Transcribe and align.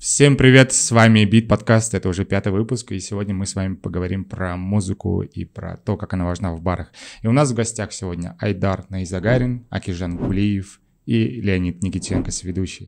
Всем 0.00 0.38
привет, 0.38 0.72
с 0.72 0.92
вами 0.92 1.26
Бит 1.26 1.46
Подкаст, 1.46 1.92
это 1.92 2.08
уже 2.08 2.24
пятый 2.24 2.52
выпуск, 2.54 2.90
и 2.90 2.98
сегодня 3.00 3.34
мы 3.34 3.44
с 3.44 3.54
вами 3.54 3.74
поговорим 3.74 4.24
про 4.24 4.56
музыку 4.56 5.20
и 5.20 5.44
про 5.44 5.76
то, 5.76 5.98
как 5.98 6.14
она 6.14 6.24
важна 6.24 6.54
в 6.54 6.62
барах. 6.62 6.90
И 7.20 7.26
у 7.26 7.32
нас 7.32 7.50
в 7.50 7.54
гостях 7.54 7.92
сегодня 7.92 8.34
Айдар 8.38 8.86
Наизагарин, 8.88 9.66
Акижан 9.68 10.16
Гулиев 10.16 10.80
и 11.04 11.42
Леонид 11.42 11.82
Никитенко, 11.82 12.30
соведущий. 12.30 12.86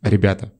Ребята, 0.00 0.52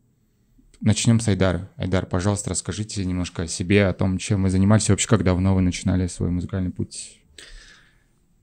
начнем 0.80 1.20
с 1.20 1.28
Айдара. 1.28 1.70
Айдар, 1.76 2.06
пожалуйста, 2.06 2.50
расскажите 2.50 3.04
немножко 3.04 3.42
о 3.42 3.46
себе, 3.46 3.86
о 3.86 3.94
том, 3.94 4.18
чем 4.18 4.42
вы 4.42 4.50
занимались, 4.50 4.90
вообще, 4.90 5.06
как 5.06 5.22
давно 5.22 5.54
вы 5.54 5.60
начинали 5.60 6.08
свой 6.08 6.30
музыкальный 6.30 6.72
путь. 6.72 7.22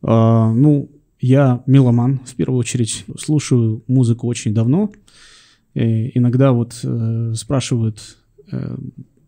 А, 0.02 0.50
ну, 0.54 0.90
я 1.20 1.64
меломан, 1.66 2.20
в 2.26 2.36
первую 2.36 2.60
очередь. 2.60 3.06
Слушаю 3.18 3.84
музыку 3.88 4.28
очень 4.28 4.54
давно. 4.54 4.92
И 5.74 6.12
иногда 6.18 6.52
вот 6.52 6.80
э, 6.84 7.34
спрашивают 7.36 8.18
э, 8.52 8.78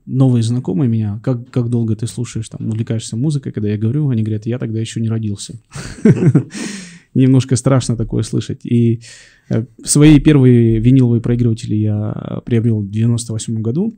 новые 0.06 0.42
знакомые 0.42 0.90
меня, 0.90 1.20
как, 1.24 1.50
как 1.50 1.70
долго 1.70 1.96
ты 1.96 2.08
слушаешь, 2.08 2.50
там, 2.50 2.68
увлекаешься 2.68 3.18
музыкой, 3.18 3.52
когда 3.52 3.70
я 3.70 3.78
говорю, 3.78 4.10
они 4.10 4.24
говорят, 4.24 4.46
я 4.46 4.58
тогда 4.58 4.80
еще 4.80 5.02
не 5.02 5.10
родился. 5.10 5.60
Немножко 7.14 7.56
страшно 7.56 7.98
такое 7.98 8.24
слышать. 8.24 8.66
И 8.66 9.02
э, 9.50 9.66
свои 9.84 10.20
первые 10.20 10.80
виниловые 10.80 11.22
проигрыватели 11.22 11.76
я 11.76 12.42
приобрел 12.46 12.82
в 12.82 12.90
98 12.90 13.62
году. 13.62 13.98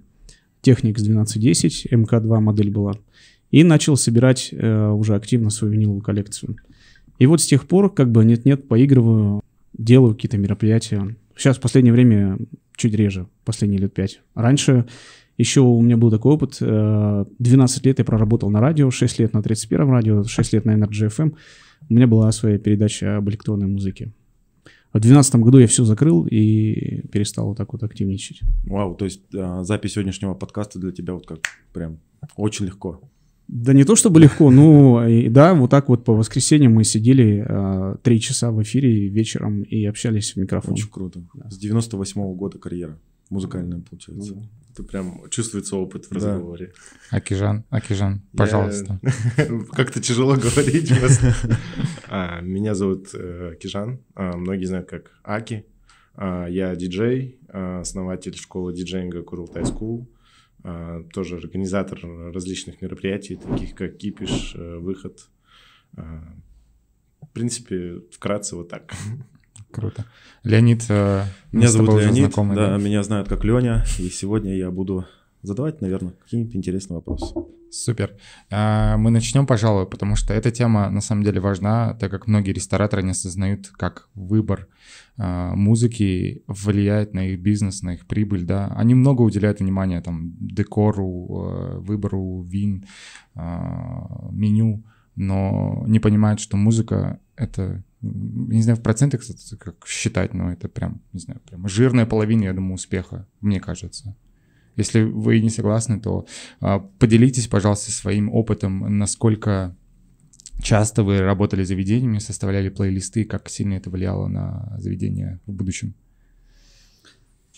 Technics 0.64 1.02
1210, 1.02 1.88
МК2 1.92 2.40
модель 2.40 2.72
была. 2.72 2.94
И 3.52 3.64
начал 3.64 3.96
собирать 3.96 4.50
э, 4.52 4.90
уже 4.90 5.16
активно 5.16 5.50
свою 5.50 5.74
виниловую 5.74 6.02
коллекцию. 6.02 6.56
И 7.20 7.26
вот 7.26 7.42
с 7.42 7.46
тех 7.46 7.68
пор 7.68 7.94
как 7.94 8.12
бы 8.12 8.26
нет-нет, 8.26 8.68
поигрываю, 8.68 9.42
делаю 9.78 10.16
какие-то 10.16 10.38
мероприятия. 10.38 11.16
Сейчас 11.36 11.58
в 11.58 11.62
последнее 11.62 11.94
время 11.94 12.38
чуть 12.76 12.94
реже, 12.94 13.28
последние 13.46 13.82
лет 13.82 13.94
пять. 13.94 14.22
Раньше 14.36 14.88
еще 15.38 15.62
у 15.62 15.82
меня 15.82 15.98
был 15.98 16.12
такой 16.12 16.34
опыт. 16.34 16.58
12 16.60 16.62
э, 17.42 17.88
лет 17.88 18.00
я 18.00 18.06
проработал 18.06 18.50
на 18.50 18.60
радио, 18.60 18.90
6 18.90 19.20
лет 19.20 19.34
на 19.34 19.44
31 19.44 19.90
радио, 19.90 20.24
6 20.24 20.54
лет 20.54 20.66
на 20.66 20.72
Energy 20.72 21.08
FM. 21.08 21.36
У 21.90 21.94
меня 21.94 22.08
была 22.08 22.32
своя 22.32 22.58
передача 22.58 23.18
об 23.18 23.30
электронной 23.30 23.68
музыке. 23.68 24.12
В 24.90 25.00
2012 25.00 25.36
году 25.36 25.60
я 25.60 25.68
все 25.68 25.84
закрыл 25.84 26.26
и 26.26 27.08
перестал 27.10 27.48
вот 27.48 27.58
так 27.58 27.72
вот 27.74 27.84
активничать. 27.84 28.42
Вау, 28.66 28.96
то 28.96 29.06
есть 29.06 29.22
а, 29.36 29.64
запись 29.64 29.94
сегодняшнего 29.94 30.34
подкаста 30.34 30.80
для 30.80 30.92
тебя 30.92 31.14
вот 31.14 31.28
как 31.28 31.40
прям 31.74 32.00
очень 32.36 32.66
легко. 32.66 33.00
Да 33.52 33.74
не 33.74 33.84
то 33.84 33.96
чтобы 33.96 34.20
легко, 34.20 34.52
ну 34.52 35.02
да, 35.32 35.56
вот 35.56 35.72
так 35.72 35.90
вот 35.90 36.06
по 36.06 36.14
воскресеньям 36.14 36.74
мы 36.74 36.84
сидели 36.84 37.44
э, 37.48 37.96
три 38.04 38.22
часа 38.22 38.52
в 38.52 38.62
эфире 38.62 39.08
вечером 39.08 39.64
и 39.64 39.86
общались 39.86 40.34
в 40.34 40.38
микрофон. 40.38 40.74
Очень 40.74 40.90
круто. 40.90 41.24
Да. 41.34 41.50
С 41.50 41.58
98 41.58 42.22
-го 42.22 42.36
года 42.36 42.60
карьера 42.60 43.00
музыкальная 43.32 43.80
получается. 43.80 44.36
Ну, 44.36 44.44
это 44.72 44.84
прям 44.84 45.28
чувствуется 45.30 45.78
опыт 45.78 46.06
в 46.06 46.12
разговоре. 46.12 46.74
Да. 47.12 47.18
Акижан, 47.18 47.64
Акижан, 47.72 48.22
пожалуйста. 48.38 49.00
Как-то 49.72 50.00
тяжело 50.00 50.36
говорить. 50.36 50.92
А, 52.12 52.42
меня 52.42 52.74
зовут 52.74 53.10
э, 53.14 53.52
Акижан, 53.54 54.00
а, 54.16 54.36
многие 54.36 54.66
знают 54.66 54.90
как 54.90 55.12
Аки. 55.24 55.66
А, 56.16 56.48
я 56.48 56.76
диджей, 56.76 57.40
основатель 57.48 58.36
школы 58.36 58.74
диджейнга 58.74 59.22
Курултай 59.22 59.62
School 59.62 60.08
а, 60.08 60.19
тоже 61.14 61.38
организатор 61.38 62.00
различных 62.34 62.82
мероприятий, 62.82 63.38
таких 63.38 63.76
как 63.76 63.98
Кипиш, 63.98 64.56
э, 64.56 64.78
Выход. 64.78 65.30
А, 65.96 66.24
в 67.22 67.30
принципе, 67.34 68.02
вкратце 68.12 68.56
вот 68.56 68.70
так. 68.70 68.94
Круто. 69.72 70.06
Леонид, 70.44 70.86
э, 70.90 71.24
меня 71.52 71.70
зовут 71.70 72.02
Леонид, 72.02 72.26
знакомы, 72.26 72.56
да, 72.56 72.72
да, 72.72 72.78
меня 72.78 73.04
знают 73.04 73.30
как 73.30 73.44
Леня, 73.44 73.86
и 74.00 74.10
сегодня 74.10 74.56
я 74.56 74.72
буду 74.72 75.06
задавать, 75.42 75.82
наверное, 75.82 76.14
какие-нибудь 76.14 76.56
интересные 76.56 76.96
вопросы. 76.96 77.34
Супер. 77.72 78.16
А, 78.50 78.98
мы 78.98 79.12
начнем, 79.12 79.46
пожалуй, 79.46 79.86
потому 79.86 80.16
что 80.16 80.34
эта 80.34 80.52
тема 80.52 80.90
на 80.90 81.02
самом 81.02 81.24
деле 81.24 81.40
важна, 81.40 81.94
так 81.94 82.10
как 82.10 82.28
многие 82.28 82.52
рестораторы 82.52 83.04
не 83.04 83.12
осознают, 83.12 83.68
как 83.68 84.10
выбор 84.16 84.68
а, 85.18 85.54
музыки 85.56 86.44
влияет 86.48 87.14
на 87.14 87.28
их 87.28 87.40
бизнес, 87.40 87.84
на 87.84 87.94
их 87.94 88.08
прибыль, 88.08 88.44
да. 88.44 88.68
Они 88.76 88.96
много 88.96 89.22
уделяют 89.22 89.60
внимания 89.60 90.02
там 90.02 90.34
декору, 90.40 91.28
а, 91.30 91.80
выбору 91.80 92.44
вин, 92.44 92.86
меню, 93.36 94.84
но 95.16 95.84
не 95.88 96.00
понимают, 96.00 96.40
что 96.40 96.58
музыка— 96.58 97.20
это 97.36 97.84
не 98.02 98.62
знаю, 98.62 98.78
в 98.78 98.82
процентах 98.82 99.22
как 99.60 99.86
считать, 99.86 100.34
но 100.34 100.52
это 100.52 100.70
прям, 100.70 101.02
не 101.12 101.20
знаю, 101.20 101.42
прям 101.42 101.68
жирная 101.68 102.06
половина, 102.06 102.44
я 102.46 102.54
думаю, 102.54 102.76
успеха, 102.76 103.28
мне 103.42 103.60
кажется. 103.60 104.16
Если 104.80 105.02
вы 105.02 105.40
не 105.40 105.50
согласны, 105.50 106.00
то 106.00 106.26
а, 106.60 106.80
поделитесь, 106.80 107.48
пожалуйста, 107.48 107.92
своим 107.92 108.30
опытом, 108.34 108.98
насколько 108.98 109.76
часто 110.62 111.04
вы 111.04 111.20
работали 111.20 111.64
заведениями, 111.64 112.20
составляли 112.20 112.70
плейлисты, 112.70 113.24
как 113.24 113.50
сильно 113.50 113.76
это 113.76 113.90
влияло 113.90 114.28
на 114.28 114.76
заведение 114.80 115.40
в 115.46 115.54
будущем? 115.54 115.94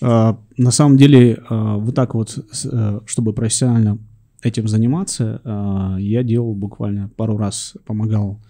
А, 0.02 0.40
на 0.58 0.72
самом 0.72 0.98
деле, 0.98 1.42
а, 1.50 1.78
вот 1.78 1.96
так 1.96 2.14
вот, 2.16 2.38
э, 2.38 3.00
чтобы 3.06 3.34
профессионально 3.34 3.98
этим 4.44 4.68
заниматься, 4.68 5.40
я 6.00 6.24
делал 6.24 6.56
буквально 6.56 7.10
пару 7.10 7.38
раз, 7.38 7.76
помогал 7.86 8.42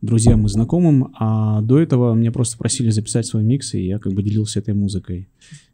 друзьям 0.00 0.46
и 0.46 0.48
знакомым, 0.48 1.12
а 1.18 1.60
до 1.60 1.78
этого 1.78 2.14
меня 2.14 2.30
просто 2.30 2.56
просили 2.56 2.90
записать 2.90 3.26
свой 3.26 3.42
микс, 3.42 3.74
и 3.74 3.84
я 3.84 3.98
как 3.98 4.12
бы 4.12 4.22
делился 4.22 4.60
этой 4.60 4.74
музыкой. 4.74 5.28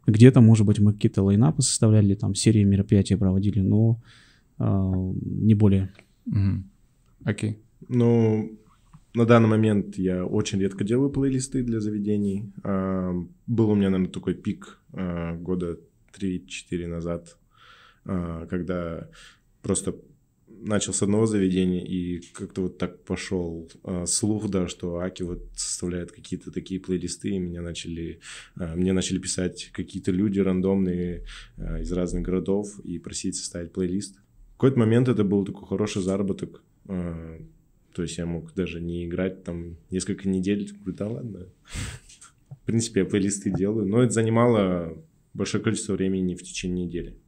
Где-то, 0.07 0.41
может 0.41 0.65
быть, 0.65 0.79
мы 0.79 0.93
какие-то 0.93 1.23
лайнапы 1.23 1.61
составляли, 1.61 2.15
там 2.15 2.35
серии 2.35 2.63
мероприятий 2.63 3.15
проводили, 3.15 3.59
но 3.59 4.01
а, 4.57 4.91
не 4.93 5.53
более. 5.53 5.91
Окей. 7.23 7.51
Okay. 7.51 7.55
Ну, 7.87 8.57
на 9.13 9.25
данный 9.25 9.47
момент 9.47 9.97
я 9.97 10.25
очень 10.25 10.59
редко 10.59 10.83
делаю 10.83 11.09
плейлисты 11.09 11.63
для 11.63 11.79
заведений. 11.79 12.51
А, 12.63 13.13
был 13.47 13.69
у 13.69 13.75
меня, 13.75 13.89
наверное, 13.89 14.11
такой 14.11 14.33
пик 14.33 14.79
а, 14.93 15.35
года 15.35 15.77
3-4 16.19 16.87
назад, 16.87 17.37
а, 18.05 18.45
когда 18.47 19.07
просто 19.61 19.95
начал 20.65 20.93
с 20.93 21.01
одного 21.01 21.25
заведения, 21.25 21.83
и 21.83 22.21
как-то 22.33 22.63
вот 22.63 22.77
так 22.77 23.03
пошел 23.03 23.69
э, 23.83 24.05
слух, 24.05 24.49
да, 24.49 24.67
что 24.67 24.97
Аки 24.97 25.23
вот 25.23 25.43
составляет 25.55 26.11
какие-то 26.11 26.51
такие 26.51 26.79
плейлисты, 26.79 27.29
и 27.29 27.39
меня 27.39 27.61
начали, 27.61 28.19
э, 28.59 28.75
мне 28.75 28.93
начали 28.93 29.19
писать 29.19 29.69
какие-то 29.71 30.11
люди 30.11 30.39
рандомные 30.39 31.23
э, 31.57 31.81
из 31.81 31.91
разных 31.91 32.23
городов 32.23 32.79
и 32.79 32.99
просить 32.99 33.35
составить 33.35 33.73
плейлист. 33.73 34.17
В 34.49 34.57
какой-то 34.57 34.79
момент 34.79 35.07
это 35.07 35.23
был 35.23 35.45
такой 35.45 35.67
хороший 35.67 36.01
заработок, 36.01 36.63
э, 36.87 37.39
то 37.93 38.01
есть 38.01 38.17
я 38.17 38.25
мог 38.25 38.53
даже 38.55 38.81
не 38.81 39.05
играть 39.05 39.43
там 39.43 39.77
несколько 39.91 40.27
недель, 40.27 40.69
говорю, 40.73 40.97
да 40.97 41.07
ладно. 41.07 41.47
В 42.49 42.65
принципе, 42.65 43.01
я 43.01 43.05
плейлисты 43.05 43.51
делаю, 43.51 43.87
но 43.87 44.01
это 44.01 44.11
занимало 44.11 44.97
большое 45.33 45.63
количество 45.63 45.93
времени 45.93 46.35
в 46.35 46.43
течение 46.43 46.85
недели. 46.85 47.19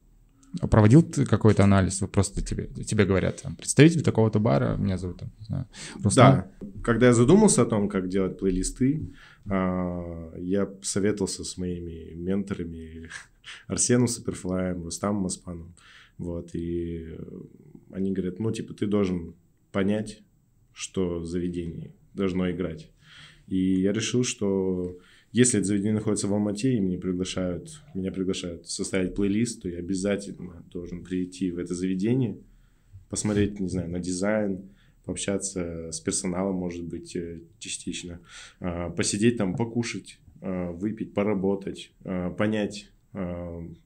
Проводил 0.70 1.02
какой-то 1.02 1.64
анализ? 1.64 2.00
Вот 2.00 2.10
просто 2.10 2.42
тебе, 2.42 2.66
тебе 2.84 3.04
говорят, 3.04 3.42
там, 3.42 3.54
представитель 3.56 4.02
такого-то 4.02 4.38
бара, 4.38 4.76
меня 4.76 4.98
зовут, 4.98 5.18
там, 5.18 5.30
не 5.38 5.44
знаю, 5.44 5.66
Руслан. 6.02 6.36
Да, 6.36 6.68
когда 6.82 7.06
я 7.06 7.12
задумался 7.12 7.62
о 7.62 7.66
том, 7.66 7.88
как 7.88 8.08
делать 8.08 8.38
плейлисты, 8.38 9.12
а, 9.50 10.34
я 10.38 10.68
советовался 10.82 11.44
с 11.44 11.56
моими 11.58 12.14
менторами 12.14 13.08
Арсеном 13.66 14.08
Суперфлаем, 14.08 14.84
Рустамом 14.84 15.22
Маспаном, 15.24 15.74
вот, 16.16 16.54
и 16.54 17.16
они 17.92 18.12
говорят, 18.12 18.38
ну, 18.38 18.50
типа, 18.50 18.74
ты 18.74 18.86
должен 18.86 19.34
понять, 19.70 20.22
что 20.72 21.24
заведение 21.24 21.92
должно 22.14 22.50
играть. 22.50 22.90
И 23.46 23.80
я 23.80 23.92
решил, 23.92 24.24
что 24.24 24.98
если 25.38 25.60
это 25.60 25.68
заведение 25.68 25.94
находится 25.94 26.26
в 26.26 26.32
Алмате, 26.32 26.74
и 26.74 26.80
меня 26.80 26.98
приглашают, 26.98 27.80
меня 27.94 28.10
приглашают 28.10 28.68
составить 28.68 29.14
плейлист, 29.14 29.62
то 29.62 29.68
я 29.68 29.78
обязательно 29.78 30.64
должен 30.72 31.04
прийти 31.04 31.52
в 31.52 31.58
это 31.58 31.74
заведение, 31.74 32.38
посмотреть, 33.08 33.60
не 33.60 33.68
знаю, 33.68 33.88
на 33.88 34.00
дизайн, 34.00 34.62
пообщаться 35.04 35.92
с 35.92 36.00
персоналом, 36.00 36.56
может 36.56 36.82
быть, 36.82 37.14
э, 37.14 37.40
частично, 37.60 38.18
а, 38.58 38.90
посидеть 38.90 39.36
там, 39.36 39.54
покушать, 39.54 40.18
а, 40.40 40.72
выпить, 40.72 41.14
поработать, 41.14 41.92
а, 42.04 42.30
понять, 42.30 42.90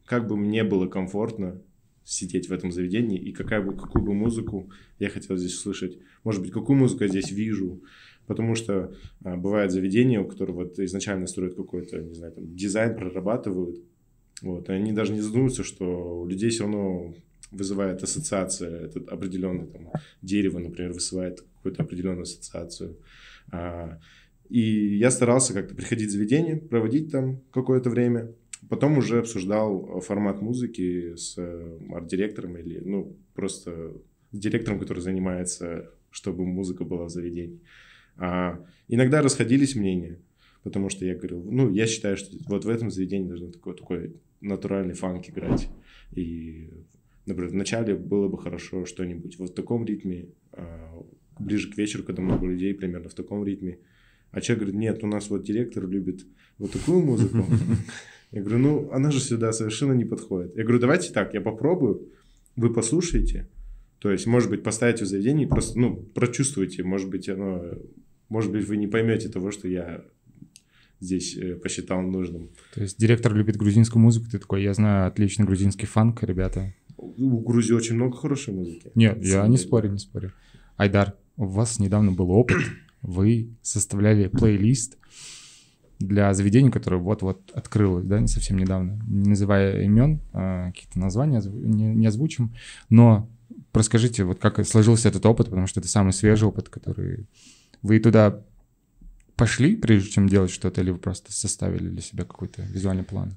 как 0.04 0.26
бы 0.26 0.36
мне 0.36 0.64
было 0.64 0.88
комфортно 0.88 1.60
сидеть 2.04 2.48
в 2.48 2.52
этом 2.52 2.72
заведении 2.72 3.18
и 3.18 3.32
какая 3.32 3.62
бы, 3.62 3.76
какую 3.76 4.04
бы 4.04 4.14
музыку 4.14 4.68
я 4.98 5.08
хотел 5.08 5.36
здесь 5.36 5.58
слышать. 5.58 5.98
Может 6.24 6.42
быть, 6.42 6.50
какую 6.50 6.76
музыку 6.76 7.04
я 7.04 7.08
здесь 7.08 7.30
вижу, 7.30 7.82
Потому 8.26 8.54
что 8.54 8.94
а, 9.24 9.36
бывают 9.36 9.72
заведения, 9.72 10.20
у 10.20 10.28
которых 10.28 10.56
вот 10.56 10.78
изначально 10.78 11.26
строят 11.26 11.54
какой-то, 11.54 12.00
не 12.00 12.14
знаю, 12.14 12.32
там, 12.32 12.54
дизайн, 12.54 12.96
прорабатывают. 12.96 13.82
Вот, 14.42 14.68
и 14.68 14.72
они 14.72 14.92
даже 14.92 15.12
не 15.12 15.20
задумываются, 15.20 15.64
что 15.64 16.22
у 16.22 16.26
людей 16.26 16.50
все 16.50 16.64
равно 16.64 17.14
вызывает 17.50 18.02
ассоциация, 18.02 18.86
это 18.86 19.00
определенное 19.12 19.66
там, 19.66 19.90
дерево, 20.22 20.58
например, 20.58 20.92
вызывает 20.92 21.42
какую-то 21.56 21.82
определенную 21.82 22.22
ассоциацию. 22.22 22.96
А, 23.52 23.98
И 24.48 24.96
я 24.96 25.10
старался 25.10 25.52
как-то 25.54 25.74
приходить 25.74 26.08
в 26.08 26.12
заведение, 26.12 26.56
проводить 26.56 27.10
там 27.10 27.40
какое-то 27.52 27.90
время. 27.90 28.34
Потом 28.68 28.98
уже 28.98 29.18
обсуждал 29.18 30.00
формат 30.00 30.40
музыки 30.40 31.14
с 31.16 31.34
э, 31.36 31.78
арт-директором 31.90 32.56
или, 32.56 32.80
ну, 32.80 33.16
просто 33.34 33.92
с 34.30 34.38
директором, 34.38 34.78
который 34.78 35.00
занимается, 35.00 35.90
чтобы 36.10 36.44
музыка 36.46 36.84
была 36.84 37.04
в 37.04 37.10
заведении. 37.10 37.60
А, 38.16 38.64
иногда 38.88 39.22
расходились 39.22 39.74
мнения, 39.74 40.18
потому 40.62 40.88
что 40.88 41.04
я 41.04 41.14
говорил, 41.14 41.42
ну, 41.44 41.70
я 41.70 41.86
считаю, 41.86 42.16
что 42.16 42.36
вот 42.46 42.64
в 42.64 42.68
этом 42.68 42.90
заведении 42.90 43.28
должен 43.28 43.52
такой, 43.52 43.76
такой 43.76 44.16
натуральный 44.40 44.94
фанк 44.94 45.28
играть. 45.28 45.68
И, 46.12 46.70
например, 47.26 47.50
вначале 47.50 47.94
было 47.94 48.28
бы 48.28 48.38
хорошо 48.38 48.84
что-нибудь 48.84 49.38
вот 49.38 49.50
в 49.50 49.54
таком 49.54 49.84
ритме, 49.84 50.28
а, 50.52 51.02
ближе 51.38 51.70
к 51.70 51.78
вечеру, 51.78 52.04
когда 52.04 52.22
много 52.22 52.46
людей, 52.46 52.74
примерно 52.74 53.08
в 53.08 53.14
таком 53.14 53.44
ритме. 53.44 53.78
А 54.30 54.40
человек 54.40 54.64
говорит, 54.64 54.80
нет, 54.80 55.04
у 55.04 55.06
нас 55.06 55.28
вот 55.30 55.44
директор 55.44 55.86
любит 55.86 56.26
вот 56.58 56.72
такую 56.72 57.00
музыку. 57.00 57.44
Я 58.30 58.40
говорю, 58.40 58.58
ну, 58.58 58.90
она 58.92 59.10
же 59.10 59.20
сюда 59.20 59.52
совершенно 59.52 59.92
не 59.92 60.06
подходит. 60.06 60.56
Я 60.56 60.62
говорю, 60.62 60.80
давайте 60.80 61.12
так, 61.12 61.34
я 61.34 61.42
попробую, 61.42 62.08
вы 62.56 62.72
послушаете, 62.72 63.46
то 64.02 64.10
есть, 64.10 64.26
может 64.26 64.50
быть, 64.50 64.64
поставите 64.64 65.04
в 65.04 65.06
заведение 65.06 65.46
и 65.46 65.48
просто, 65.48 65.78
ну, 65.78 65.94
прочувствуйте, 65.94 66.82
может 66.82 67.08
быть, 67.08 67.28
оно, 67.28 67.62
может 68.28 68.50
быть, 68.50 68.66
вы 68.66 68.76
не 68.76 68.88
поймете 68.88 69.28
того, 69.28 69.52
что 69.52 69.68
я 69.68 70.02
здесь 70.98 71.36
э, 71.36 71.54
посчитал 71.54 72.02
нужным. 72.02 72.50
То 72.74 72.82
есть 72.82 72.98
директор 72.98 73.32
любит 73.32 73.56
грузинскую 73.56 74.02
музыку, 74.02 74.26
ты 74.28 74.40
такой, 74.40 74.64
я 74.64 74.74
знаю 74.74 75.06
отличный 75.06 75.46
грузинский 75.46 75.86
фанк, 75.86 76.20
ребята. 76.24 76.74
У 76.96 77.38
Грузии 77.42 77.74
очень 77.74 77.94
много 77.94 78.16
хорошей 78.16 78.52
музыки. 78.52 78.90
Нет, 78.96 79.24
я 79.24 79.46
не 79.46 79.56
спорю, 79.56 79.92
не 79.92 79.98
спорю. 79.98 80.32
Айдар, 80.76 81.14
у 81.36 81.44
вас 81.44 81.78
недавно 81.78 82.10
был 82.10 82.32
опыт, 82.32 82.58
вы 83.02 83.50
составляли 83.62 84.26
плейлист 84.26 84.98
для 86.00 86.34
заведений, 86.34 86.72
которое 86.72 87.00
вот-вот 87.00 87.52
открылось, 87.54 88.04
да, 88.04 88.18
не 88.18 88.26
совсем 88.26 88.56
недавно, 88.58 89.00
не 89.06 89.28
называя 89.30 89.84
имен, 89.84 90.20
а 90.32 90.72
какие-то 90.72 90.98
названия 90.98 91.40
не, 91.44 91.94
не 91.94 92.06
озвучим, 92.08 92.52
но 92.90 93.30
расскажите, 93.72 94.24
вот 94.24 94.38
как 94.38 94.64
сложился 94.66 95.08
этот 95.08 95.24
опыт, 95.26 95.46
потому 95.48 95.66
что 95.66 95.80
это 95.80 95.88
самый 95.88 96.12
свежий 96.12 96.48
опыт, 96.48 96.68
который 96.68 97.26
вы 97.82 97.98
туда 97.98 98.40
пошли, 99.36 99.76
прежде 99.76 100.10
чем 100.10 100.28
делать 100.28 100.50
что-то, 100.50 100.80
или 100.80 100.90
вы 100.90 100.98
просто 100.98 101.32
составили 101.32 101.88
для 101.88 102.00
себя 102.00 102.24
какой-то 102.24 102.62
визуальный 102.62 103.04
план? 103.04 103.36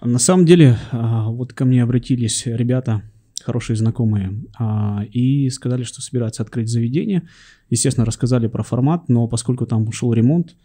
На 0.00 0.18
самом 0.18 0.46
деле, 0.46 0.78
а, 0.92 1.28
вот 1.28 1.52
ко 1.52 1.64
мне 1.64 1.82
обратились 1.82 2.46
ребята, 2.46 3.02
хорошие 3.42 3.76
знакомые, 3.76 4.42
а, 4.58 5.04
и 5.10 5.50
сказали, 5.50 5.82
что 5.82 6.00
собираются 6.00 6.42
открыть 6.42 6.68
заведение. 6.68 7.28
Естественно, 7.70 8.06
рассказали 8.06 8.46
про 8.46 8.62
формат, 8.62 9.08
но 9.08 9.28
поскольку 9.28 9.66
там 9.66 9.90
шел 9.92 10.12
ремонт, 10.12 10.56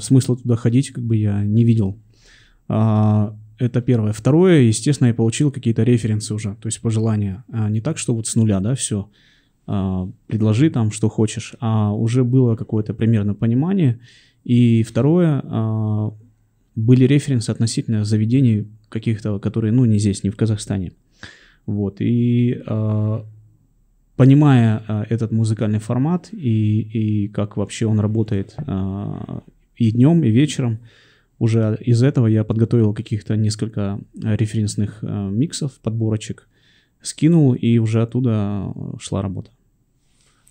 смысла 0.00 0.36
туда 0.36 0.56
ходить 0.56 0.90
как 0.90 1.04
бы 1.04 1.16
я 1.16 1.42
не 1.42 1.64
видел. 1.64 1.98
А, 3.60 3.64
это 3.64 3.80
первое. 3.80 4.12
Второе, 4.12 4.60
естественно, 4.62 5.08
я 5.08 5.14
получил 5.14 5.50
какие-то 5.50 5.82
референсы 5.82 6.34
уже, 6.34 6.56
то 6.60 6.66
есть 6.66 6.80
пожелания. 6.80 7.44
Не 7.48 7.80
так, 7.80 7.98
что 7.98 8.14
вот 8.14 8.26
с 8.26 8.36
нуля, 8.36 8.60
да, 8.60 8.74
все. 8.74 9.08
Предложи 10.26 10.70
там, 10.70 10.90
что 10.90 11.08
хочешь, 11.08 11.54
а 11.60 11.92
уже 11.92 12.24
было 12.24 12.56
какое-то 12.56 12.94
примерно 12.94 13.34
понимание. 13.34 14.00
И 14.44 14.82
второе, 14.82 15.42
были 16.74 17.04
референсы 17.04 17.50
относительно 17.50 18.04
заведений 18.04 18.66
каких-то, 18.88 19.38
которые, 19.38 19.72
ну, 19.72 19.84
не 19.84 19.98
здесь, 19.98 20.24
не 20.24 20.30
в 20.30 20.36
Казахстане. 20.36 20.92
Вот, 21.66 22.00
и 22.00 22.62
понимая 24.16 25.06
этот 25.08 25.32
музыкальный 25.32 25.78
формат 25.78 26.28
и, 26.32 26.80
и 26.80 27.28
как 27.28 27.56
вообще 27.56 27.86
он 27.86 28.00
работает 28.00 28.56
и 29.76 29.92
днем, 29.92 30.24
и 30.24 30.30
вечером, 30.30 30.78
уже 31.40 31.78
из 31.80 32.02
этого 32.02 32.28
я 32.28 32.44
подготовил 32.44 32.94
каких-то 32.94 33.34
несколько 33.36 33.98
референсных 34.14 35.02
э, 35.02 35.30
миксов, 35.30 35.80
подборочек, 35.80 36.46
скинул, 37.00 37.54
и 37.54 37.78
уже 37.78 38.02
оттуда 38.02 38.72
шла 39.00 39.22
работа. 39.22 39.50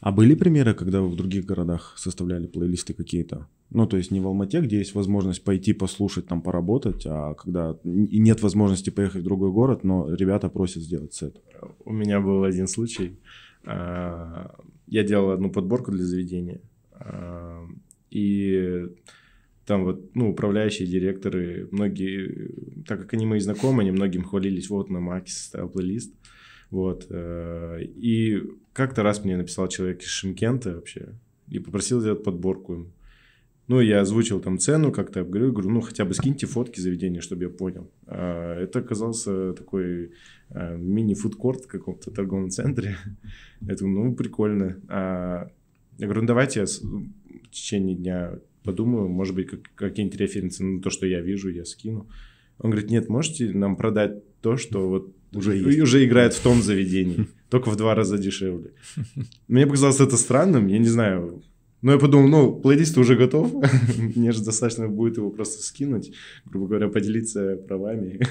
А 0.02 0.12
были 0.12 0.34
примеры, 0.34 0.74
когда 0.74 1.02
вы 1.02 1.10
в 1.10 1.16
других 1.16 1.46
городах 1.46 1.94
составляли 1.98 2.48
плейлисты 2.48 2.94
какие-то? 2.94 3.48
Ну, 3.70 3.86
то 3.86 3.98
есть 3.98 4.10
не 4.10 4.20
в 4.20 4.26
Алмате, 4.26 4.62
где 4.62 4.80
есть 4.80 4.96
возможность 4.96 5.44
пойти 5.44 5.74
послушать, 5.74 6.26
там 6.26 6.42
поработать, 6.42 7.06
а 7.06 7.36
когда 7.36 7.78
и 7.84 8.18
нет 8.18 8.42
возможности 8.42 8.90
поехать 8.90 9.22
в 9.22 9.26
другой 9.26 9.52
город, 9.52 9.84
но 9.84 10.12
ребята 10.12 10.50
просят 10.50 10.82
сделать 10.82 11.14
сет. 11.14 11.40
У 11.86 11.94
меня 11.94 12.20
был 12.20 12.44
один 12.46 12.68
случай. 12.68 13.20
А, 13.64 14.56
я 14.88 15.04
делал 15.04 15.30
одну 15.32 15.52
подборку 15.52 15.92
для 15.92 16.04
заведения, 16.04 16.62
а, 16.94 17.68
и 18.10 18.88
там 19.70 19.84
вот, 19.84 20.16
ну, 20.16 20.32
управляющие 20.32 20.88
директоры, 20.88 21.68
многие, 21.70 22.82
так 22.88 23.02
как 23.02 23.14
они 23.14 23.28
мои 23.28 23.40
знакомые, 23.40 23.82
они 23.82 23.92
многим 23.92 24.24
хвалились, 24.24 24.68
вот 24.68 24.90
на 24.90 25.00
Маке 25.00 25.32
составил 25.32 25.70
плейлист, 25.70 26.12
вот, 26.72 27.06
э, 27.12 27.84
и 27.84 28.42
как-то 28.74 29.04
раз 29.04 29.24
мне 29.24 29.38
написал 29.38 29.68
человек 29.68 30.02
из 30.02 30.08
Шимкента 30.08 30.74
вообще, 30.74 31.10
и 31.50 31.60
попросил 31.60 32.02
сделать 32.02 32.24
подборку 32.24 32.74
им. 32.74 32.94
Ну, 33.68 33.80
я 33.80 34.02
озвучил 34.02 34.40
там 34.40 34.58
цену, 34.58 34.92
как-то 34.92 35.20
обговорил, 35.22 35.52
говорю, 35.52 35.70
ну, 35.70 35.82
хотя 35.82 36.04
бы 36.04 36.16
скиньте 36.16 36.48
фотки 36.48 36.80
заведения, 36.80 37.22
чтобы 37.22 37.44
я 37.44 37.50
понял. 37.52 37.92
А, 38.08 38.60
это 38.60 38.80
оказался 38.80 39.54
такой 39.54 40.14
а, 40.50 40.76
мини-фудкорт 40.78 41.66
в 41.66 41.68
каком-то 41.68 42.10
торговом 42.10 42.50
центре. 42.50 42.98
Я 43.62 43.76
думаю, 43.76 44.06
ну, 44.06 44.16
прикольно. 44.16 44.82
А, 44.88 45.52
я 46.00 46.08
говорю, 46.08 46.22
ну, 46.22 46.28
давайте 46.28 46.62
я 46.62 46.66
в 46.66 47.52
течение 47.52 47.96
дня 47.96 48.40
подумаю, 48.70 49.08
может 49.08 49.36
быть, 49.36 49.48
как, 49.48 49.62
какие-нибудь 49.76 50.20
референсы 50.20 50.64
на 50.64 50.82
то, 50.82 50.90
что 50.90 51.08
я 51.08 51.22
вижу, 51.22 51.50
я 51.50 51.66
скину. 51.66 52.08
Он 52.60 52.70
говорит, 52.70 52.92
нет, 52.92 53.10
можете 53.10 53.52
нам 53.54 53.76
продать 53.76 54.24
то, 54.42 54.58
что 54.58 54.88
вот 54.88 55.16
уже, 55.34 55.58
есть. 55.58 55.80
уже 55.80 56.06
играет 56.06 56.34
в 56.34 56.44
том 56.44 56.62
заведении, 56.62 57.28
только 57.50 57.70
в 57.70 57.76
два 57.76 57.96
раза 57.96 58.18
дешевле. 58.18 58.72
Мне 59.48 59.66
показалось 59.66 60.00
это 60.00 60.18
странным, 60.18 60.68
я 60.68 60.78
не 60.78 60.88
знаю, 60.88 61.42
но 61.82 61.94
я 61.94 61.98
подумал, 61.98 62.28
ну, 62.28 62.60
плейлист 62.60 62.98
уже 62.98 63.16
готов, 63.16 63.54
мне 64.16 64.32
же 64.32 64.44
достаточно 64.44 64.88
будет 64.88 65.18
его 65.18 65.32
просто 65.32 65.64
скинуть, 65.64 66.12
грубо 66.46 66.68
говоря, 66.68 66.90
поделиться 66.90 67.56
правами. 67.68 68.20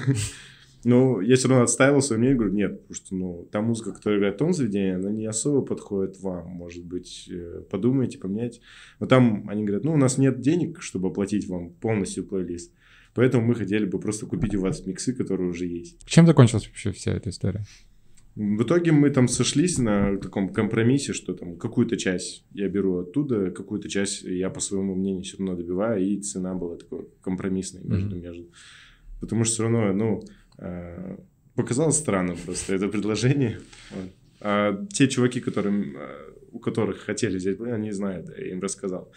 Но 0.83 1.19
я 1.21 1.35
все 1.35 1.49
равно 1.49 1.63
отставил 1.63 2.01
свое 2.01 2.19
мнение, 2.19 2.37
говорю, 2.37 2.53
нет, 2.53 2.81
потому 2.81 2.95
что, 2.95 3.15
ну, 3.15 3.47
та 3.51 3.61
музыка, 3.61 3.91
которая 3.91 4.19
играет 4.19 4.35
в 4.35 4.37
том 4.39 4.53
заведении, 4.53 4.93
она 4.93 5.11
не 5.11 5.25
особо 5.25 5.61
подходит 5.61 6.19
вам, 6.21 6.47
может 6.47 6.85
быть, 6.85 7.29
э, 7.29 7.63
подумайте, 7.69 8.17
поменять. 8.17 8.61
Но 8.99 9.07
там 9.07 9.49
они 9.49 9.65
говорят, 9.65 9.83
ну, 9.83 9.93
у 9.93 9.97
нас 9.97 10.17
нет 10.17 10.39
денег, 10.39 10.81
чтобы 10.81 11.09
оплатить 11.09 11.47
вам 11.49 11.71
полностью 11.71 12.25
плейлист, 12.25 12.73
поэтому 13.13 13.45
мы 13.45 13.55
хотели 13.55 13.85
бы 13.85 13.99
просто 13.99 14.25
купить 14.25 14.55
у 14.55 14.61
вас 14.61 14.85
миксы, 14.85 15.13
которые 15.13 15.49
уже 15.49 15.65
есть. 15.65 15.99
Чем 16.05 16.25
закончилась 16.25 16.67
вообще 16.67 16.91
вся 16.91 17.11
эта 17.11 17.29
история? 17.29 17.65
В 18.35 18.63
итоге 18.63 18.93
мы 18.93 19.09
там 19.09 19.27
сошлись 19.27 19.77
на 19.79 20.17
таком 20.17 20.53
компромиссе, 20.53 21.11
что 21.11 21.33
там 21.33 21.57
какую-то 21.57 21.97
часть 21.97 22.45
я 22.53 22.69
беру 22.69 22.99
оттуда, 22.99 23.51
какую-то 23.51 23.89
часть 23.89 24.23
я 24.23 24.49
по 24.49 24.61
своему 24.61 24.95
мнению 24.95 25.23
все 25.23 25.37
равно 25.37 25.55
добиваю, 25.55 26.01
и 26.01 26.21
цена 26.21 26.53
была 26.53 26.77
такой 26.77 27.09
компромиссной 27.21 27.83
между 27.83 28.15
mm-hmm. 28.15 28.21
между. 28.21 28.47
Потому 29.19 29.43
что 29.43 29.53
все 29.55 29.63
равно, 29.63 29.91
ну, 29.91 30.23
показалось 31.55 31.97
странным 31.97 32.37
просто 32.45 32.75
это 32.75 32.87
предложение. 32.87 33.59
Вот. 33.91 34.09
А 34.41 34.85
те 34.93 35.07
чуваки, 35.07 35.41
которым, 35.41 35.97
э, 35.97 36.31
у 36.51 36.59
которых 36.59 36.99
хотели 36.99 37.37
взять, 37.37 37.59
они 37.59 37.91
знают, 37.91 38.29
я 38.37 38.51
им 38.51 38.61
рассказал. 38.61 39.11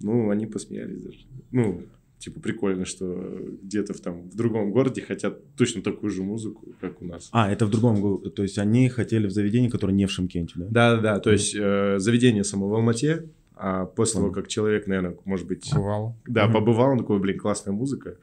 Ну, 0.00 0.30
они 0.30 0.46
посмеялись 0.46 1.02
даже. 1.02 1.18
Ну, 1.50 1.82
типа 2.18 2.40
прикольно, 2.40 2.84
что 2.84 3.56
где-то 3.62 3.94
в, 3.94 4.00
там 4.00 4.30
в 4.30 4.36
другом 4.36 4.70
городе 4.70 5.02
хотят 5.02 5.54
точно 5.56 5.82
такую 5.82 6.10
же 6.10 6.22
музыку, 6.22 6.74
как 6.80 7.02
у 7.02 7.04
нас. 7.04 7.28
А, 7.32 7.50
это 7.50 7.66
в 7.66 7.70
другом 7.70 8.00
городе, 8.00 8.30
то 8.30 8.42
есть 8.42 8.58
они 8.58 8.88
хотели 8.88 9.26
в 9.26 9.32
заведении, 9.32 9.68
которое 9.68 9.92
не 9.92 10.06
в 10.06 10.10
Шимкенте, 10.10 10.54
да? 10.56 10.66
Да, 10.70 10.96
да, 10.96 11.02
да, 11.02 11.20
то 11.20 11.32
есть 11.32 11.54
э, 11.58 11.98
заведение 11.98 12.44
само 12.44 12.68
в 12.68 12.74
Алмате, 12.74 13.28
а 13.54 13.86
после 13.86 14.20
того, 14.20 14.32
как 14.32 14.48
человек, 14.48 14.86
наверное, 14.86 15.16
может 15.24 15.46
быть... 15.46 15.68
Побывал. 15.70 16.16
Да, 16.26 16.48
побывал, 16.48 16.92
он 16.92 16.98
такой, 16.98 17.18
блин, 17.18 17.38
классная 17.38 17.72
музыка, 17.72 18.16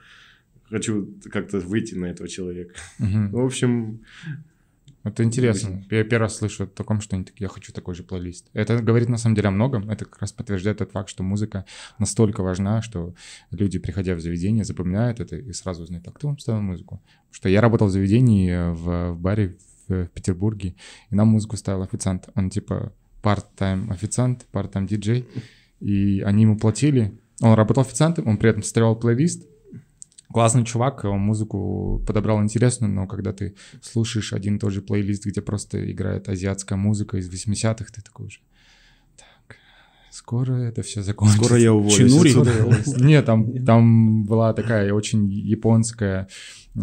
хочу 0.70 1.14
как-то 1.32 1.60
выйти 1.60 1.96
на 1.96 2.06
этого 2.06 2.28
человека. 2.28 2.74
Угу. 3.00 3.38
В 3.38 3.46
общем, 3.46 4.02
это 5.08 5.24
интересно. 5.24 5.86
Я 5.90 6.04
первый 6.04 6.24
раз 6.24 6.38
слышу 6.38 6.66
о 6.66 6.68
таком, 6.68 7.00
что 7.00 7.16
они 7.16 7.24
такие, 7.24 7.46
я 7.46 7.48
хочу 7.48 7.72
такой 7.72 7.96
же 7.96 8.04
плейлист. 8.04 8.50
Это 8.54 8.82
говорит 8.82 9.08
на 9.08 9.18
самом 9.18 9.36
деле 9.36 9.48
о 9.48 9.52
многом. 9.52 9.90
Это 9.90 10.06
как 10.06 10.20
раз 10.20 10.34
подтверждает 10.34 10.80
тот 10.80 10.92
факт, 10.92 11.10
что 11.10 11.24
музыка 11.24 11.66
настолько 11.98 12.44
важна, 12.44 12.82
что 12.82 13.14
люди, 13.52 13.80
приходя 13.80 14.16
в 14.16 14.20
заведение, 14.20 14.66
запоминают 14.66 15.20
это 15.20 15.38
и 15.38 15.54
сразу 15.54 15.84
узнают, 15.84 16.08
а 16.08 16.12
кто 16.12 16.28
вам 16.28 16.40
ставил 16.40 16.62
музыку? 16.62 17.02
Потому 17.30 17.34
что 17.34 17.50
я 17.50 17.62
работал 17.62 17.88
в 17.88 17.92
заведении 17.92 18.52
э, 18.52 18.72
в, 18.72 19.14
в 19.14 19.20
баре 19.20 19.58
в, 19.88 20.06
в 20.06 20.10
Петербурге, 20.10 20.76
и 21.10 21.16
нам 21.16 21.30
музыку 21.30 21.56
ставил 21.56 21.84
официант. 21.84 22.30
Он 22.36 22.50
типа 22.50 22.92
part-time 23.24 23.92
официант, 23.92 24.46
part-time 24.52 24.88
диджей, 24.88 25.26
и 25.80 26.22
они 26.26 26.44
ему 26.44 26.58
платили. 26.58 27.18
Он 27.42 27.54
работал 27.54 27.84
официантом, 27.84 28.28
он 28.28 28.38
при 28.38 28.50
этом 28.50 28.64
составлял 28.64 28.96
плейлист, 28.96 29.48
классный 30.32 30.66
чувак, 30.66 31.04
он 31.06 31.20
музыку 31.20 32.04
подобрал 32.06 32.42
интересную, 32.42 32.92
но 32.92 33.08
когда 33.08 33.34
ты 33.34 33.56
слушаешь 33.82 34.34
один 34.34 34.58
и 34.58 34.60
тот 34.60 34.74
же 34.74 34.82
плейлист, 34.82 35.26
где 35.26 35.42
просто 35.42 35.92
играет 35.92 36.30
азиатская 36.30 36.78
музыка 36.78 37.18
из 37.18 37.30
80-х, 37.30 37.86
ты 37.94 38.02
такой 38.02 38.28
уже, 38.28 38.40
так, 39.16 39.58
Скоро 40.12 40.54
это 40.56 40.82
все 40.82 41.02
закончится. 41.02 41.44
Скоро 41.44 41.60
я 41.60 41.74
уволюсь. 41.74 41.96
Чинури? 41.96 42.30
отсюда. 42.30 43.04
Нет, 43.06 43.26
там, 43.26 43.66
там 43.66 44.26
была 44.26 44.54
такая 44.54 44.92
очень 44.94 45.30
японская, 45.32 46.28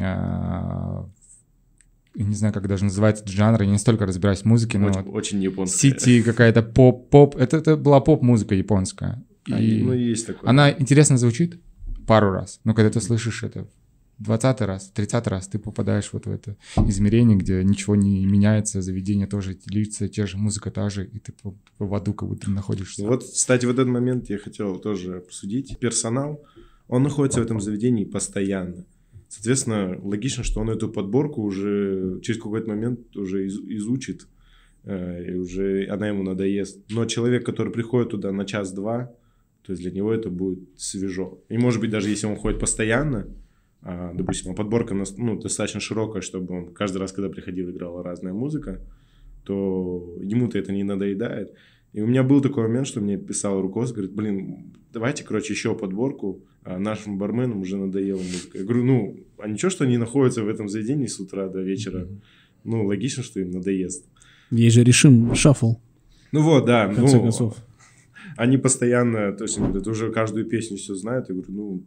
а, 0.01 1.07
я 2.15 2.25
не 2.25 2.35
знаю, 2.35 2.55
как 2.55 2.69
даже 2.69 2.85
называется 2.85 3.25
этот 3.25 3.35
жанр, 3.35 3.63
я 3.63 3.69
не 3.69 3.79
столько 3.79 4.07
разбираюсь 4.07 4.43
в 4.43 4.45
музыке, 4.45 4.79
но 4.79 4.89
Очень, 4.89 5.03
вот 5.03 5.15
очень 5.15 5.43
японская. 5.43 5.91
Сити 5.91 6.23
какая-то 6.23 6.63
поп, 6.63 7.11
поп, 7.11 7.37
это, 7.37 7.57
это 7.57 7.77
была 7.77 8.01
поп-музыка 8.01 8.55
японская. 8.55 9.23
А, 9.51 9.61
И 9.61 9.83
Ну, 9.83 9.93
есть 9.93 10.27
такое. 10.27 10.49
она 10.49 10.71
интересно 10.71 11.19
звучит 11.19 11.61
пару 12.07 12.31
раз, 12.31 12.61
но 12.65 12.75
когда 12.75 12.91
ты 12.91 13.01
слышишь 13.01 13.43
это 13.43 13.67
20 14.19 14.61
раз, 14.61 14.91
30 14.95 15.27
раз, 15.27 15.49
ты 15.49 15.59
попадаешь 15.59 16.11
вот 16.13 16.27
в 16.27 16.31
это 16.31 16.57
измерение, 16.87 17.37
где 17.37 17.65
ничего 17.65 17.97
не 17.97 18.25
меняется, 18.27 18.81
заведение 18.81 19.27
тоже 19.27 19.57
лица, 19.67 20.09
те 20.09 20.27
же, 20.27 20.37
музыка 20.39 20.71
та 20.71 20.89
же, 20.89 21.05
и 21.05 21.19
ты 21.19 21.33
в 21.79 21.95
аду 21.95 22.15
как 22.15 22.29
будто 22.29 22.51
находишься. 22.51 23.05
Вот, 23.07 23.25
кстати, 23.25 23.67
в 23.67 23.71
этот 23.71 23.89
момент 23.89 24.31
я 24.31 24.39
хотел 24.39 24.79
тоже 24.79 25.17
обсудить. 25.17 25.79
Персонал, 25.81 26.43
он 26.87 27.03
находится 27.03 27.41
в 27.41 27.45
этом 27.45 27.61
заведении 27.61 28.05
постоянно. 28.05 28.85
Соответственно, 29.29 29.99
логично, 30.01 30.45
что 30.45 30.61
он 30.61 30.71
эту 30.71 30.89
подборку 30.89 31.43
уже 31.43 32.21
через 32.23 32.41
какой-то 32.41 32.69
момент 32.69 33.17
уже 33.17 33.47
из- 33.47 33.59
изучит, 33.59 34.29
э, 34.85 35.33
и 35.33 35.35
уже 35.35 35.89
она 35.91 36.07
ему 36.07 36.23
надоест. 36.23 36.79
Но 36.91 37.05
человек, 37.07 37.45
который 37.45 37.73
приходит 37.73 38.11
туда 38.11 38.31
на 38.31 38.45
час-два, 38.45 39.13
то 39.65 39.73
есть 39.73 39.83
для 39.83 39.91
него 39.91 40.13
это 40.13 40.29
будет 40.31 40.61
свежо. 40.77 41.39
И 41.49 41.57
может 41.59 41.81
быть, 41.81 41.91
даже 41.91 42.11
если 42.11 42.27
он 42.27 42.37
ходит 42.37 42.61
постоянно, 42.61 43.27
а, 43.83 44.13
допустим, 44.15 44.53
а 44.53 44.55
подборка 44.55 44.95
нас- 44.95 45.17
ну, 45.17 45.39
достаточно 45.39 45.81
широкая, 45.81 46.23
чтобы 46.23 46.55
он 46.55 46.73
каждый 46.73 46.99
раз, 46.99 47.13
когда 47.13 47.29
приходил, 47.29 47.71
играла 47.71 48.03
разная 48.03 48.33
музыка, 48.33 48.81
то 49.45 50.17
ему-то 50.23 50.59
это 50.59 50.73
не 50.73 50.85
надоедает. 50.85 51.55
И 51.93 52.01
у 52.01 52.07
меня 52.07 52.23
был 52.23 52.41
такой 52.41 52.65
момент, 52.65 52.87
что 52.87 53.01
мне 53.01 53.17
писал 53.17 53.61
руководство, 53.61 53.97
говорит, 53.97 54.15
блин, 54.17 54.75
давайте, 54.93 55.23
короче, 55.23 55.53
еще 55.53 55.75
подборку, 55.75 56.43
а 56.63 56.79
нашим 56.79 57.19
барменам 57.19 57.61
уже 57.61 57.77
надоела 57.77 58.19
музыка. 58.19 58.59
Я 58.59 58.65
говорю, 58.65 58.85
ну, 58.85 59.17
а 59.39 59.49
ничего, 59.49 59.71
что 59.71 59.85
они 59.85 59.97
находятся 59.99 60.43
в 60.43 60.49
этом 60.49 60.69
заведении 60.69 61.07
с 61.07 61.21
утра 61.21 61.49
до 61.49 61.61
вечера? 61.61 62.09
Ну, 62.65 62.85
логично, 62.87 63.23
что 63.23 63.41
им 63.41 63.51
надоест. 63.51 64.07
Есть 64.51 64.75
же 64.75 64.83
решим 64.83 65.35
шаффл, 65.35 65.75
Ну 66.33 66.43
вот, 66.43 66.65
да. 66.65 66.89
в 66.89 66.97
конце 66.97 67.17
ну, 67.17 67.23
концов. 67.23 67.57
Они 68.37 68.57
постоянно, 68.57 69.33
то 69.33 69.45
есть, 69.45 69.59
они 69.59 69.67
говорят, 69.69 69.87
уже 69.87 70.11
каждую 70.11 70.47
песню 70.47 70.77
все 70.77 70.95
знают. 70.95 71.29
Я 71.29 71.35
говорю, 71.35 71.53
ну, 71.53 71.85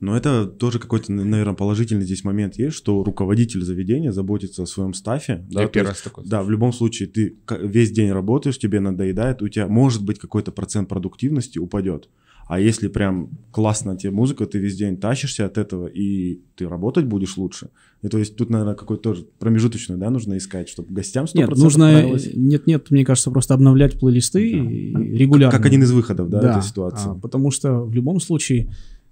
Но 0.00 0.16
это 0.16 0.46
тоже 0.46 0.78
какой-то, 0.78 1.12
наверное, 1.12 1.54
положительный 1.54 2.04
здесь 2.04 2.24
момент 2.24 2.56
есть, 2.58 2.76
что 2.76 3.04
руководитель 3.04 3.62
заведения 3.62 4.10
заботится 4.12 4.64
о 4.64 4.66
своем 4.66 4.92
стафе. 4.92 5.44
Я 5.48 5.62
то 5.62 5.68
первый 5.68 5.90
есть- 5.90 6.04
раз 6.04 6.12
такой 6.12 6.24
Да, 6.26 6.42
в 6.42 6.50
любом 6.50 6.72
случае, 6.72 7.08
ты 7.08 7.36
весь 7.60 7.92
день 7.92 8.10
работаешь, 8.10 8.58
тебе 8.58 8.80
надоедает, 8.80 9.40
у 9.42 9.48
тебя 9.48 9.68
может 9.68 10.04
быть 10.04 10.18
какой-то 10.18 10.50
процент 10.52 10.88
продуктивности 10.88 11.58
упадет. 11.58 12.08
А 12.46 12.60
если 12.60 12.88
прям 12.88 13.30
классно 13.50 13.96
тебе 13.96 14.10
музыка, 14.12 14.44
ты 14.46 14.58
весь 14.58 14.76
день 14.76 14.96
тащишься 14.98 15.46
от 15.46 15.56
этого, 15.58 15.86
и 15.86 16.40
ты 16.56 16.68
работать 16.68 17.06
будешь 17.06 17.36
лучше. 17.38 17.70
И 18.02 18.08
то 18.08 18.18
есть 18.18 18.36
тут, 18.36 18.50
наверное, 18.50 18.74
какой-то 18.74 19.02
тоже 19.02 19.24
промежуточную, 19.38 19.98
да, 19.98 20.10
нужно 20.10 20.36
искать, 20.36 20.68
чтобы 20.68 20.92
гостям 20.92 21.24
100% 21.24 21.34
Нет, 21.34 21.48
нужно, 21.56 21.90
нравилось. 21.90 22.28
нет, 22.34 22.66
нет, 22.66 22.90
мне 22.90 23.04
кажется, 23.04 23.30
просто 23.30 23.54
обновлять 23.54 23.98
плейлисты 23.98 24.92
Да. 24.94 25.00
регулярно. 25.00 25.56
Как 25.56 25.64
один 25.66 25.82
из 25.82 25.92
выходов, 25.92 26.28
да, 26.28 26.50
этой 26.50 26.62
ситуации. 26.62 27.10
а, 27.10 27.14
потому 27.14 27.50
что 27.50 27.80
в 27.82 27.94
любом 27.94 28.20
случае 28.20 28.70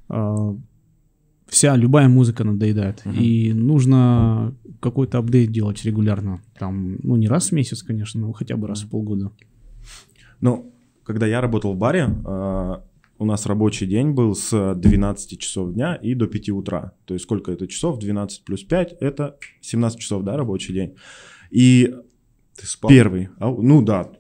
а, 0.08 0.54
вся 1.46 1.74
любая 1.76 2.08
музыка 2.08 2.44
надоедает, 2.44 3.02
Мгм. 3.06 3.16
и 3.18 3.52
нужно 3.54 4.54
какой-то 4.80 5.18
апдейт 5.18 5.50
делать 5.50 5.82
регулярно. 5.84 6.42
Там, 6.58 6.98
ну 7.02 7.16
не 7.16 7.28
раз 7.28 7.48
в 7.48 7.52
месяц, 7.52 7.82
конечно, 7.82 8.20
но 8.20 8.32
хотя 8.32 8.56
бы 8.58 8.66
раз 8.68 8.82
в 8.82 8.90
полгода. 8.90 9.30
Ну, 10.40 10.70
когда 11.04 11.26
я 11.26 11.40
работал 11.40 11.72
в 11.74 11.78
баре, 11.78 12.10
а, 12.24 12.82
у 13.23 13.25
нас 13.25 13.47
рабочий 13.47 13.87
день 13.87 14.11
был 14.11 14.35
с 14.35 14.75
12 14.75 15.38
часов 15.38 15.73
дня 15.73 15.95
и 15.95 16.14
до 16.14 16.26
5 16.26 16.50
утра. 16.50 16.93
То 17.05 17.14
есть 17.14 17.25
сколько 17.25 17.52
это 17.52 17.69
часов? 17.69 18.00
12 18.00 18.45
плюс 18.45 18.64
5– 18.64 18.97
это 19.00 19.37
17 19.61 20.00
часов, 20.00 20.25
да, 20.25 20.37
рабочий 20.37 20.75
день. 20.75 20.97
И 21.52 21.95
ты 22.57 22.67
спал. 22.67 22.91
первый, 22.91 23.29
а, 23.38 23.49
ну 23.49 23.81
да, 23.81 24.11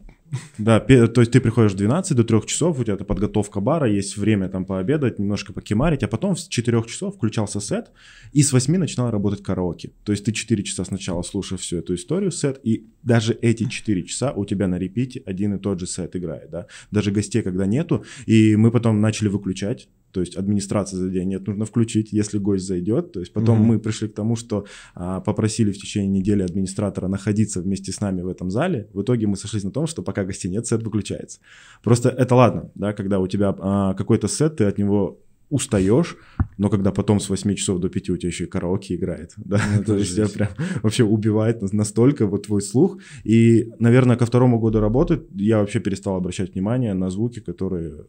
да, 0.58 0.80
то 0.80 1.20
есть 1.20 1.32
ты 1.32 1.40
приходишь 1.40 1.72
в 1.72 1.76
12 1.76 2.16
до 2.16 2.24
3 2.24 2.46
часов, 2.46 2.78
у 2.78 2.84
тебя 2.84 2.94
это 2.94 3.04
подготовка 3.04 3.60
бара, 3.60 3.88
есть 3.88 4.16
время 4.16 4.48
там 4.48 4.64
пообедать, 4.64 5.18
немножко 5.18 5.52
покемарить, 5.52 6.02
а 6.02 6.08
потом 6.08 6.36
с 6.36 6.48
4 6.48 6.82
часов 6.84 7.16
включался 7.16 7.60
сет, 7.60 7.90
и 8.32 8.42
с 8.42 8.52
8 8.52 8.76
начинал 8.76 9.10
работать 9.10 9.42
караоке. 9.42 9.92
То 10.04 10.12
есть 10.12 10.24
ты 10.24 10.32
4 10.32 10.62
часа 10.62 10.84
сначала 10.84 11.22
слушаешь 11.22 11.62
всю 11.62 11.78
эту 11.78 11.94
историю, 11.94 12.30
сет, 12.30 12.60
и 12.62 12.86
даже 13.02 13.34
эти 13.42 13.68
4 13.68 14.04
часа 14.04 14.32
у 14.32 14.44
тебя 14.44 14.68
на 14.68 14.78
репите 14.78 15.22
один 15.26 15.54
и 15.54 15.58
тот 15.58 15.80
же 15.80 15.86
сет 15.86 16.16
играет, 16.16 16.50
да. 16.50 16.66
Даже 16.90 17.10
гостей 17.10 17.42
когда 17.42 17.66
нету, 17.66 18.04
и 18.26 18.56
мы 18.56 18.70
потом 18.70 19.00
начали 19.00 19.28
выключать, 19.28 19.88
то 20.12 20.20
есть 20.20 20.36
администрация 20.36 20.98
заведения 20.98 21.38
нет, 21.38 21.46
нужно 21.46 21.64
включить, 21.64 22.12
если 22.12 22.38
гость 22.38 22.66
зайдет. 22.66 23.12
То 23.12 23.20
есть 23.20 23.32
потом 23.32 23.58
Мгм. 23.58 23.66
мы 23.68 23.78
пришли 23.78 24.08
к 24.08 24.14
тому, 24.14 24.36
что 24.36 24.66
а, 24.94 25.20
попросили 25.20 25.72
в 25.72 25.78
течение 25.78 26.20
недели 26.20 26.42
администратора 26.42 27.08
находиться 27.08 27.60
вместе 27.62 27.92
с 27.92 28.00
нами 28.00 28.22
в 28.22 28.28
этом 28.28 28.50
зале. 28.50 28.88
В 28.92 29.02
итоге 29.02 29.26
мы 29.26 29.36
сошлись 29.36 29.64
на 29.64 29.70
том, 29.70 29.86
что 29.86 30.02
пока 30.02 30.24
гостей 30.24 30.50
нет, 30.50 30.66
сет 30.66 30.82
выключается. 30.82 31.40
Просто 31.82 32.08
это 32.10 32.34
ладно, 32.34 32.70
да, 32.74 32.92
когда 32.92 33.18
у 33.18 33.26
тебя 33.26 33.54
а, 33.58 33.94
какой-то 33.94 34.28
сет, 34.28 34.56
ты 34.56 34.64
от 34.64 34.78
него 34.78 35.18
устаешь, 35.50 36.16
но 36.56 36.70
когда 36.70 36.92
потом 36.92 37.20
с 37.20 37.28
8 37.28 37.54
часов 37.54 37.78
до 37.78 37.88
5 37.90 38.10
у 38.10 38.16
тебя 38.16 38.28
еще 38.28 38.44
и 38.44 38.46
караоке 38.46 38.94
играет, 38.94 39.32
да, 39.36 39.60
Ну, 39.76 39.84
то 39.84 39.92
это 39.92 39.98
есть 39.98 40.14
тебя 40.14 40.28
прям 40.28 40.48
вообще 40.82 41.04
убивает 41.04 41.60
нас- 41.62 41.72
настолько 41.72 42.26
вот 42.26 42.46
твой 42.46 42.62
слух. 42.62 42.98
И, 43.24 43.70
наверное, 43.78 44.16
ко 44.16 44.24
второму 44.24 44.58
году 44.58 44.80
работы 44.80 45.20
я 45.34 45.58
вообще 45.58 45.80
перестал 45.80 46.16
обращать 46.16 46.54
внимание 46.54 46.94
на 46.94 47.10
звуки, 47.10 47.40
которые 47.40 48.04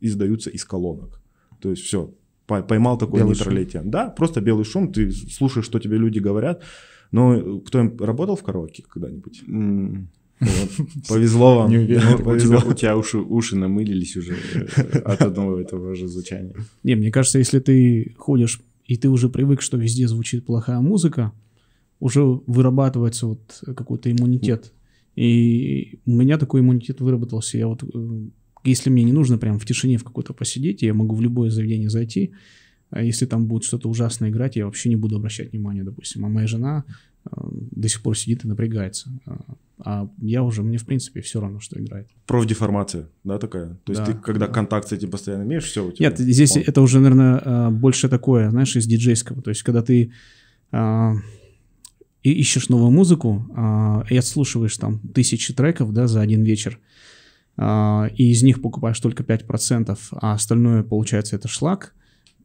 издаются 0.00 0.48
из 0.50 0.64
колонок. 0.64 1.20
То 1.60 1.70
есть 1.70 1.82
все, 1.82 2.14
поймал 2.46 2.98
такой 2.98 3.20
Белый 3.20 3.34
нейтралитет. 3.34 3.90
Да, 3.90 4.08
просто 4.10 4.40
белый 4.40 4.64
шум, 4.64 4.92
ты 4.92 5.10
слушаешь, 5.12 5.66
что 5.66 5.78
тебе 5.78 5.98
люди 5.98 6.18
говорят. 6.18 6.62
Но 7.12 7.60
кто 7.60 7.80
им 7.80 7.96
работал 7.98 8.36
в 8.36 8.42
караоке 8.42 8.84
когда-нибудь? 8.88 9.42
М, 9.48 10.08
Вот. 10.40 10.70
Повезло 11.08 11.56
вам. 11.58 11.70
Не 11.70 11.78
уверен. 11.78 12.02
Ну, 12.04 12.14
У 12.14 12.16
тебя, 12.16 12.24
повезло. 12.24 12.62
у 12.70 12.72
тебя 12.74 12.96
уши, 12.96 13.18
уши 13.18 13.56
намылились 13.56 14.16
уже 14.16 14.36
э, 14.76 14.98
от 15.00 15.22
одного 15.22 15.58
этого 15.58 15.94
же 15.96 16.06
звучания. 16.06 16.54
Не, 16.84 16.94
мне 16.96 17.10
кажется, 17.10 17.38
если 17.38 17.58
ты 17.58 18.14
ходишь 18.18 18.60
и 18.86 18.96
ты 18.96 19.08
уже 19.08 19.28
привык, 19.28 19.60
что 19.62 19.76
везде 19.76 20.06
звучит 20.08 20.46
плохая 20.46 20.80
музыка, 20.80 21.32
уже 22.00 22.20
вырабатывается 22.46 23.26
вот 23.26 23.62
какой-то 23.76 24.10
иммунитет. 24.12 24.72
И 25.16 25.98
у 26.06 26.12
меня 26.12 26.38
такой 26.38 26.60
иммунитет 26.60 27.00
выработался. 27.00 27.58
Я 27.58 27.66
вот, 27.66 27.82
э, 27.82 28.28
если 28.68 28.90
мне 28.90 29.04
не 29.04 29.12
нужно 29.12 29.38
прям 29.38 29.58
в 29.58 29.64
тишине 29.66 29.96
в 29.98 30.04
какой-то 30.04 30.32
посидеть, 30.34 30.82
я 30.82 30.94
могу 30.94 31.14
в 31.14 31.20
любое 31.20 31.50
заведение 31.50 31.90
зайти, 31.90 32.32
а 32.90 33.02
если 33.02 33.26
там 33.26 33.46
будет 33.46 33.64
что-то 33.64 33.88
ужасное 33.88 34.30
играть, 34.30 34.56
я 34.56 34.64
вообще 34.64 34.88
не 34.88 34.96
буду 34.96 35.16
обращать 35.16 35.52
внимания, 35.52 35.84
допустим. 35.84 36.24
А 36.24 36.28
моя 36.28 36.46
жена 36.46 36.84
э, 37.26 37.30
до 37.72 37.88
сих 37.88 38.00
пор 38.02 38.16
сидит 38.16 38.44
и 38.44 38.48
напрягается. 38.48 39.10
А- 39.26 39.38
А 39.80 40.08
я 40.22 40.42
уже, 40.42 40.62
мне 40.62 40.76
в 40.78 40.84
принципе 40.84 41.20
все 41.20 41.40
равно, 41.40 41.60
что 41.60 41.78
играет. 41.80 42.08
Профдеформация, 42.26 43.06
да, 43.24 43.38
такая? 43.38 43.76
То 43.84 43.92
есть 43.92 44.04
Да, 44.04 44.06
ты, 44.06 44.14
когда 44.14 44.46
да. 44.48 44.52
контакт 44.52 44.88
с 44.88 44.92
этим 44.92 45.08
постоянно 45.10 45.44
имеешь, 45.44 45.64
все 45.64 45.86
у 45.86 45.92
тебя. 45.92 46.08
Нет, 46.08 46.18
здесь 46.18 46.56
Он- 46.56 46.62
это 46.66 46.80
уже, 46.82 46.98
наверное, 46.98 47.40
а, 47.44 47.70
больше 47.70 48.08
такое, 48.08 48.50
знаешь, 48.50 48.74
из 48.74 48.86
диджейского. 48.86 49.40
То 49.42 49.50
есть, 49.50 49.62
когда 49.62 49.82
ты 49.82 50.10
и 52.24 52.32
ищешь 52.32 52.68
новую 52.68 52.90
музыку 52.90 53.46
а, 53.56 54.04
и 54.10 54.16
отслушиваешь 54.16 54.76
там 54.76 54.98
тысячи 55.14 55.54
треков, 55.54 55.92
да, 55.92 56.06
за 56.08 56.20
один 56.20 56.42
вечер, 56.42 56.78
а, 56.78 56.82
и 57.58 58.30
из 58.30 58.42
них 58.42 58.62
покупаешь 58.62 59.00
только 59.00 59.24
5%, 59.24 59.98
а 60.12 60.32
остальное, 60.32 60.82
получается, 60.84 61.36
это 61.36 61.48
шлак, 61.48 61.94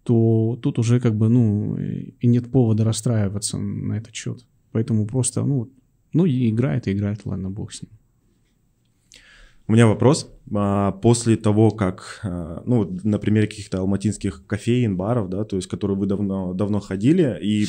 то 0.03 0.59
тут 0.61 0.79
уже 0.79 0.99
как 0.99 1.15
бы, 1.15 1.29
ну, 1.29 1.77
и 1.77 2.27
нет 2.27 2.51
повода 2.51 2.83
расстраиваться 2.83 3.57
на 3.57 3.93
этот 3.93 4.15
счет. 4.15 4.45
Поэтому 4.71 5.05
просто, 5.05 5.43
ну, 5.43 5.71
ну, 6.13 6.25
и 6.25 6.49
играет, 6.49 6.87
и 6.87 6.91
играет, 6.91 7.25
ладно, 7.25 7.49
бог 7.49 7.71
с 7.73 7.81
ним. 7.81 7.91
У 9.67 9.73
меня 9.73 9.87
вопрос. 9.87 10.29
А, 10.53 10.91
После 10.91 11.37
того, 11.37 11.71
как, 11.71 12.19
а, 12.23 12.63
ну, 12.65 12.99
на 13.03 13.17
примере 13.17 13.47
каких-то 13.47 13.79
алматинских 13.79 14.45
кофеин, 14.45 14.97
баров, 14.97 15.29
да, 15.29 15.45
то 15.45 15.55
есть, 15.55 15.67
которые 15.67 15.97
вы 15.97 16.05
давно, 16.05 16.53
давно 16.53 16.79
ходили, 16.79 17.39
и 17.41 17.65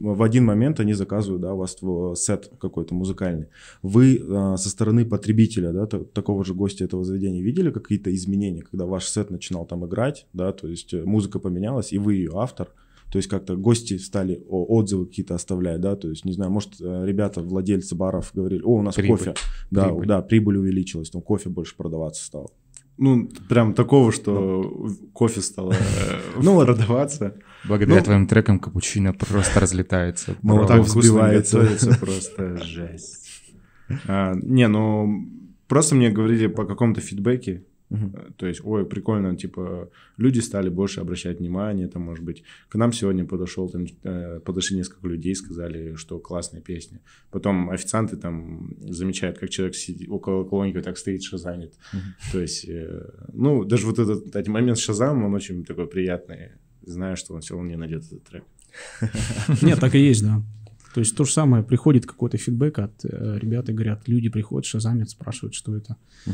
в 0.00 0.22
один 0.22 0.44
момент 0.44 0.80
они 0.80 0.92
заказывают, 0.94 1.42
да, 1.42 1.54
у 1.54 1.58
вас 1.58 1.76
сет 2.20 2.50
какой-то 2.60 2.94
музыкальный. 2.94 3.48
Вы 3.82 4.20
а, 4.28 4.56
со 4.56 4.68
стороны 4.68 5.04
потребителя, 5.04 5.72
да, 5.72 5.86
та- 5.86 6.04
такого 6.04 6.44
же 6.44 6.54
гостя 6.54 6.84
этого 6.84 7.04
заведения 7.04 7.42
видели 7.42 7.70
какие-то 7.70 8.14
изменения, 8.14 8.62
когда 8.62 8.86
ваш 8.86 9.06
сет 9.08 9.30
начинал 9.30 9.66
там 9.66 9.84
играть, 9.86 10.26
да, 10.32 10.52
то 10.52 10.68
есть 10.68 10.94
э, 10.94 11.04
музыка 11.04 11.38
поменялась, 11.38 11.92
и 11.92 11.98
вы 11.98 12.14
ее 12.14 12.32
автор, 12.34 12.68
то 13.10 13.16
есть 13.18 13.28
как-то 13.28 13.56
гости 13.56 13.96
стали 13.96 14.44
отзывы 14.48 15.06
какие-то 15.06 15.34
оставлять, 15.34 15.80
да, 15.80 15.96
то 15.96 16.08
есть, 16.10 16.24
не 16.24 16.32
знаю, 16.32 16.50
может, 16.50 16.80
э, 16.80 17.04
ребята, 17.06 17.40
владельцы 17.40 17.94
баров 17.94 18.30
говорили, 18.34 18.62
о, 18.62 18.78
у 18.78 18.82
нас 18.82 18.94
Прибыль. 18.96 19.18
кофе, 19.18 19.34
да, 19.70 19.86
Прибыль. 19.88 20.06
да, 20.06 20.22
прибыль 20.22 20.56
увеличилась, 20.58 21.10
там 21.10 21.22
кофе 21.22 21.48
больше 21.48 21.76
продаваться 21.76 22.24
стал. 22.24 22.52
Ну, 22.98 23.28
прям 23.48 23.74
такого, 23.74 24.12
что 24.12 24.90
кофе 25.12 25.40
стало 25.40 25.72
э, 25.72 25.76
Ну. 26.36 26.58
Ну, 26.58 26.64
продаваться. 26.64 27.34
Благодаря 27.64 27.98
Ну, 27.98 28.04
твоим 28.04 28.26
трекам 28.26 28.58
капучино 28.58 29.12
просто 29.12 29.60
разлетается. 29.60 30.36
Молоток 30.42 30.86
вкусно 30.86 31.00
взбивается. 31.00 31.68
просто 32.00 32.56
жесть. 32.58 33.28
А, 34.06 34.34
не, 34.34 34.68
ну, 34.68 35.26
просто 35.68 35.94
мне 35.94 36.10
говорили 36.10 36.48
по 36.48 36.64
какому-то 36.64 37.00
фидбэке, 37.00 37.64
Uh-huh. 37.90 38.32
То 38.36 38.46
есть, 38.46 38.60
ой, 38.64 38.84
прикольно, 38.84 39.36
типа, 39.36 39.90
люди 40.18 40.40
стали 40.40 40.68
больше 40.68 41.00
обращать 41.00 41.38
внимание, 41.38 41.88
там, 41.88 42.02
может 42.02 42.24
быть, 42.24 42.44
к 42.68 42.74
нам 42.74 42.92
сегодня 42.92 43.24
подошел, 43.24 43.68
там, 43.68 43.86
э, 44.02 44.40
подошли 44.40 44.76
несколько 44.76 45.08
людей, 45.08 45.34
сказали, 45.34 45.94
что 45.94 46.18
классная 46.18 46.60
песня. 46.60 47.00
Потом 47.30 47.70
официанты 47.70 48.16
там 48.16 48.76
замечают, 48.80 49.38
как 49.38 49.50
человек 49.50 49.74
сидит, 49.74 50.08
около 50.10 50.44
колонки 50.44 50.80
так 50.82 50.98
стоит, 50.98 51.22
шазанит. 51.22 51.72
Uh-huh. 51.92 52.32
То 52.32 52.40
есть, 52.40 52.68
э, 52.68 53.10
ну, 53.32 53.64
даже 53.64 53.86
вот 53.86 53.98
этот, 53.98 54.24
кстати, 54.26 54.50
момент 54.50 54.78
с 54.78 54.82
шазамом, 54.82 55.24
он 55.24 55.34
очень 55.34 55.64
такой 55.64 55.86
приятный, 55.86 56.52
зная, 56.82 57.16
что 57.16 57.34
он 57.34 57.40
все 57.40 57.54
равно 57.54 57.70
не 57.70 57.76
найдет 57.76 58.04
этот 58.04 58.24
трек. 58.24 58.44
Нет, 59.62 59.80
так 59.80 59.94
и 59.94 59.98
есть, 59.98 60.22
да. 60.22 60.42
То 60.94 61.00
есть 61.00 61.16
то 61.16 61.24
же 61.24 61.32
самое, 61.32 61.62
приходит 61.62 62.06
какой-то 62.06 62.38
фидбэк 62.38 62.78
от 62.78 63.04
э, 63.04 63.38
ребят 63.38 63.68
и 63.68 63.72
говорят, 63.72 64.08
люди 64.08 64.28
приходят, 64.28 64.66
шазамят, 64.66 65.10
спрашивают, 65.10 65.54
что 65.54 65.76
это. 65.76 65.96
Uh-huh. 66.26 66.32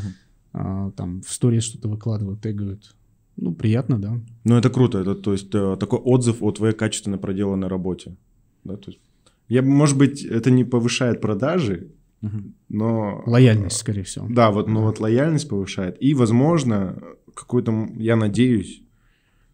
А, 0.57 0.91
там 0.91 1.21
в 1.21 1.31
сторис 1.33 1.63
что-то 1.63 1.89
выкладывают, 1.89 2.41
тегают. 2.41 2.95
Ну, 3.35 3.53
приятно, 3.53 3.99
да. 3.99 4.21
Ну, 4.45 4.55
это 4.55 4.69
круто. 4.69 4.99
Это, 4.99 5.13
то 5.13 5.33
есть, 5.33 5.53
э, 5.53 5.75
такой 5.77 5.99
отзыв 5.99 6.41
о 6.41 6.51
твоей 6.51 6.73
качественно 6.73 7.17
проделанной 7.17 7.67
работе. 7.67 8.15
Да, 8.63 8.77
то 8.77 8.91
есть... 8.91 9.01
Я, 9.49 9.61
может 9.61 9.97
быть, 9.97 10.23
это 10.23 10.51
не 10.51 10.63
повышает 10.63 11.19
продажи, 11.19 11.89
угу. 12.21 12.53
но... 12.69 13.21
Лояльность, 13.25 13.75
скорее 13.75 14.03
всего. 14.03 14.27
Да, 14.29 14.49
вот, 14.49 14.69
но 14.69 14.83
вот 14.83 15.01
лояльность 15.01 15.49
повышает. 15.49 15.97
И, 15.99 16.13
возможно, 16.13 17.03
какой-то, 17.33 17.89
я 17.97 18.15
надеюсь, 18.15 18.81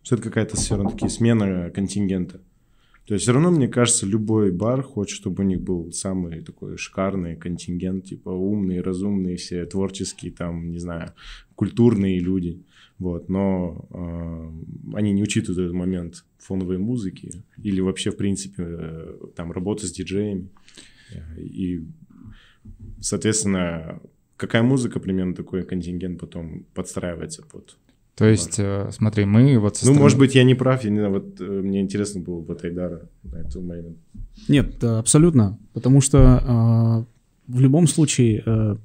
что 0.04 0.16
это 0.16 0.24
какая-то 0.26 0.56
все 0.56 0.76
равно 0.76 0.92
таки 0.92 1.10
смена 1.10 1.72
контингента. 1.72 2.42
То 3.12 3.16
есть 3.16 3.24
все 3.24 3.34
равно, 3.34 3.52
мне 3.52 3.68
кажется, 3.68 4.06
любой 4.06 4.54
бар 4.54 4.82
хочет, 4.82 5.18
чтобы 5.18 5.44
у 5.44 5.46
них 5.46 5.60
был 5.60 5.92
самый 5.92 6.40
такой 6.40 6.78
шикарный 6.78 7.36
контингент, 7.36 8.06
типа 8.06 8.30
умные, 8.30 8.80
разумные, 8.80 9.36
все 9.36 9.66
творческие, 9.66 10.32
там, 10.32 10.72
не 10.72 10.80
знаю, 10.80 11.12
культурные 11.56 12.20
люди. 12.20 12.64
Вот, 13.00 13.28
но 13.28 13.86
э, 13.90 14.96
они 14.98 15.12
не 15.12 15.24
учитывают 15.24 15.60
этот 15.60 15.74
момент 15.74 16.24
фоновой 16.38 16.78
музыки 16.78 17.44
или 17.62 17.82
вообще, 17.82 18.12
в 18.12 18.16
принципе, 18.16 18.64
э, 18.66 19.18
там, 19.36 19.52
работы 19.52 19.88
с 19.88 19.92
диджеями. 19.92 20.48
И, 21.36 21.84
соответственно, 23.02 24.02
какая 24.38 24.64
музыка, 24.64 25.02
примерно 25.02 25.36
такой 25.36 25.64
контингент 25.64 26.18
потом 26.18 26.66
подстраивается 26.74 27.44
под 27.44 27.78
то 28.16 28.26
есть, 28.26 28.60
э, 28.60 28.90
смотри, 28.92 29.26
мы 29.26 29.58
вот... 29.58 29.80
ну, 29.84 29.94
может 29.94 30.20
быть, 30.20 30.36
я 30.36 30.44
не 30.44 30.54
прав, 30.54 30.84
я 30.84 30.90
не 30.90 31.00
знаю, 31.00 31.14
вот 31.14 31.40
э, 31.40 31.44
мне 31.44 31.82
интересно 31.82 32.22
было 32.22 32.42
вот 32.42 32.64
Айдара 32.64 33.10
на 33.24 33.38
этот 33.38 33.64
момент. 33.64 33.98
Нет, 34.48 34.84
абсолютно, 34.84 35.58
потому 35.74 36.02
что 36.02 36.18
э, 36.18 37.52
в 37.52 37.60
любом 37.60 37.88
случае, 37.88 38.44
э, 38.46 38.76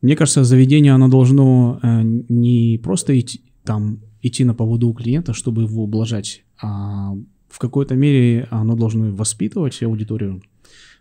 мне 0.00 0.16
кажется, 0.16 0.44
заведение, 0.44 0.92
оно 0.92 1.08
должно 1.08 1.80
э, 1.82 2.02
не 2.28 2.80
просто 2.82 3.18
идти, 3.18 3.42
там, 3.64 4.00
идти 4.22 4.44
на 4.44 4.54
поводу 4.54 4.88
у 4.88 4.94
клиента, 4.94 5.32
чтобы 5.32 5.62
его 5.62 5.84
ублажать, 5.84 6.44
а 6.62 7.14
в 7.48 7.58
какой-то 7.58 7.94
мере 7.94 8.48
оно 8.50 8.74
должно 8.76 9.10
воспитывать 9.10 9.82
аудиторию. 9.82 10.42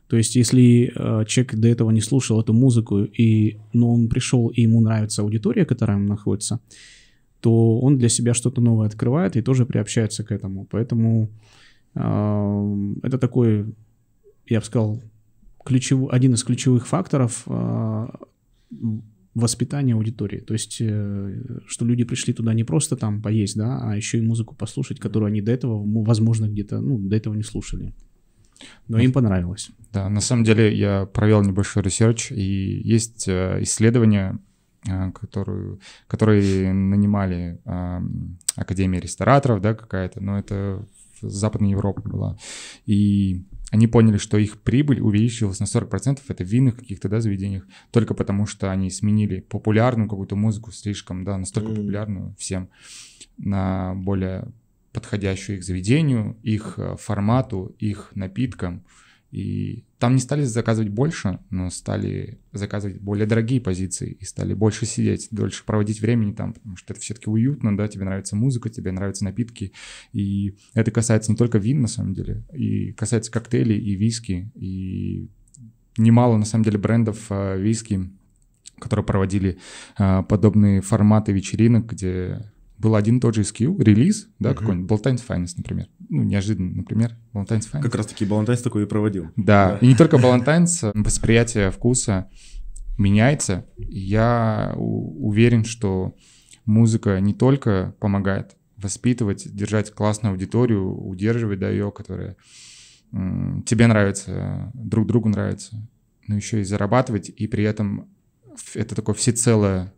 То 0.08 0.18
есть, 0.18 0.36
если 0.36 0.92
э, 0.94 1.26
человек 1.26 1.56
до 1.56 1.68
этого 1.68 1.90
не 1.92 2.02
слушал 2.02 2.42
эту 2.42 2.54
музыку, 2.54 3.04
и, 3.04 3.58
но 3.72 3.94
он 3.94 4.10
пришел, 4.10 4.50
и 4.50 4.62
ему 4.62 4.82
нравится 4.82 5.22
аудитория, 5.22 5.66
которая 5.66 5.98
там 5.98 6.06
находится, 6.06 6.60
то 7.44 7.80
он 7.80 7.98
для 7.98 8.08
себя 8.08 8.34
что-то 8.34 8.62
новое 8.62 8.88
открывает 8.88 9.36
и 9.36 9.42
тоже 9.42 9.66
приобщается 9.66 10.24
к 10.24 10.32
этому. 10.32 10.66
Поэтому 10.72 11.30
э, 11.94 12.94
это 13.04 13.18
такой, 13.18 13.66
я 14.48 14.60
бы 14.62 14.66
сказал, 14.66 15.02
ключев, 15.66 16.08
один 16.10 16.36
из 16.36 16.44
ключевых 16.46 16.88
факторов 16.88 17.44
э, 17.48 18.08
воспитания 19.36 19.94
аудитории. 19.94 20.40
То 20.40 20.54
есть, 20.54 20.78
э, 20.80 21.42
что 21.68 21.86
люди 21.86 22.06
пришли 22.06 22.34
туда 22.34 22.54
не 22.54 22.64
просто 22.64 22.96
там 22.96 23.22
поесть, 23.22 23.58
да, 23.58 23.78
а 23.82 23.98
еще 23.98 24.20
и 24.20 24.22
музыку 24.22 24.56
послушать, 24.56 25.02
которую 25.02 25.28
они 25.28 25.42
до 25.42 25.52
этого, 25.52 25.84
возможно, 26.06 26.48
где-то, 26.48 26.80
ну, 26.80 26.98
до 26.98 27.18
этого 27.18 27.34
не 27.34 27.44
слушали. 27.44 27.94
Но 28.88 29.00
им 29.00 29.12
понравилось. 29.12 29.70
Да, 29.92 30.08
на 30.08 30.22
самом 30.22 30.46
деле 30.46 30.74
я 30.74 31.06
провел 31.08 31.44
небольшой 31.44 31.84
research, 31.84 32.32
и 32.32 32.82
есть 32.86 33.28
э, 33.28 33.58
исследования 33.64 34.40
которую, 35.14 35.80
которые 36.08 36.74
нанимали 36.74 37.60
э, 37.64 38.02
Академия 38.56 39.00
рестораторов, 39.00 39.62
да, 39.62 39.74
какая-то, 39.74 40.22
но 40.22 40.38
это 40.38 40.86
в 41.22 41.30
Западной 41.30 41.72
Европе 41.72 42.02
была. 42.04 42.38
И 42.86 43.44
они 43.72 43.88
поняли, 43.88 44.18
что 44.18 44.38
их 44.38 44.62
прибыль 44.62 45.00
увеличилась 45.02 45.60
на 45.60 45.64
40%, 45.64 46.20
это 46.28 46.44
в 46.44 46.48
винных 46.48 46.78
каких-то, 46.78 47.10
да, 47.10 47.22
заведениях, 47.22 47.66
только 47.92 48.14
потому 48.14 48.46
что 48.46 48.70
они 48.72 48.92
сменили 48.92 49.40
популярную 49.40 50.10
какую-то 50.10 50.36
музыку 50.36 50.72
слишком, 50.72 51.24
да, 51.24 51.38
настолько 51.38 51.72
mm. 51.72 51.76
популярную 51.76 52.36
всем, 52.38 52.70
на 53.38 53.96
более 53.96 54.52
подходящую 54.92 55.58
их 55.58 55.64
заведению, 55.64 56.38
их 56.44 56.76
э, 56.78 56.96
формату, 57.00 57.76
их 57.80 58.12
напиткам. 58.14 58.84
И 59.34 59.84
там 59.98 60.14
не 60.14 60.22
стали 60.22 60.44
заказывать 60.44 60.92
больше, 60.92 61.40
но 61.50 61.72
стали 61.72 62.38
заказывать 62.52 63.02
более 63.02 63.26
дорогие 63.26 63.60
позиции 63.60 64.12
и 64.20 64.26
стали 64.26 64.54
больше 64.54 64.86
сидеть, 64.86 65.28
дольше 65.32 65.66
проводить 65.66 66.02
времени 66.02 66.34
там, 66.34 66.54
потому 66.54 66.78
что 66.78 66.94
это 66.94 67.02
все-таки 67.02 67.32
уютно, 67.32 67.76
да, 67.76 67.88
тебе 67.88 68.06
нравится 68.06 68.36
музыка, 68.36 68.70
тебе 68.70 68.92
нравятся 68.92 69.24
напитки. 69.24 69.74
И 70.12 70.56
это 70.76 70.92
касается 70.92 71.32
не 71.32 71.36
только 71.36 71.58
вин, 71.58 71.82
на 71.82 71.88
самом 71.88 72.14
деле, 72.14 72.44
и 72.54 72.92
касается 72.92 73.32
коктейлей 73.32 73.80
и 73.80 73.96
виски. 73.96 74.52
И 74.54 75.32
немало, 75.98 76.38
на 76.38 76.46
самом 76.46 76.66
деле, 76.66 76.78
брендов 76.78 77.26
э, 77.32 77.60
виски, 77.60 78.12
которые 78.78 79.04
проводили 79.04 79.58
э, 79.98 80.22
подобные 80.30 80.82
форматы 80.82 81.32
вечеринок, 81.32 81.88
где 81.88 82.53
был 82.84 82.96
один 82.96 83.18
и 83.18 83.20
тот 83.20 83.34
же 83.34 83.44
скилл, 83.44 83.80
релиз, 83.80 84.28
да, 84.40 84.52
uh-huh. 84.52 84.56
какой-нибудь 84.56 84.92
Ballantine's 84.92 85.24
Finest, 85.28 85.54
например. 85.58 85.88
Ну, 86.10 86.24
неожиданно, 86.24 86.76
например, 86.76 87.18
Ballantine's 87.34 87.72
Finest. 87.72 87.82
Как 87.82 87.96
раз-таки 87.96 88.26
Ballantine's 88.26 88.62
такой 88.62 88.84
и 88.84 88.86
проводил. 88.86 89.32
Да, 89.36 89.72
да. 89.72 89.78
и 89.80 89.88
не 89.88 89.96
только 89.96 90.18
Ballantine's, 90.18 90.92
восприятие 90.94 91.72
вкуса 91.72 92.30
меняется. 92.98 93.66
Я 93.78 94.74
уверен, 94.76 95.64
что 95.64 96.16
музыка 96.66 97.20
не 97.20 97.34
только 97.34 97.96
помогает 98.00 98.56
воспитывать, 98.78 99.48
держать 99.54 99.92
классную 99.92 100.34
аудиторию, 100.34 100.94
удерживать 100.94 101.60
да, 101.60 101.70
ее, 101.70 101.92
которая 101.92 102.36
тебе 103.66 103.88
нравится, 103.88 104.72
друг 104.74 105.08
другу 105.08 105.30
нравится, 105.30 105.88
но 106.28 106.36
еще 106.36 106.62
и 106.62 106.64
зарабатывать, 106.64 107.30
и 107.30 107.48
при 107.48 107.64
этом 107.64 108.10
это 108.74 108.96
такое 108.96 109.16
всецелое 109.16 109.94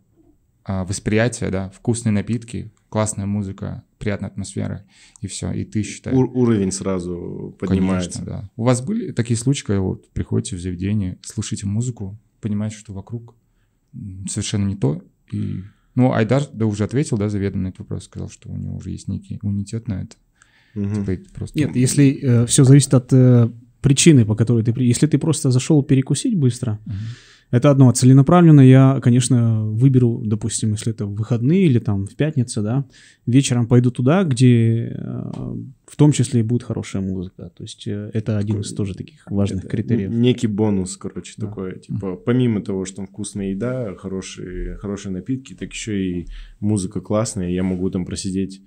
а, 0.64 0.84
восприятие, 0.84 1.50
да, 1.50 1.70
вкусные 1.70 2.12
напитки, 2.12 2.72
классная 2.96 3.26
музыка, 3.26 3.84
приятная 3.98 4.30
атмосфера, 4.30 4.82
и 5.20 5.26
все, 5.26 5.52
и 5.52 5.66
ты 5.66 5.82
считаешь... 5.82 6.16
Ур- 6.16 6.30
уровень 6.32 6.72
сразу 6.72 7.54
поднимается. 7.60 8.20
Конечно, 8.20 8.24
да. 8.24 8.50
У 8.56 8.64
вас 8.64 8.80
были 8.80 9.12
такие 9.12 9.36
случаи, 9.36 9.66
когда 9.66 9.82
вот 9.82 10.10
приходите 10.12 10.56
в 10.56 10.60
заведение, 10.60 11.18
слушаете 11.20 11.66
музыку, 11.66 12.18
понимаете, 12.40 12.76
что 12.76 12.94
вокруг 12.94 13.34
совершенно 14.30 14.66
не 14.66 14.76
то, 14.76 15.02
и... 15.30 15.60
Ну, 15.94 16.14
Айдар, 16.14 16.44
да, 16.54 16.64
уже 16.64 16.84
ответил, 16.84 17.18
да, 17.18 17.28
заведомо 17.28 17.64
на 17.64 17.68
этот 17.68 17.80
вопрос, 17.80 18.04
сказал, 18.04 18.30
что 18.30 18.48
у 18.48 18.56
него 18.56 18.76
уже 18.76 18.92
есть 18.92 19.08
некий 19.08 19.38
иммунитет 19.42 19.88
на 19.88 20.00
это. 20.00 20.16
Угу. 20.74 21.04
Типа, 21.04 21.30
просто... 21.34 21.58
Нет, 21.58 21.76
если 21.76 22.18
э, 22.22 22.46
все 22.46 22.64
зависит 22.64 22.94
от 22.94 23.12
э, 23.12 23.50
причины, 23.82 24.24
по 24.24 24.34
которой 24.34 24.64
ты... 24.64 24.72
Если 24.82 25.06
ты 25.06 25.18
просто 25.18 25.50
зашел 25.50 25.82
перекусить 25.82 26.34
быстро, 26.34 26.80
угу 26.86 26.94
это 27.50 27.70
одно. 27.70 27.92
Целенаправленно 27.92 28.60
я, 28.60 28.98
конечно, 29.02 29.64
выберу, 29.64 30.22
допустим, 30.24 30.72
если 30.72 30.92
это 30.92 31.06
в 31.06 31.14
выходные 31.14 31.66
или 31.66 31.78
там 31.78 32.06
в 32.06 32.16
пятницу, 32.16 32.62
да, 32.62 32.84
вечером 33.24 33.66
пойду 33.66 33.90
туда, 33.90 34.24
где 34.24 34.88
э, 34.88 35.30
в 35.86 35.96
том 35.96 36.12
числе 36.12 36.40
и 36.40 36.42
будет 36.42 36.64
хорошая 36.64 37.02
музыка. 37.02 37.50
То 37.56 37.62
есть 37.62 37.86
э, 37.86 38.10
это 38.12 38.38
один 38.38 38.60
из 38.60 38.72
тоже 38.72 38.94
таких 38.94 39.24
важных 39.30 39.64
это 39.64 39.68
критериев. 39.68 40.10
Некий 40.10 40.48
бонус, 40.48 40.96
короче, 40.96 41.34
да. 41.36 41.46
такой. 41.46 41.78
Типа, 41.78 42.16
помимо 42.16 42.62
того, 42.62 42.84
что 42.84 42.96
там 42.96 43.06
вкусная 43.06 43.50
еда, 43.50 43.94
хорошие, 43.94 44.76
хорошие 44.76 45.12
напитки, 45.12 45.54
так 45.54 45.72
еще 45.72 46.04
и 46.04 46.26
музыка 46.60 47.00
классная. 47.00 47.50
Я 47.50 47.62
могу 47.62 47.88
там 47.90 48.04
просидеть 48.04 48.62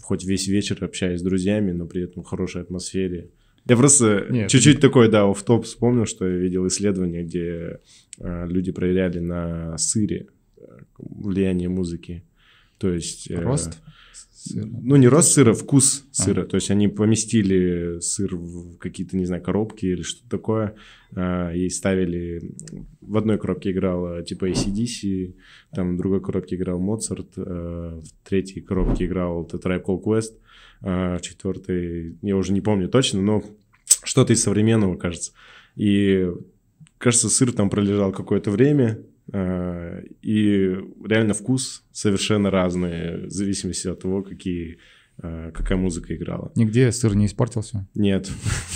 хоть 0.00 0.24
весь 0.24 0.48
вечер, 0.48 0.84
общаясь 0.84 1.20
с 1.20 1.22
друзьями, 1.22 1.72
но 1.72 1.86
при 1.86 2.02
этом 2.02 2.22
в 2.22 2.26
хорошей 2.26 2.62
атмосфере. 2.62 3.30
Я 3.66 3.76
просто 3.76 4.26
Нет, 4.28 4.50
чуть-чуть 4.50 4.80
такой, 4.80 5.08
да, 5.08 5.26
в 5.26 5.42
топ 5.42 5.64
вспомнил, 5.64 6.06
что 6.06 6.28
я 6.28 6.36
видел 6.36 6.66
исследование, 6.66 7.22
где 7.22 7.80
э, 8.18 8.46
люди 8.46 8.72
проверяли 8.72 9.20
на 9.20 9.78
сыре 9.78 10.26
э, 10.56 10.62
влияние 10.98 11.68
музыки. 11.68 12.24
То 12.78 12.92
есть... 12.92 13.30
Э, 13.30 13.40
рост? 13.40 13.78
Сыра. 14.34 14.68
Ну, 14.82 14.96
не 14.96 15.08
рост 15.08 15.32
сыра, 15.32 15.54
вкус 15.54 16.04
а. 16.10 16.22
сыра. 16.22 16.44
То 16.44 16.56
есть 16.56 16.70
они 16.70 16.88
поместили 16.88 18.00
сыр 18.00 18.36
в 18.36 18.76
какие-то, 18.76 19.16
не 19.16 19.24
знаю, 19.24 19.42
коробки 19.42 19.86
или 19.86 20.02
что-то 20.02 20.28
такое, 20.28 20.74
э, 21.16 21.56
и 21.56 21.70
ставили... 21.70 22.42
В 23.00 23.16
одной 23.16 23.38
коробке 23.38 23.70
играл 23.70 24.18
э, 24.18 24.24
типа 24.24 24.50
ACDC, 24.50 25.34
там 25.74 25.94
в 25.94 25.98
другой 25.98 26.20
коробке 26.20 26.56
играл 26.56 26.78
Моцарт, 26.78 27.28
э, 27.36 27.40
в 27.40 28.28
третьей 28.28 28.60
коробке 28.60 29.06
играл 29.06 29.48
The 29.50 29.62
Tribe 29.62 29.84
Called 29.84 30.02
Quest, 30.02 30.32
а, 30.32 30.43
четвертый, 31.20 32.18
я 32.22 32.36
уже 32.36 32.52
не 32.52 32.60
помню 32.60 32.88
точно, 32.88 33.22
но 33.22 33.42
что-то 34.02 34.32
из 34.32 34.42
современного, 34.42 34.96
кажется. 34.96 35.32
И, 35.76 36.28
кажется, 36.98 37.28
сыр 37.28 37.52
там 37.52 37.70
пролежал 37.70 38.12
какое-то 38.12 38.50
время, 38.50 38.98
Э, 39.32 40.02
и 40.22 40.76
реально 41.04 41.34
вкус 41.34 41.82
совершенно 41.92 42.50
разный, 42.50 43.26
в 43.26 43.30
зависимости 43.30 43.88
от 43.88 44.00
того, 44.00 44.22
какие, 44.22 44.78
э, 45.22 45.50
какая 45.54 45.78
музыка 45.78 46.14
играла. 46.14 46.52
Нигде 46.56 46.92
сыр 46.92 47.14
не 47.14 47.26
испортился? 47.26 47.88
Нет. 47.94 48.30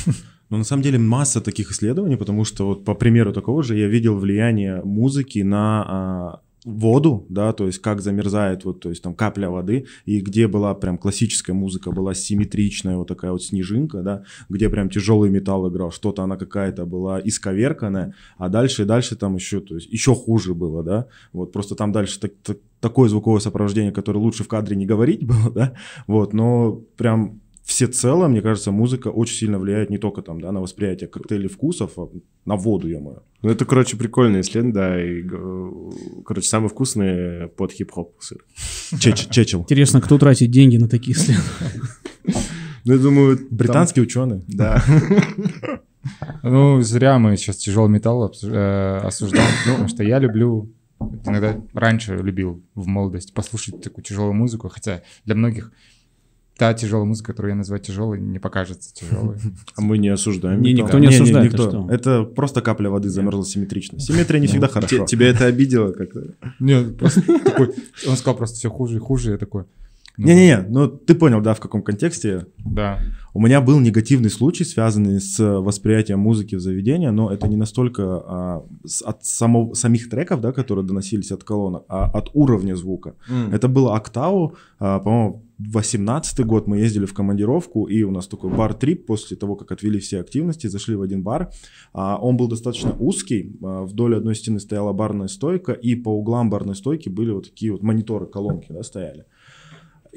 Но 0.51 0.57
на 0.57 0.65
самом 0.65 0.83
деле 0.83 0.99
масса 0.99 1.43
таких 1.43 1.71
исследований, 1.71 2.17
потому 2.17 2.45
что 2.45 2.67
вот 2.67 2.85
по 2.85 2.95
примеру 2.95 3.33
такого 3.33 3.63
же 3.63 3.77
я 3.77 3.87
видел 3.87 4.17
влияние 4.17 4.83
музыки 4.83 5.41
на 5.41 5.85
а, 5.87 6.41
воду, 6.65 7.27
да, 7.29 7.53
то 7.53 7.67
есть 7.67 7.79
как 7.79 8.01
замерзает 8.01 8.65
вот, 8.65 8.81
то 8.81 8.91
есть 8.91 9.03
там 9.03 9.15
капля 9.15 9.49
воды, 9.49 9.87
и 10.05 10.21
где 10.21 10.49
была 10.49 10.75
прям 10.75 10.99
классическая 10.99 11.53
музыка, 11.53 11.91
была 11.91 12.15
симметричная 12.15 12.97
вот 12.97 13.09
такая 13.09 13.33
вот 13.33 13.43
снежинка, 13.43 14.03
да, 14.03 14.25
где 14.49 14.69
прям 14.69 14.91
тяжелый 14.91 15.31
металл 15.31 15.71
играл, 15.71 15.91
что-то 15.91 16.23
она 16.23 16.37
какая-то 16.37 16.85
была 16.85 17.21
исковерканная, 17.21 18.15
а 18.37 18.49
дальше 18.49 18.83
и 18.83 18.87
дальше 18.87 19.17
там 19.17 19.37
еще, 19.37 19.61
то 19.61 19.75
есть 19.75 19.89
еще 19.89 20.15
хуже 20.15 20.55
было, 20.55 20.83
да, 20.83 21.07
вот 21.33 21.53
просто 21.53 21.75
там 21.75 21.93
дальше 21.93 22.21
так, 22.21 22.33
так, 22.43 22.59
такое 22.81 23.09
звуковое 23.09 23.41
сопровождение, 23.41 23.93
которое 23.93 24.19
лучше 24.19 24.45
в 24.45 24.49
кадре 24.49 24.77
не 24.77 24.87
говорить 24.87 25.23
было, 25.27 25.51
да, 25.51 25.75
вот, 26.07 26.33
но 26.33 26.83
прям 26.97 27.41
всецело, 27.69 28.29
мне 28.29 28.41
кажется, 28.41 28.71
музыка 28.73 29.09
очень 29.09 29.37
сильно 29.37 29.59
влияет 29.59 29.91
не 29.91 29.99
только 29.99 30.23
там, 30.23 30.41
да, 30.41 30.51
на 30.53 30.61
восприятие 30.61 31.07
коктейлей 31.07 31.51
вкусов, 31.51 31.99
а 31.99 32.09
на 32.47 32.57
воду, 32.57 32.89
я 32.89 32.99
мою. 32.99 33.23
Ну, 33.43 33.51
это, 33.51 33.67
короче, 33.67 33.99
прикольный 33.99 34.41
исследование, 34.41 34.73
да, 34.73 35.05
и, 35.05 36.23
короче, 36.25 36.49
самый 36.49 36.71
вкусный 36.71 37.49
под 37.49 37.73
хип-хоп 37.73 38.17
сыр. 38.21 38.39
Чечел. 38.99 39.61
Интересно, 39.61 40.01
кто 40.01 40.19
тратит 40.19 40.51
деньги 40.51 40.79
на 40.79 40.89
такие 40.89 41.15
исследования? 41.15 41.53
Ну, 42.85 42.93
я 42.95 42.99
думаю... 42.99 43.39
Британские 43.51 44.05
ученые. 44.05 44.43
Да. 44.49 44.83
Ну, 46.43 46.81
зря 46.81 47.19
мы 47.19 47.37
сейчас 47.37 47.57
тяжелый 47.57 47.91
металл 47.91 48.33
э, 48.43 49.01
осуждаем, 49.03 49.51
потому 49.67 49.89
что 49.89 50.03
я 50.03 50.19
люблю 50.19 50.73
иногда 51.27 51.61
раньше 51.75 52.17
любил 52.17 52.63
в 52.75 52.87
молодости 52.87 53.33
послушать 53.33 53.83
такую 53.83 54.05
тяжелую 54.05 54.33
музыку, 54.33 54.69
хотя 54.69 55.03
для 55.27 55.35
многих 55.35 55.73
та 56.59 56.75
тяжелая 56.75 57.07
музыка, 57.07 57.33
которую 57.33 57.53
я 57.53 57.57
называю 57.57 57.81
тяжелой, 57.81 58.21
не 58.21 58.41
покажется 58.41 58.93
тяжелой. 58.93 59.37
А 59.77 59.81
мы 59.81 59.97
не 59.97 60.09
осуждаем. 60.09 60.61
Не, 60.61 60.73
никто 60.73 60.99
не 60.99 61.07
осуждает. 61.07 61.53
никто. 61.53 61.89
Это 61.89 62.25
просто 62.25 62.61
капля 62.61 62.91
воды 62.91 63.09
замерзла 63.09 63.47
симметрично. 63.47 64.01
Симметрия 64.01 64.41
не 64.41 64.49
всегда 64.49 64.67
хорошо. 64.69 65.07
Тебя 65.07 65.29
это 65.29 65.47
обидело 65.47 65.93
как-то? 65.93 66.35
Нет, 66.59 66.99
просто 66.99 67.23
такой, 67.23 67.75
он 68.07 68.17
сказал 68.17 68.37
просто 68.37 68.57
все 68.57 68.69
хуже 68.69 68.97
и 68.97 69.01
хуже, 69.01 69.33
я 69.33 69.39
такой... 69.39 69.65
ну, 70.19 70.27
Не-не-не, 70.27 70.67
ну 70.69 70.89
ты 70.89 71.15
понял, 71.15 71.41
да, 71.41 71.55
в 71.55 71.61
каком 71.61 71.83
контексте. 71.83 72.47
Да. 72.59 72.99
У 73.35 73.41
меня 73.41 73.61
был 73.61 73.79
негативный 73.79 74.31
случай, 74.31 74.65
связанный 74.65 75.21
с 75.21 75.39
восприятием 75.61 76.19
музыки 76.19 76.57
в 76.57 76.61
заведении, 76.61 77.09
но 77.09 77.31
это 77.33 77.47
не 77.47 77.57
настолько 77.57 78.03
а, 78.03 78.65
с- 78.85 79.03
от 79.03 79.23
само- 79.25 79.75
самих 79.75 80.11
треков, 80.11 80.41
да, 80.41 80.51
которые 80.53 80.85
доносились 80.85 81.31
от 81.31 81.45
колонок, 81.45 81.85
а 81.89 82.11
от 82.11 82.31
уровня 82.35 82.75
звука. 82.75 83.15
Это 83.53 83.69
было 83.69 83.95
Октау, 83.97 84.55
а, 84.81 84.99
по-моему, 84.99 85.45
18 85.59 86.45
год 86.47 86.67
мы 86.67 86.79
ездили 86.79 87.05
в 87.07 87.15
командировку, 87.15 87.85
и 87.85 88.03
у 88.03 88.11
нас 88.11 88.27
такой 88.29 88.51
бар-трип 88.51 89.07
после 89.07 89.37
того, 89.37 89.57
как 89.57 89.73
отвели 89.73 89.99
все 89.99 90.21
активности, 90.21 90.67
зашли 90.69 90.97
в 90.97 91.03
один 91.03 91.23
бар. 91.23 91.51
А, 91.93 92.17
Он 92.21 92.37
был 92.37 92.49
достаточно 92.49 92.93
узкий, 92.99 93.57
а, 93.63 93.85
вдоль 93.85 94.17
одной 94.17 94.35
стены 94.35 94.59
стояла 94.59 94.93
барная 94.93 95.29
стойка, 95.29 95.73
и 95.73 95.95
по 95.95 96.09
углам 96.09 96.51
барной 96.51 96.75
стойки 96.75 97.09
были 97.09 97.31
вот 97.33 97.45
такие 97.51 97.71
вот 97.73 97.83
мониторы, 97.83 98.27
колонки, 98.27 98.67
да, 98.73 98.83
стояли. 98.83 99.25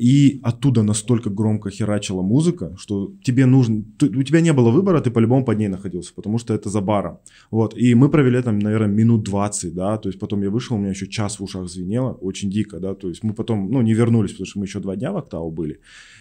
И 0.01 0.39
оттуда 0.41 0.81
настолько 0.81 1.29
громко 1.29 1.69
херачила 1.69 2.23
музыка, 2.23 2.73
что 2.75 3.13
тебе 3.23 3.45
нужно... 3.45 3.83
у 4.01 4.23
тебя 4.23 4.41
не 4.41 4.51
было 4.51 4.71
выбора, 4.71 4.99
ты 4.99 5.11
по-любому 5.11 5.45
под 5.45 5.59
ней 5.59 5.67
находился, 5.67 6.11
потому 6.15 6.39
что 6.39 6.55
это 6.55 6.69
за 6.69 6.81
баром. 6.81 7.19
Вот. 7.51 7.77
И 7.77 7.93
мы 7.93 8.09
провели 8.09 8.41
там, 8.41 8.57
наверное, 8.57 8.87
минут 8.87 9.23
20, 9.23 9.75
да, 9.75 9.97
то 9.97 10.09
есть 10.09 10.19
потом 10.19 10.41
я 10.41 10.49
вышел, 10.49 10.75
у 10.75 10.79
меня 10.79 10.89
еще 10.89 11.07
час 11.07 11.39
в 11.39 11.43
ушах 11.43 11.69
звенело, 11.69 12.13
очень 12.13 12.49
дико, 12.49 12.79
да, 12.79 12.95
то 12.95 13.09
есть 13.09 13.23
мы 13.23 13.35
потом, 13.35 13.69
ну, 13.69 13.83
не 13.83 13.93
вернулись, 13.93 14.31
потому 14.31 14.47
что 14.47 14.59
мы 14.59 14.65
еще 14.65 14.79
два 14.79 14.95
дня 14.95 15.11
в 15.11 15.17
Октау 15.17 15.51
были. 15.51 15.79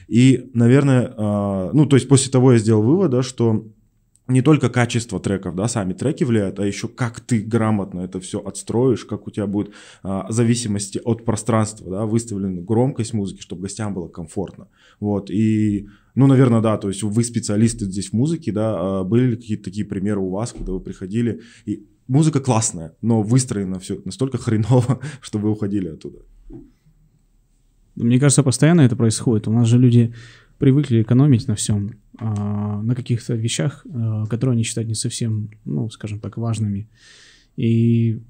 И, 0.09 0.51
наверное, 0.53 1.15
а, 1.17 1.71
ну, 1.73 1.87
то 1.87 1.97
есть 1.97 2.09
после 2.09 2.31
того 2.31 2.53
я 2.53 2.59
сделал 2.59 2.83
вывод, 2.83 3.11
да, 3.11 3.23
что 3.23 3.65
не 4.31 4.43
только 4.43 4.71
качество 4.71 5.21
треков, 5.21 5.55
да, 5.55 5.69
сами 5.69 5.93
треки 5.93 6.25
влияют, 6.25 6.59
а 6.61 6.67
еще 6.67 6.89
как 6.89 7.21
ты 7.21 7.41
грамотно 7.41 8.01
это 8.01 8.21
все 8.21 8.39
отстроишь, 8.39 9.05
как 9.05 9.27
у 9.27 9.31
тебя 9.31 9.47
будет 9.47 9.73
а, 10.03 10.29
в 10.29 10.33
зависимости 10.33 11.01
от 11.05 11.25
пространства, 11.25 11.91
да, 11.91 12.07
выставлена 12.07 12.63
громкость 12.63 13.13
музыки, 13.13 13.41
чтобы 13.41 13.63
гостям 13.63 13.95
было 13.95 14.09
комфортно. 14.09 14.69
Вот, 15.01 15.31
и, 15.31 15.89
ну, 16.15 16.27
наверное, 16.27 16.61
да, 16.61 16.77
то 16.79 16.89
есть 16.89 17.03
вы 17.03 17.25
специалисты 17.25 17.87
здесь 17.87 18.11
в 18.11 18.13
музыке, 18.13 18.53
да, 18.53 19.01
а 19.01 19.05
были 19.05 19.31
ли 19.31 19.37
какие-то 19.37 19.65
такие 19.65 19.85
примеры 19.85 20.21
у 20.21 20.31
вас, 20.31 20.53
когда 20.53 20.73
вы 20.73 20.81
приходили, 20.81 21.41
и 21.67 21.87
музыка 22.07 22.41
классная, 22.41 22.95
но 23.03 23.23
выстроено 23.23 23.79
все 23.79 24.01
настолько 24.05 24.39
хреново, 24.39 25.01
что 25.21 25.39
вы 25.39 25.51
уходили 25.51 25.89
оттуда. 25.89 26.19
Мне 27.97 28.19
кажется, 28.19 28.43
постоянно 28.43 28.83
это 28.83 28.97
происходит. 28.97 29.49
У 29.49 29.53
нас 29.53 29.69
же 29.69 29.79
люди 29.79 30.15
привыкли 30.59 31.03
экономить 31.03 31.49
на 31.49 31.55
всем, 31.55 32.00
на 32.21 32.95
каких-то 32.95 33.35
вещах, 33.35 33.87
а, 33.93 34.27
которые 34.27 34.55
они 34.55 34.63
считают 34.63 34.89
не 34.89 34.95
совсем, 34.95 35.51
ну, 35.65 35.89
скажем 35.91 36.21
так, 36.21 36.37
важными. 36.37 36.89
И 37.57 38.21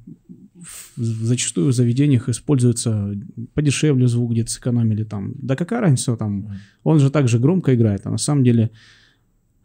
зачастую 0.96 1.68
в 1.68 1.72
заведениях 1.72 2.29
используется 2.29 3.14
подешевле 3.55 4.09
звук, 4.09 4.33
где-то 4.33 4.50
сэкономили 4.50 5.05
там. 5.05 5.35
Да 5.37 5.57
какая 5.57 5.81
разница 5.81 6.16
там? 6.16 6.59
Он 6.83 6.98
же 6.98 7.11
также 7.11 7.38
громко 7.38 7.74
играет, 7.74 8.03
а 8.07 8.11
на 8.11 8.18
самом 8.18 8.44
деле 8.44 8.64
а, 8.64 8.99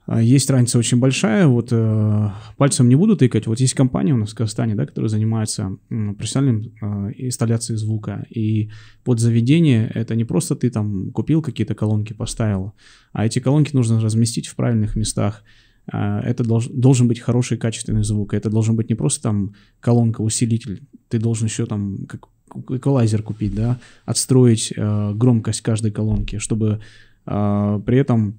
есть 0.07 0.49
разница 0.49 0.77
очень 0.77 0.99
большая. 0.99 1.47
Вот 1.47 1.69
э, 1.71 2.29
пальцем 2.57 2.87
не 2.89 2.95
буду 2.95 3.15
тыкать. 3.17 3.47
Вот 3.47 3.59
есть 3.59 3.73
компания 3.73 4.13
у 4.13 4.17
нас 4.17 4.31
в 4.31 4.35
Казахстане, 4.35 4.75
да, 4.75 4.85
которая 4.85 5.09
занимается 5.09 5.77
м, 5.89 6.15
профессиональной 6.15 6.73
э, 6.79 7.11
инсталляцией 7.17 7.77
звука. 7.77 8.25
И 8.29 8.69
под 9.03 9.19
заведение 9.19 9.91
это 9.95 10.15
не 10.15 10.23
просто 10.23 10.55
ты 10.55 10.69
там 10.69 11.11
купил 11.11 11.41
какие-то 11.41 11.73
колонки, 11.73 12.13
поставил, 12.13 12.73
а 13.13 13.25
эти 13.25 13.39
колонки 13.39 13.75
нужно 13.75 13.99
разместить 13.99 14.47
в 14.47 14.55
правильных 14.55 14.95
местах. 14.95 15.43
А, 15.91 16.19
Это 16.21 16.43
долж- 16.43 16.71
должен 16.71 17.07
быть 17.07 17.19
хороший 17.19 17.57
качественный 17.57 18.03
звук. 18.03 18.33
Это 18.33 18.49
должен 18.49 18.75
быть 18.75 18.89
не 18.89 18.95
просто 18.95 19.23
там 19.23 19.53
колонка, 19.79 20.21
усилитель. 20.21 20.83
Ты 21.09 21.19
должен 21.19 21.47
еще 21.47 21.65
там 21.65 22.05
как 22.07 22.27
эквалайзер 22.69 23.23
купить, 23.23 23.55
да, 23.55 23.79
отстроить 24.05 24.71
э, 24.75 25.13
громкость 25.15 25.61
каждой 25.61 25.91
колонки, 25.91 26.37
чтобы 26.37 26.79
э, 27.25 27.81
при 27.85 27.97
этом 27.97 28.35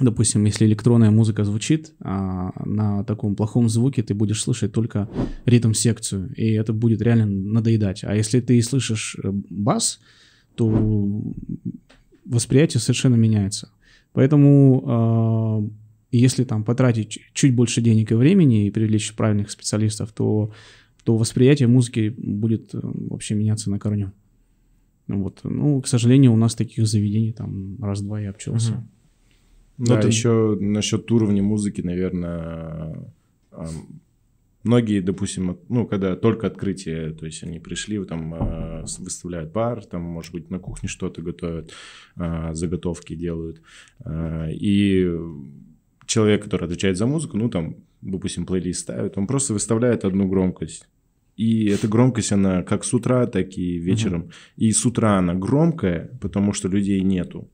допустим, 0.00 0.44
если 0.44 0.66
электронная 0.66 1.10
музыка 1.10 1.44
звучит, 1.44 1.92
а 2.00 2.52
на 2.64 3.04
таком 3.04 3.36
плохом 3.36 3.68
звуке 3.68 4.02
ты 4.02 4.14
будешь 4.14 4.42
слышать 4.42 4.72
только 4.72 5.08
ритм-секцию, 5.44 6.32
и 6.34 6.52
это 6.52 6.72
будет 6.72 7.02
реально 7.02 7.26
надоедать. 7.26 8.04
А 8.04 8.14
если 8.14 8.40
ты 8.40 8.60
слышишь 8.62 9.16
э, 9.22 9.30
бас, 9.50 10.00
то 10.54 11.34
восприятие 12.24 12.80
совершенно 12.80 13.16
меняется. 13.16 13.70
Поэтому 14.12 14.84
а, 14.86 15.70
если 16.10 16.44
там 16.44 16.64
потратить 16.64 17.20
чуть 17.32 17.54
больше 17.54 17.80
денег 17.80 18.12
и 18.12 18.14
времени 18.14 18.66
и 18.66 18.70
привлечь 18.70 19.14
правильных 19.14 19.50
специалистов, 19.50 20.12
то, 20.12 20.52
то 21.04 21.16
восприятие 21.16 21.68
музыки 21.68 22.14
будет 22.16 22.74
э, 22.74 22.80
вообще 22.82 23.34
меняться 23.34 23.70
на 23.70 23.78
корню. 23.78 24.12
Вот. 25.06 25.40
Ну, 25.44 25.80
к 25.80 25.88
сожалению, 25.88 26.32
у 26.32 26.36
нас 26.36 26.54
таких 26.54 26.86
заведений 26.86 27.32
там 27.32 27.76
раз-два 27.82 28.20
и 28.20 28.26
обчелся. 28.26 28.86
Мгм. 29.80 29.88
Да, 29.88 29.98
это- 29.98 30.08
еще 30.08 30.56
насчет 30.60 31.10
уровня 31.10 31.42
музыки, 31.42 31.80
наверное, 31.80 33.12
ам, 33.50 33.68
многие, 34.62 35.00
допустим, 35.00 35.58
ну, 35.68 35.86
когда 35.86 36.16
только 36.16 36.46
открытие, 36.46 37.12
то 37.12 37.24
есть 37.26 37.42
они 37.42 37.58
пришли, 37.60 38.04
там 38.04 38.34
а, 38.34 38.84
выставляют 38.98 39.52
бар, 39.52 39.84
там, 39.86 40.02
может 40.02 40.32
быть, 40.32 40.50
на 40.50 40.58
кухне 40.58 40.88
что-то 40.88 41.22
готовят, 41.22 41.72
а, 42.16 42.52
заготовки 42.54 43.14
делают. 43.14 43.62
А, 44.04 44.48
И 44.50 45.08
человек, 46.06 46.44
который 46.44 46.64
отвечает 46.66 46.96
за 46.98 47.06
музыку, 47.06 47.36
ну, 47.38 47.48
там, 47.48 47.76
допустим, 48.02 48.44
плейлист 48.44 48.80
ставит, 48.80 49.16
он 49.16 49.26
просто 49.26 49.54
выставляет 49.54 50.04
одну 50.04 50.28
громкость. 50.28 50.88
И 51.36 51.66
эта 51.68 51.88
громкость, 51.88 52.32
она 52.32 52.62
как 52.62 52.84
с 52.84 52.92
утра, 52.92 53.26
так 53.26 53.56
и 53.56 53.78
вечером. 53.78 54.30
И 54.58 54.72
с 54.72 54.84
утра 54.84 55.16
она 55.18 55.34
громкая, 55.34 56.10
потому 56.20 56.52
что 56.52 56.68
людей 56.68 57.00
нету. 57.00 57.48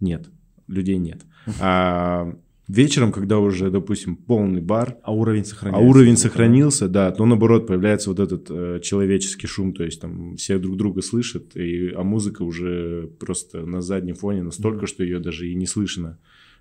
Нет, 0.00 0.28
людей 0.68 0.98
нет. 0.98 1.22
А 1.60 2.34
вечером, 2.68 3.12
когда 3.12 3.38
уже, 3.38 3.70
допустим, 3.70 4.16
полный 4.16 4.60
бар, 4.60 4.98
А 5.02 5.12
уровень 5.12 5.42
а 5.42 5.44
сохраняется. 5.44 5.88
уровень 5.88 6.16
сохранился, 6.16 6.88
да, 6.88 7.10
то 7.12 7.24
наоборот 7.26 7.66
появляется 7.66 8.10
вот 8.10 8.20
этот 8.20 8.46
э, 8.50 8.80
человеческий 8.82 9.46
шум, 9.46 9.72
то 9.72 9.84
есть 9.84 10.00
там 10.00 10.36
все 10.36 10.58
друг 10.58 10.76
друга 10.76 11.02
слышат, 11.02 11.56
и, 11.56 11.90
а 11.90 12.02
музыка 12.02 12.42
уже 12.42 13.08
просто 13.18 13.64
на 13.64 13.80
заднем 13.80 14.14
фоне 14.14 14.42
настолько, 14.42 14.86
что 14.86 15.04
ее 15.04 15.20
даже 15.20 15.48
и 15.48 15.54
не 15.54 15.66
слышно. 15.66 16.18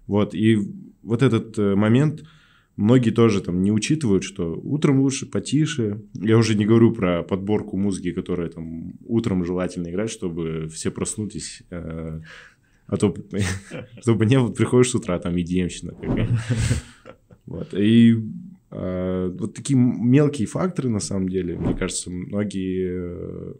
Вот, 0.07 0.35
и 0.35 0.59
вот 1.01 1.23
этот 1.23 1.57
э, 1.57 1.75
момент 1.75 2.23
многие 2.75 3.09
тоже 3.09 3.41
там 3.41 3.61
не 3.63 3.71
учитывают, 3.71 4.23
что 4.23 4.53
утром 4.53 4.99
лучше 4.99 5.25
потише. 5.25 6.01
Я 6.13 6.37
уже 6.37 6.55
не 6.55 6.65
говорю 6.65 6.91
про 6.91 7.23
подборку 7.23 7.77
музыки, 7.77 8.11
которая 8.11 8.49
там 8.49 8.93
утром 9.05 9.45
желательно 9.45 9.89
играть, 9.89 10.11
чтобы 10.11 10.67
все 10.67 10.91
проснулись. 10.91 11.63
э, 11.71 12.21
а 12.87 12.97
то, 12.97 13.15
чтобы 14.01 14.25
не 14.25 14.39
приходишь 14.53 14.91
с 14.91 14.95
утра, 14.95 15.19
там, 15.19 15.35
EDM-щина 15.35 15.95
Вот. 17.45 17.73
И 17.73 18.17
А, 18.77 19.29
вот 19.29 19.53
такие 19.53 19.77
мелкие 19.77 20.47
факторы, 20.47 20.89
на 20.89 20.99
самом 20.99 21.29
деле, 21.29 21.57
мне 21.57 21.75
кажется, 21.75 22.09
многие, 22.09 23.55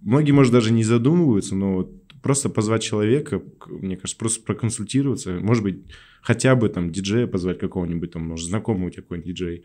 многие, 0.00 0.32
может, 0.32 0.52
даже 0.52 0.72
не 0.72 0.82
задумываются, 0.82 1.54
но 1.54 1.74
вот 1.74 1.92
просто 2.22 2.48
позвать 2.48 2.82
человека, 2.82 3.42
мне 3.68 3.96
кажется, 3.96 4.18
просто 4.18 4.42
проконсультироваться, 4.42 5.38
может 5.40 5.62
быть, 5.62 5.84
хотя 6.22 6.56
бы 6.56 6.70
там 6.70 6.90
диджея 6.90 7.26
позвать 7.26 7.58
какого-нибудь, 7.58 8.12
там, 8.12 8.26
может, 8.26 8.48
знакомый 8.48 8.86
у 8.86 8.90
тебя 8.90 9.02
какой-нибудь 9.02 9.28
диджей, 9.28 9.64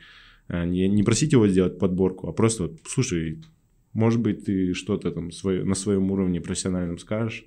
а, 0.50 0.66
не, 0.66 0.90
не 0.90 1.04
просить 1.04 1.32
его 1.32 1.48
сделать 1.48 1.80
подборку, 1.80 2.28
а 2.28 2.34
просто 2.34 2.64
вот, 2.64 2.80
слушай, 2.86 3.42
может 3.94 4.20
быть, 4.20 4.44
ты 4.44 4.74
что-то 4.74 5.12
там 5.12 5.32
свое, 5.32 5.64
на 5.64 5.76
своем 5.76 6.12
уровне 6.12 6.42
профессиональном 6.42 6.98
скажешь, 6.98 7.46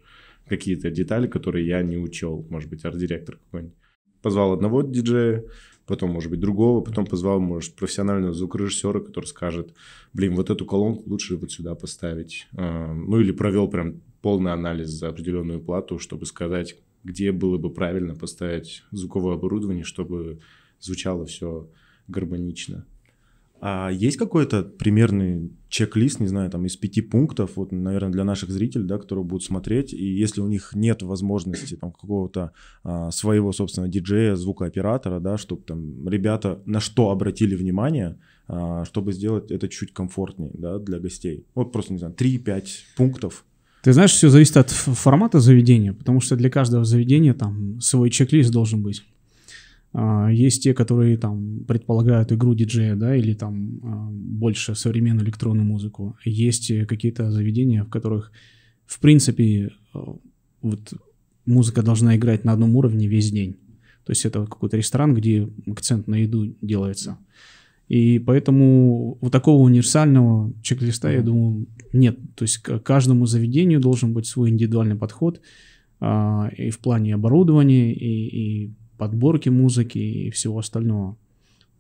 какие-то 0.57 0.91
детали, 0.91 1.27
которые 1.27 1.67
я 1.67 1.83
не 1.83 1.97
учел, 1.97 2.47
может 2.51 2.69
быть, 2.69 2.85
арт-директор 2.85 3.39
какой-нибудь. 3.39 3.77
Позвал 4.21 4.53
одного 4.53 4.83
диджея, 4.83 5.45
потом, 5.87 6.11
может 6.11 6.31
быть, 6.31 6.41
другого, 6.41 6.83
потом 6.83 7.07
позвал, 7.07 7.41
может, 7.41 7.75
профессионального 7.75 8.35
звукорежиссера, 8.35 9.01
который 9.01 9.25
скажет, 9.25 9.75
блин, 10.13 10.35
вот 10.35 10.51
эту 10.51 10.67
колонку 10.67 11.09
лучше 11.09 11.37
вот 11.37 11.51
сюда 11.51 11.75
поставить. 11.75 12.47
А, 12.55 12.93
ну, 12.93 13.19
или 13.19 13.33
провел 13.33 13.69
прям 13.69 14.03
полный 14.21 14.53
анализ 14.53 14.91
за 14.91 15.09
определенную 15.09 15.61
плату, 15.61 15.99
чтобы 15.99 16.27
сказать, 16.27 16.77
где 17.03 17.33
было 17.33 17.57
бы 17.57 17.73
правильно 17.73 18.15
поставить 18.15 18.85
звуковое 18.91 19.37
оборудование, 19.37 19.85
чтобы 19.85 20.39
звучало 20.81 21.25
все 21.25 21.69
гармонично. 22.09 22.87
А 23.65 23.91
есть 23.91 24.17
какой-то 24.17 24.65
примерный 24.65 25.53
чек-лист, 25.69 26.19
не 26.19 26.27
знаю, 26.27 26.51
там 26.51 26.67
из 26.67 26.77
пяти 26.77 27.01
пунктов, 27.01 27.53
вот, 27.55 27.71
наверное, 27.71 28.11
для 28.11 28.25
наших 28.25 28.51
зрителей, 28.51 28.87
да, 28.87 28.99
которые 28.99 29.25
будут 29.25 29.45
смотреть, 29.45 29.93
и 29.93 30.05
если 30.05 30.41
у 30.41 30.49
них 30.49 30.73
нет 30.75 31.03
возможности 31.03 31.77
там 31.77 31.93
какого-то 31.93 32.51
а, 32.83 33.13
своего, 33.13 33.53
собственно, 33.53 33.87
диджея, 33.87 34.35
звукооператора, 34.35 35.21
да, 35.21 35.39
чтобы 35.39 35.63
там 35.63 36.09
ребята 36.09 36.61
на 36.67 36.81
что 36.81 37.11
обратили 37.11 37.55
внимание, 37.55 38.19
а, 38.49 38.85
чтобы 38.85 39.13
сделать 39.13 39.53
это 39.53 39.69
чуть 39.69 39.93
комфортнее, 39.95 40.51
да, 40.55 40.81
для 40.81 40.99
гостей. 40.99 41.47
Вот 41.55 41.71
просто, 41.71 41.93
не 41.93 42.01
знаю, 42.01 42.15
3-5 42.15 42.65
пунктов. 42.97 43.45
Ты 43.85 43.93
знаешь, 43.93 44.11
все 44.11 44.29
зависит 44.29 44.57
от 44.57 44.71
формата 44.71 45.39
заведения, 45.39 45.93
потому 45.93 46.21
что 46.21 46.35
для 46.35 46.51
каждого 46.51 46.85
заведения 46.85 47.33
там 47.33 47.81
свой 47.81 48.11
чек-лист 48.11 48.51
должен 48.51 48.83
быть. 48.83 49.05
А, 49.95 50.29
есть 50.31 50.63
те, 50.63 50.73
которые 50.73 51.19
там 51.19 51.65
предполагают 51.67 52.33
игру 52.33 52.55
диджея, 52.55 52.97
да, 52.97 53.15
или 53.15 53.35
там 53.35 53.81
а, 53.83 54.09
больше 54.11 54.75
современную 54.75 55.27
электронную 55.27 55.67
музыку. 55.67 56.17
Есть 56.25 56.73
какие-то 56.87 57.31
заведения, 57.31 57.85
в 57.85 57.91
которых, 57.91 58.33
в 58.87 58.99
принципе, 59.01 59.71
а, 59.93 60.17
вот 60.63 60.95
музыка 61.45 61.83
должна 61.83 62.17
играть 62.17 62.45
на 62.45 62.53
одном 62.53 62.77
уровне 62.77 63.07
весь 63.07 63.31
день. 63.31 63.57
То 64.05 64.13
есть 64.13 64.25
это 64.25 64.47
какой-то 64.47 64.77
ресторан, 64.77 65.15
где 65.15 65.49
акцент 65.71 66.09
на 66.09 66.17
еду 66.17 66.55
делается. 66.63 67.19
И 67.89 68.19
поэтому 68.19 69.19
вот 69.21 69.31
такого 69.31 69.63
универсального 69.63 70.53
чек-листа, 70.63 71.13
я 71.13 71.23
думаю, 71.23 71.67
нет. 71.93 72.19
То 72.35 72.45
есть 72.45 72.59
к 72.59 72.79
каждому 72.79 73.27
заведению 73.27 73.81
должен 73.81 74.15
быть 74.15 74.27
свой 74.27 74.49
индивидуальный 74.49 74.97
подход 74.97 75.41
и 76.01 76.71
в 76.71 76.79
плане 76.81 77.15
оборудования, 77.15 77.93
и, 77.93 78.65
и 78.65 78.75
подборки 79.03 79.49
музыки 79.49 79.99
и 79.99 80.31
всего 80.31 80.61
остального. 80.61 81.17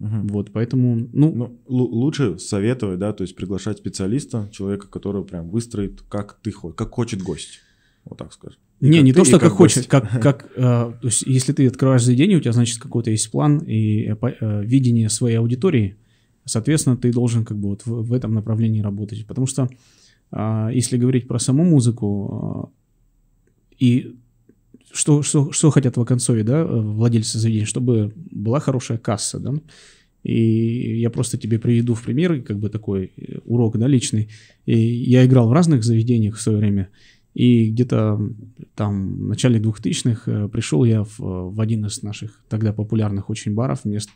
Угу. 0.00 0.16
Вот, 0.30 0.50
поэтому, 0.52 1.08
ну... 1.12 1.32
ну 1.32 1.60
лучше 1.68 2.40
советовать, 2.40 2.98
да, 2.98 3.12
то 3.12 3.22
есть 3.22 3.36
приглашать 3.36 3.78
специалиста, 3.78 4.48
человека, 4.50 4.88
который 4.88 5.24
прям 5.24 5.48
выстроит, 5.48 6.02
как 6.08 6.40
ты 6.42 6.50
хочешь, 6.50 6.76
как 6.76 6.90
хочет 6.90 7.22
гость. 7.22 7.60
Вот 8.04 8.18
так 8.18 8.32
скажем. 8.32 8.58
Не, 8.80 8.96
как 8.96 9.04
не 9.04 9.12
то, 9.12 9.22
что 9.24 9.38
как, 9.38 9.50
как 9.50 9.52
хочет, 9.52 9.86
как, 9.86 10.10
как 10.20 10.50
э, 10.56 10.60
то 10.60 10.98
есть 11.04 11.22
если 11.22 11.52
ты 11.52 11.68
открываешь 11.68 12.02
заведение, 12.02 12.38
у 12.38 12.40
тебя, 12.40 12.52
значит, 12.52 12.80
какой-то 12.80 13.12
есть 13.12 13.30
план 13.30 13.58
и 13.58 14.08
э, 14.10 14.16
э, 14.40 14.64
видение 14.64 15.08
своей 15.08 15.36
аудитории, 15.36 15.96
соответственно, 16.44 16.96
ты 16.96 17.12
должен 17.12 17.44
как 17.44 17.56
бы 17.56 17.68
вот 17.68 17.86
в, 17.86 18.02
в 18.02 18.12
этом 18.12 18.34
направлении 18.34 18.80
работать. 18.80 19.24
Потому 19.28 19.46
что 19.46 19.68
э, 20.32 20.70
если 20.74 20.96
говорить 20.96 21.28
про 21.28 21.38
саму 21.38 21.62
музыку, 21.62 22.72
э, 22.74 23.84
и 23.84 24.16
что, 24.92 25.22
что, 25.22 25.52
что 25.52 25.70
хотят 25.70 25.96
в 25.96 26.00
оконцове, 26.00 26.44
да, 26.44 26.64
владельцы 26.64 27.38
заведения, 27.38 27.66
чтобы 27.66 28.12
была 28.30 28.60
хорошая 28.60 28.98
касса, 28.98 29.38
да, 29.38 29.54
и 30.22 31.00
я 31.00 31.10
просто 31.10 31.36
тебе 31.36 31.58
приведу 31.58 31.94
в 31.94 32.02
пример, 32.02 32.42
как 32.42 32.58
бы 32.58 32.68
такой 32.68 33.12
э, 33.16 33.38
урок, 33.44 33.76
да, 33.76 33.88
личный. 33.88 34.28
И 34.66 34.78
я 34.78 35.26
играл 35.26 35.48
в 35.48 35.52
разных 35.52 35.82
заведениях 35.82 36.36
в 36.36 36.40
свое 36.40 36.58
время, 36.58 36.90
и 37.34 37.70
где-то 37.70 38.20
там 38.76 39.16
в 39.16 39.28
начале 39.28 39.58
2000-х 39.58 40.30
э, 40.30 40.48
пришел 40.48 40.84
я 40.84 41.02
в, 41.02 41.18
в 41.18 41.60
один 41.60 41.86
из 41.86 42.02
наших 42.02 42.40
тогда 42.48 42.72
популярных 42.72 43.30
очень 43.30 43.54
баров 43.54 43.84
мест, 43.84 44.10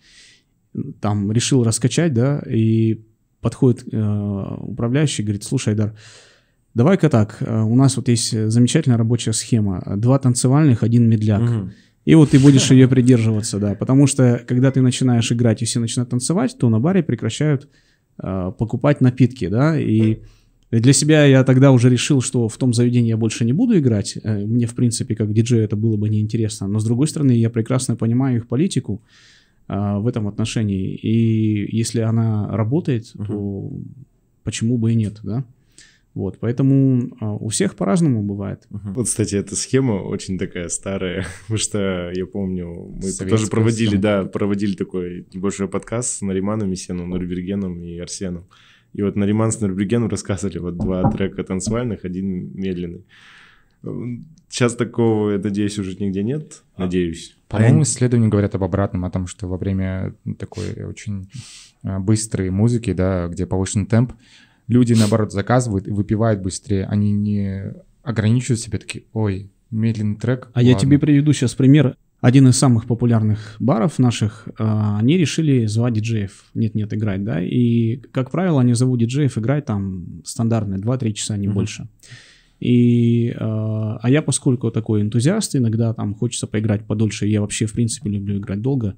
там 1.01 1.33
решил 1.33 1.65
раскачать, 1.65 2.12
да, 2.12 2.39
и 2.41 3.01
подходит 3.41 3.89
э, 3.91 4.57
управляющий, 4.61 5.23
говорит, 5.23 5.45
слушай, 5.45 5.71
Айдар, 5.71 5.97
Давай-ка 6.77 7.09
так, 7.09 7.39
э, 7.41 7.62
у 7.62 7.75
нас 7.75 7.97
вот 7.97 8.09
есть 8.09 8.39
замечательная 8.51 8.99
рабочая 8.99 9.33
схема. 9.33 9.83
Два 9.97 10.19
танцевальных, 10.19 10.83
один 10.83 11.09
медляк. 11.09 11.41
Угу. 11.41 11.71
И 12.05 12.15
вот 12.15 12.33
ты 12.33 12.39
будешь 12.39 12.71
ее 12.71 12.87
придерживаться, 12.87 13.59
да. 13.59 13.75
Потому 13.75 14.07
что, 14.07 14.45
когда 14.47 14.71
ты 14.71 14.83
начинаешь 14.83 15.33
играть 15.33 15.62
и 15.62 15.65
все 15.65 15.81
начинают 15.81 16.11
танцевать, 16.11 16.55
то 16.59 16.69
на 16.69 16.79
баре 16.79 17.03
прекращают 17.03 17.67
э, 18.23 18.53
покупать 18.59 19.01
напитки, 19.01 19.49
да. 19.49 19.81
И 19.81 20.19
для 20.71 20.93
себя 20.93 21.25
я 21.25 21.45
тогда 21.45 21.73
уже 21.73 21.89
решил, 21.89 22.21
что 22.21 22.47
в 22.47 22.59
том 22.59 22.75
заведении 22.75 23.09
я 23.09 23.17
больше 23.17 23.47
не 23.47 23.55
буду 23.55 23.79
играть. 23.79 24.19
Э, 24.23 24.45
мне, 24.45 24.67
в 24.67 24.75
принципе, 24.75 25.15
как 25.15 25.33
диджей 25.33 25.65
это 25.65 25.77
было 25.77 25.97
бы 25.97 26.11
неинтересно. 26.11 26.69
Но, 26.69 26.79
с 26.79 26.85
другой 26.85 27.09
стороны, 27.09 27.33
я 27.33 27.49
прекрасно 27.49 27.97
понимаю 27.97 28.37
их 28.37 28.49
политику 28.49 29.01
э, 29.69 29.97
в 29.97 30.07
этом 30.07 30.29
отношении. 30.29 30.95
И 30.95 31.75
если 31.75 32.01
она 32.01 32.55
работает, 32.55 33.12
угу. 33.15 33.25
то 33.25 33.73
почему 34.45 34.77
бы 34.77 34.93
и 34.93 34.95
нет, 34.95 35.21
да? 35.23 35.47
Вот, 36.16 36.38
поэтому 36.40 37.11
а, 37.20 37.35
у 37.35 37.48
всех 37.48 37.76
по-разному 37.76 38.22
бывает. 38.22 38.66
Вот, 38.70 39.05
кстати, 39.05 39.35
эта 39.35 39.55
схема 39.55 40.00
очень 40.02 40.38
такая 40.38 40.70
старая, 40.70 41.26
потому 41.42 41.59
что 41.59 42.11
я 42.14 42.24
помню, 42.24 42.68
мы 42.72 43.02
Советская 43.02 43.29
тоже 43.29 43.46
проводили, 43.48 43.88
схема. 43.88 44.02
да, 44.02 44.24
проводили 44.24 44.76
такой 44.76 45.26
небольшой 45.35 45.68
подкаст 45.68 46.16
с 46.16 46.20
Нариманом 46.22 46.70
Месеном, 46.70 47.11
Нурбергеном 47.11 47.83
и 47.83 47.98
Арсеном. 47.98 48.46
И 48.94 49.02
вот 49.02 49.14
Нариман 49.14 49.52
с 49.52 49.61
Нурбергеном 49.61 50.09
рассказывали 50.09 50.57
вот 50.57 50.79
два 50.79 51.11
трека 51.11 51.44
танцевальных, 51.44 52.07
один 52.07 52.50
медленный. 52.55 53.05
Сейчас 54.48 54.74
такого, 54.74 55.33
я 55.33 55.38
надеюсь, 55.38 55.79
уже 55.79 55.98
нигде 55.98 56.22
нет, 56.22 56.62
а, 56.76 56.85
надеюсь. 56.85 57.37
По-моему, 57.46 57.83
исследования 57.83 58.29
говорят 58.29 58.55
об 58.55 58.64
обратном, 58.64 59.05
о 59.05 59.11
том, 59.11 59.26
что 59.26 59.48
во 59.48 59.59
время 59.59 60.14
такой 60.38 60.83
очень 60.83 61.29
а, 61.83 62.00
быстрой 62.00 62.48
музыки, 62.48 62.94
да, 62.94 63.29
где 63.29 63.44
повышенный 63.44 63.85
темп, 63.85 64.14
люди, 64.68 64.94
наоборот, 64.94 65.33
заказывают 65.33 65.88
и 65.88 65.90
выпивают 65.90 66.40
быстрее. 66.40 66.87
Они 66.87 67.12
не 67.12 67.72
ограничивают 68.02 68.61
себя 68.61 68.79
такие, 68.79 69.05
ой, 69.12 69.50
медленный 69.70 70.16
трек. 70.16 70.48
А 70.52 70.59
ладно. 70.59 70.68
я 70.68 70.74
тебе 70.74 70.98
приведу 70.98 71.33
сейчас 71.33 71.55
пример. 71.55 71.96
Один 72.20 72.48
из 72.48 72.57
самых 72.57 72.87
популярных 72.87 73.57
баров 73.61 73.98
наших, 73.98 74.48
э, 74.48 74.52
они 74.59 75.18
решили 75.18 75.66
звать 75.66 75.94
диджеев. 75.94 76.46
Нет-нет, 76.55 76.92
играть, 76.94 77.22
да. 77.24 77.42
И, 77.42 77.96
как 78.11 78.31
правило, 78.31 78.61
они 78.62 78.72
зовут 78.72 79.00
диджеев 79.00 79.37
играть 79.37 79.66
там 79.66 80.22
стандартные 80.24 80.81
2-3 80.81 81.12
часа, 81.12 81.37
не 81.37 81.46
mm-hmm. 81.46 81.52
больше. 81.52 81.88
И, 82.59 83.29
э, 83.29 83.35
а 83.38 84.00
я, 84.09 84.22
поскольку 84.22 84.70
такой 84.70 85.02
энтузиаст, 85.02 85.57
иногда 85.57 85.92
там 85.92 86.14
хочется 86.14 86.46
поиграть 86.46 86.87
подольше, 86.87 87.26
я 87.26 87.42
вообще, 87.42 87.66
в 87.66 87.74
принципе, 87.74 88.09
люблю 88.09 88.38
играть 88.38 88.62
долго, 88.62 88.96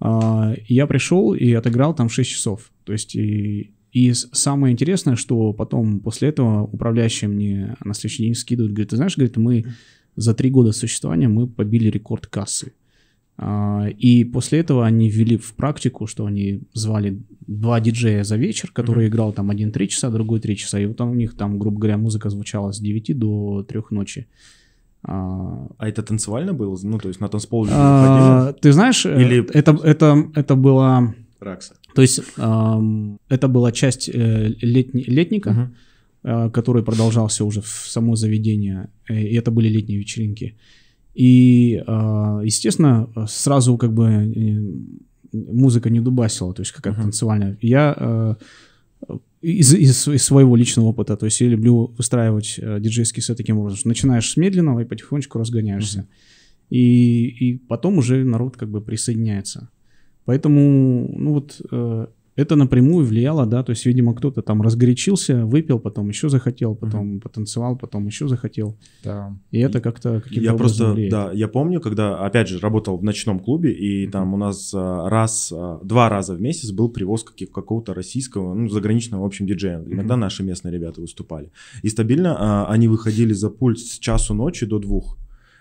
э, 0.00 0.54
я 0.66 0.86
пришел 0.88 1.34
и 1.34 1.52
отыграл 1.52 1.94
там 1.94 2.08
6 2.08 2.28
часов. 2.28 2.72
То 2.84 2.92
есть 2.92 3.14
и 3.14 3.72
и 3.92 4.12
самое 4.12 4.72
интересное, 4.72 5.16
что 5.16 5.52
потом 5.52 6.00
после 6.00 6.28
этого 6.28 6.62
управляющий 6.62 7.26
мне 7.26 7.76
на 7.84 7.94
следующий 7.94 8.24
день 8.24 8.34
скидывает, 8.34 8.72
говорит, 8.72 8.90
ты 8.90 8.96
знаешь, 8.96 9.16
говорит, 9.16 9.36
мы 9.36 9.64
за 10.16 10.34
три 10.34 10.50
года 10.50 10.72
существования 10.72 11.28
мы 11.28 11.46
побили 11.46 11.88
рекорд 11.88 12.26
кассы. 12.26 12.72
А, 13.42 13.86
и 13.88 14.24
после 14.24 14.60
этого 14.60 14.86
они 14.86 15.08
ввели 15.08 15.38
в 15.38 15.54
практику, 15.54 16.06
что 16.06 16.26
они 16.26 16.62
звали 16.74 17.22
два 17.46 17.80
диджея 17.80 18.22
за 18.22 18.36
вечер, 18.36 18.70
который 18.70 19.06
mm-hmm. 19.06 19.08
играл 19.08 19.32
там 19.32 19.50
один 19.50 19.72
три 19.72 19.88
часа, 19.88 20.10
другой 20.10 20.40
три 20.40 20.56
часа. 20.56 20.78
И 20.78 20.86
вот 20.86 21.00
у 21.00 21.14
них 21.14 21.36
там, 21.36 21.58
грубо 21.58 21.78
говоря, 21.78 21.96
музыка 21.96 22.28
звучала 22.28 22.72
с 22.72 22.80
9 22.80 23.18
до 23.18 23.64
3 23.66 23.80
ночи. 23.90 24.26
А, 25.02 25.68
а 25.78 25.88
это 25.88 26.02
танцевально 26.02 26.52
было? 26.52 26.78
Ну, 26.82 26.98
то 26.98 27.08
есть 27.08 27.20
на 27.20 27.28
танцпол 27.28 27.66
а, 27.70 28.52
Ты 28.52 28.72
знаешь, 28.72 29.06
э, 29.06 29.22
Или... 29.22 29.50
это, 29.54 29.72
это, 29.82 30.30
это 30.34 30.54
было... 30.54 31.14
Ракса. 31.40 31.74
То 31.94 32.02
есть 32.02 32.20
это 32.36 33.48
была 33.48 33.72
часть 33.72 34.08
э, 34.08 34.54
летни, 34.60 35.02
летника, 35.02 35.72
uh-huh. 36.22 36.46
э, 36.46 36.50
который 36.50 36.82
продолжался 36.82 37.44
уже 37.44 37.60
в 37.60 37.66
само 37.66 38.16
заведение, 38.16 38.90
э, 39.08 39.22
и 39.22 39.34
это 39.34 39.50
были 39.50 39.68
летние 39.68 39.98
вечеринки. 39.98 40.56
И, 41.14 41.82
э, 41.86 42.42
естественно, 42.44 43.08
сразу 43.28 43.76
как 43.76 43.92
бы 43.92 44.84
музыка 45.32 45.90
не 45.90 46.00
дубасила, 46.00 46.54
то 46.54 46.62
есть 46.62 46.72
какая-то 46.72 47.00
uh-huh. 47.00 47.04
танцевальная. 47.04 47.58
Я 47.60 48.36
из, 49.42 49.74
из, 49.74 50.08
из 50.08 50.24
своего 50.24 50.56
личного 50.56 50.86
опыта, 50.86 51.16
то 51.16 51.26
есть 51.26 51.40
я 51.40 51.48
люблю 51.48 51.94
выстраивать 51.96 52.58
диджейский 52.80 53.22
сет 53.22 53.36
таким 53.36 53.58
образом, 53.58 53.78
что 53.78 53.88
начинаешь 53.88 54.30
с 54.30 54.36
медленного 54.36 54.80
и 54.80 54.84
потихонечку 54.84 55.38
разгоняешься. 55.38 56.00
Uh-huh. 56.00 56.76
И, 56.76 57.26
и 57.28 57.58
потом 57.58 57.98
уже 57.98 58.24
народ 58.24 58.56
как 58.56 58.70
бы 58.70 58.80
присоединяется. 58.80 59.70
Поэтому, 60.30 61.12
ну 61.18 61.32
вот, 61.32 61.60
э, 61.72 62.06
это 62.36 62.54
напрямую 62.54 63.04
влияло, 63.04 63.46
да, 63.46 63.64
то 63.64 63.70
есть, 63.70 63.84
видимо, 63.84 64.14
кто-то 64.14 64.42
там 64.42 64.62
разгорячился, 64.62 65.44
выпил, 65.44 65.80
потом 65.80 66.08
еще 66.08 66.28
захотел, 66.28 66.76
потом 66.76 67.16
mm-hmm. 67.16 67.20
потанцевал, 67.20 67.76
потом 67.76 68.06
еще 68.06 68.28
захотел. 68.28 68.76
Да. 69.02 69.36
И 69.50 69.58
это 69.58 69.80
как-то 69.80 70.20
каким-то 70.20 70.44
Я 70.44 70.54
просто, 70.54 70.92
влияет. 70.92 71.10
да, 71.10 71.32
я 71.32 71.48
помню, 71.48 71.80
когда, 71.80 72.24
опять 72.24 72.46
же, 72.46 72.60
работал 72.60 72.96
в 72.96 73.02
ночном 73.02 73.40
клубе, 73.40 73.72
и 73.72 74.06
mm-hmm. 74.06 74.10
там 74.12 74.34
у 74.34 74.36
нас 74.36 74.72
а, 74.72 75.10
раз, 75.10 75.52
а, 75.52 75.80
два 75.82 76.08
раза 76.08 76.36
в 76.36 76.40
месяц 76.40 76.70
был 76.70 76.90
привоз 76.90 77.24
какого-то 77.24 77.92
российского, 77.92 78.54
ну, 78.54 78.68
заграничного, 78.68 79.22
в 79.22 79.26
общем, 79.26 79.48
диджея. 79.48 79.82
Иногда 79.84 80.14
mm-hmm. 80.14 80.18
наши 80.18 80.44
местные 80.44 80.72
ребята 80.72 81.00
выступали. 81.00 81.50
И 81.82 81.88
стабильно 81.88 82.36
а, 82.38 82.66
они 82.72 82.86
выходили 82.86 83.32
за 83.32 83.50
пульт 83.50 83.80
с 83.80 83.98
часу 83.98 84.32
ночи 84.34 84.64
до 84.64 84.78
двух. 84.78 85.18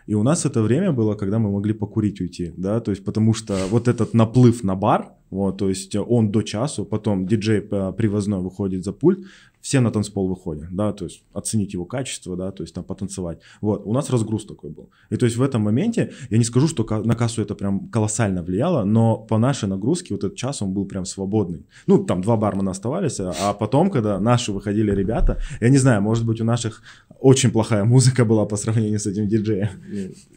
И 0.10 0.16
у 0.16 0.24
нас 0.24 0.44
это 0.44 0.64
время 0.64 0.92
было, 0.92 1.14
когда 1.14 1.38
мы 1.38 1.52
могли 1.52 1.72
покурить 1.72 2.20
уйти, 2.20 2.52
да, 2.58 2.80
то 2.80 2.90
есть 2.90 3.06
потому 3.06 3.36
что 3.36 3.56
вот 3.70 3.88
этот 3.88 4.16
наплыв 4.16 4.64
на 4.64 4.74
бар, 4.76 5.14
вот, 5.30 5.58
то 5.58 5.70
есть 5.70 5.96
он 5.96 6.32
до 6.32 6.42
часу, 6.42 6.86
потом 6.86 7.28
диджей 7.28 7.60
э, 7.60 7.94
привозной 7.96 8.40
выходит 8.40 8.84
за 8.84 8.94
пульт, 8.94 9.20
все 9.62 9.80
на 9.82 9.92
танцпол 9.92 10.28
выходят, 10.28 10.70
да, 10.72 10.94
то 10.94 11.06
есть 11.06 11.24
оценить 11.34 11.74
его 11.74 11.86
качество, 11.86 12.36
да, 12.36 12.52
то 12.52 12.64
есть 12.64 12.74
там 12.74 12.84
потанцевать. 12.84 13.40
Вот, 13.62 13.82
у 13.86 13.94
нас 13.94 14.10
разгруз 14.10 14.46
такой 14.46 14.70
был. 14.70 14.90
И 15.10 15.18
то 15.18 15.26
есть 15.26 15.38
в 15.38 15.42
этом 15.42 15.62
моменте, 15.62 16.12
я 16.30 16.38
не 16.38 16.44
скажу, 16.44 16.68
что 16.68 16.86
на 17.04 17.16
кассу 17.16 17.42
это 17.42 17.56
прям 17.56 17.90
колоссально 17.90 18.42
влияло, 18.42 18.86
но 18.86 19.18
по 19.18 19.38
нашей 19.38 19.68
нагрузке 19.68 20.14
вот 20.14 20.24
этот 20.24 20.38
час 20.38 20.62
он 20.62 20.74
был 20.74 20.86
прям 20.86 21.06
свободный. 21.06 21.66
Ну, 21.88 22.04
там 22.06 22.22
два 22.22 22.38
бармена 22.38 22.72
оставались, 22.72 23.20
а 23.20 23.54
потом, 23.54 23.92
когда 23.92 24.20
наши 24.20 24.52
выходили 24.52 24.92
ребята, 24.92 25.40
я 25.60 25.70
не 25.70 25.78
знаю, 25.78 26.02
может 26.02 26.26
быть, 26.26 26.40
у 26.40 26.46
наших 26.46 26.82
очень 27.20 27.52
плохая 27.52 27.84
музыка 27.84 28.24
была 28.24 28.46
по 28.46 28.56
сравнению 28.56 29.00
с 29.00 29.08
этим 29.08 29.28
диджеем. 29.28 29.70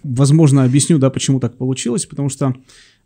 Возможно, 0.02 0.64
объясню, 0.64 0.98
да, 0.98 1.10
почему 1.10 1.38
так 1.38 1.56
получилось, 1.56 2.06
потому 2.06 2.28
что 2.28 2.54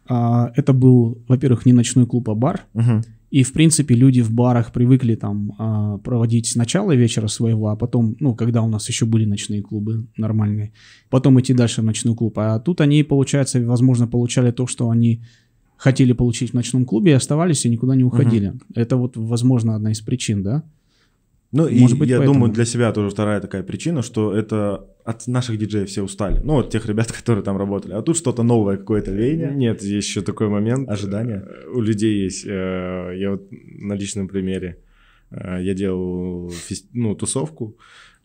а, 0.09 0.53
это 0.55 0.73
был, 0.73 1.23
во-первых, 1.29 1.66
не 1.66 1.73
ночной 1.73 2.07
клуб, 2.07 2.29
а 2.31 2.35
бар. 2.35 2.66
Угу. 2.75 3.03
И, 3.31 3.42
в 3.42 3.53
принципе, 3.53 3.95
люди 3.95 4.21
в 4.21 4.31
барах 4.31 4.73
привыкли 4.73 5.14
там 5.14 5.55
а, 5.59 5.99
проводить 5.99 6.55
начало 6.55 6.92
вечера 6.92 7.27
своего, 7.27 7.69
а 7.69 7.77
потом, 7.77 8.16
ну, 8.21 8.35
когда 8.35 8.62
у 8.62 8.69
нас 8.69 8.88
еще 8.88 9.05
были 9.05 9.25
ночные 9.25 9.62
клубы 9.62 10.07
нормальные, 10.16 10.73
потом 11.11 11.40
идти 11.40 11.53
дальше 11.53 11.83
в 11.83 11.85
ночной 11.85 12.14
клуб. 12.14 12.38
А 12.38 12.59
тут 12.61 12.81
они, 12.81 13.03
получается, 13.03 13.61
возможно, 13.61 14.07
получали 14.07 14.53
то, 14.53 14.66
что 14.66 14.90
они 14.90 15.23
хотели 15.77 16.12
получить 16.12 16.51
в 16.51 16.55
ночном 16.55 16.85
клубе, 16.85 17.12
и 17.12 17.14
оставались 17.14 17.66
и 17.66 17.69
никуда 17.69 17.97
не 17.97 18.05
уходили. 18.05 18.49
Угу. 18.49 18.59
Это 18.75 18.97
вот, 18.97 19.16
возможно, 19.16 19.75
одна 19.75 19.90
из 19.90 20.01
причин, 20.01 20.42
да? 20.42 20.62
Ну, 21.52 21.68
Может 21.70 21.96
и 21.96 22.00
быть, 22.00 22.09
я 22.09 22.18
поэтому. 22.18 22.35
думаю, 22.35 22.52
для 22.52 22.64
себя 22.64 22.92
тоже 22.92 23.11
вторая 23.11 23.40
такая 23.40 23.62
причина, 23.62 24.02
что 24.02 24.32
это 24.35 24.87
от 25.04 25.26
наших 25.28 25.59
диджеев 25.59 25.88
все 25.88 26.02
устали. 26.02 26.40
Ну, 26.42 26.59
от 26.59 26.70
тех 26.70 26.87
ребят, 26.87 27.12
которые 27.20 27.44
там 27.44 27.56
работали. 27.56 27.92
А 27.92 28.02
тут 28.02 28.16
что-то 28.16 28.42
новое, 28.42 28.76
какое-то 28.76 29.12
веяние. 29.12 29.54
Нет, 29.54 29.82
есть 29.82 30.09
еще 30.09 30.22
такой 30.22 30.48
момент. 30.48 30.88
Ожидания. 30.88 31.44
Э, 31.46 31.68
у 31.72 31.80
людей 31.80 32.24
есть. 32.24 32.44
Э, 32.46 33.12
я 33.16 33.30
вот 33.32 33.48
на 33.50 33.94
личном 33.94 34.28
примере. 34.28 34.78
Э, 35.30 35.59
я 35.62 35.74
делал 35.74 36.52
ну, 36.92 37.14
тусовку, 37.14 37.78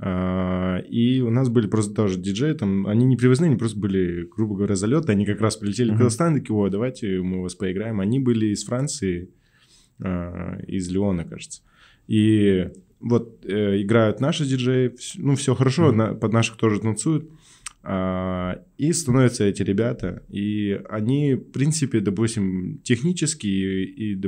и 0.04 1.24
у 1.24 1.30
нас 1.30 1.50
были 1.50 1.68
просто 1.68 1.94
тоже 1.94 2.18
диджеи, 2.18 2.54
там, 2.54 2.88
они 2.88 3.06
не 3.06 3.18
привозные, 3.18 3.50
они 3.50 3.56
просто 3.56 3.78
были, 3.78 4.28
грубо 4.36 4.56
говоря, 4.56 4.76
залеты, 4.76 5.12
они 5.12 5.28
как 5.28 5.40
раз 5.42 5.58
прилетели 5.58 5.92
uh-huh. 5.92 5.96
в 5.96 5.98
Казахстан, 5.98 6.34
такие, 6.34 6.56
о, 6.56 6.70
давайте 6.70 7.22
мы 7.22 7.44
вас 7.44 7.54
поиграем. 7.54 8.00
Они 8.00 8.20
были 8.20 8.48
из 8.48 8.64
Франции, 8.64 9.30
из 10.00 10.90
Леона, 10.90 11.24
кажется. 11.24 11.62
И 12.08 12.72
вот 13.02 13.46
э, 13.46 13.82
играют 13.82 14.20
наши 14.20 14.46
диджеи, 14.46 14.96
ну, 15.18 15.36
все 15.36 15.56
хорошо, 15.56 15.90
mm-hmm. 15.90 15.96
на, 15.96 16.14
под 16.14 16.34
наших 16.34 16.58
тоже 16.58 16.80
танцуют. 16.80 17.30
А, 17.84 18.62
и 18.78 18.94
становятся 18.94 19.44
эти 19.44 19.64
ребята, 19.64 20.22
и 20.30 20.80
они, 20.88 21.34
в 21.34 21.52
принципе, 21.52 22.00
допустим, 22.00 22.80
технически 22.84 23.48
и, 23.48 24.14
и, 24.14 24.22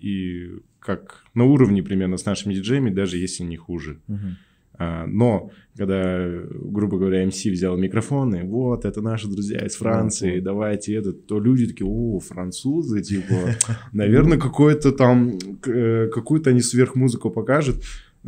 и 0.00 0.50
как 0.80 1.24
на 1.34 1.44
уровне 1.44 1.82
примерно 1.82 2.16
с 2.16 2.24
нашими 2.24 2.54
диджеями, 2.54 2.90
даже 2.90 3.18
если 3.18 3.44
не 3.44 3.56
хуже. 3.56 4.00
Uh-huh. 4.08 4.36
А, 4.78 5.06
но 5.06 5.50
когда, 5.76 6.26
грубо 6.52 6.98
говоря, 6.98 7.26
МС 7.26 7.44
взял 7.44 7.76
микрофон, 7.76 8.34
и 8.34 8.42
вот, 8.42 8.84
это 8.84 9.00
наши 9.00 9.28
друзья 9.28 9.58
из 9.64 9.76
Франции, 9.76 10.40
давайте 10.40 10.94
это, 10.94 11.12
то 11.12 11.38
люди 11.38 11.66
такие, 11.66 11.86
о, 11.86 12.18
французы, 12.20 13.02
типа, 13.02 13.34
наверное, 13.92 14.38
какой-то 14.38 14.92
там, 14.92 15.38
э, 15.66 16.08
какую-то 16.08 16.50
они 16.50 16.60
сверхмузыку 16.60 17.30
покажут. 17.30 17.76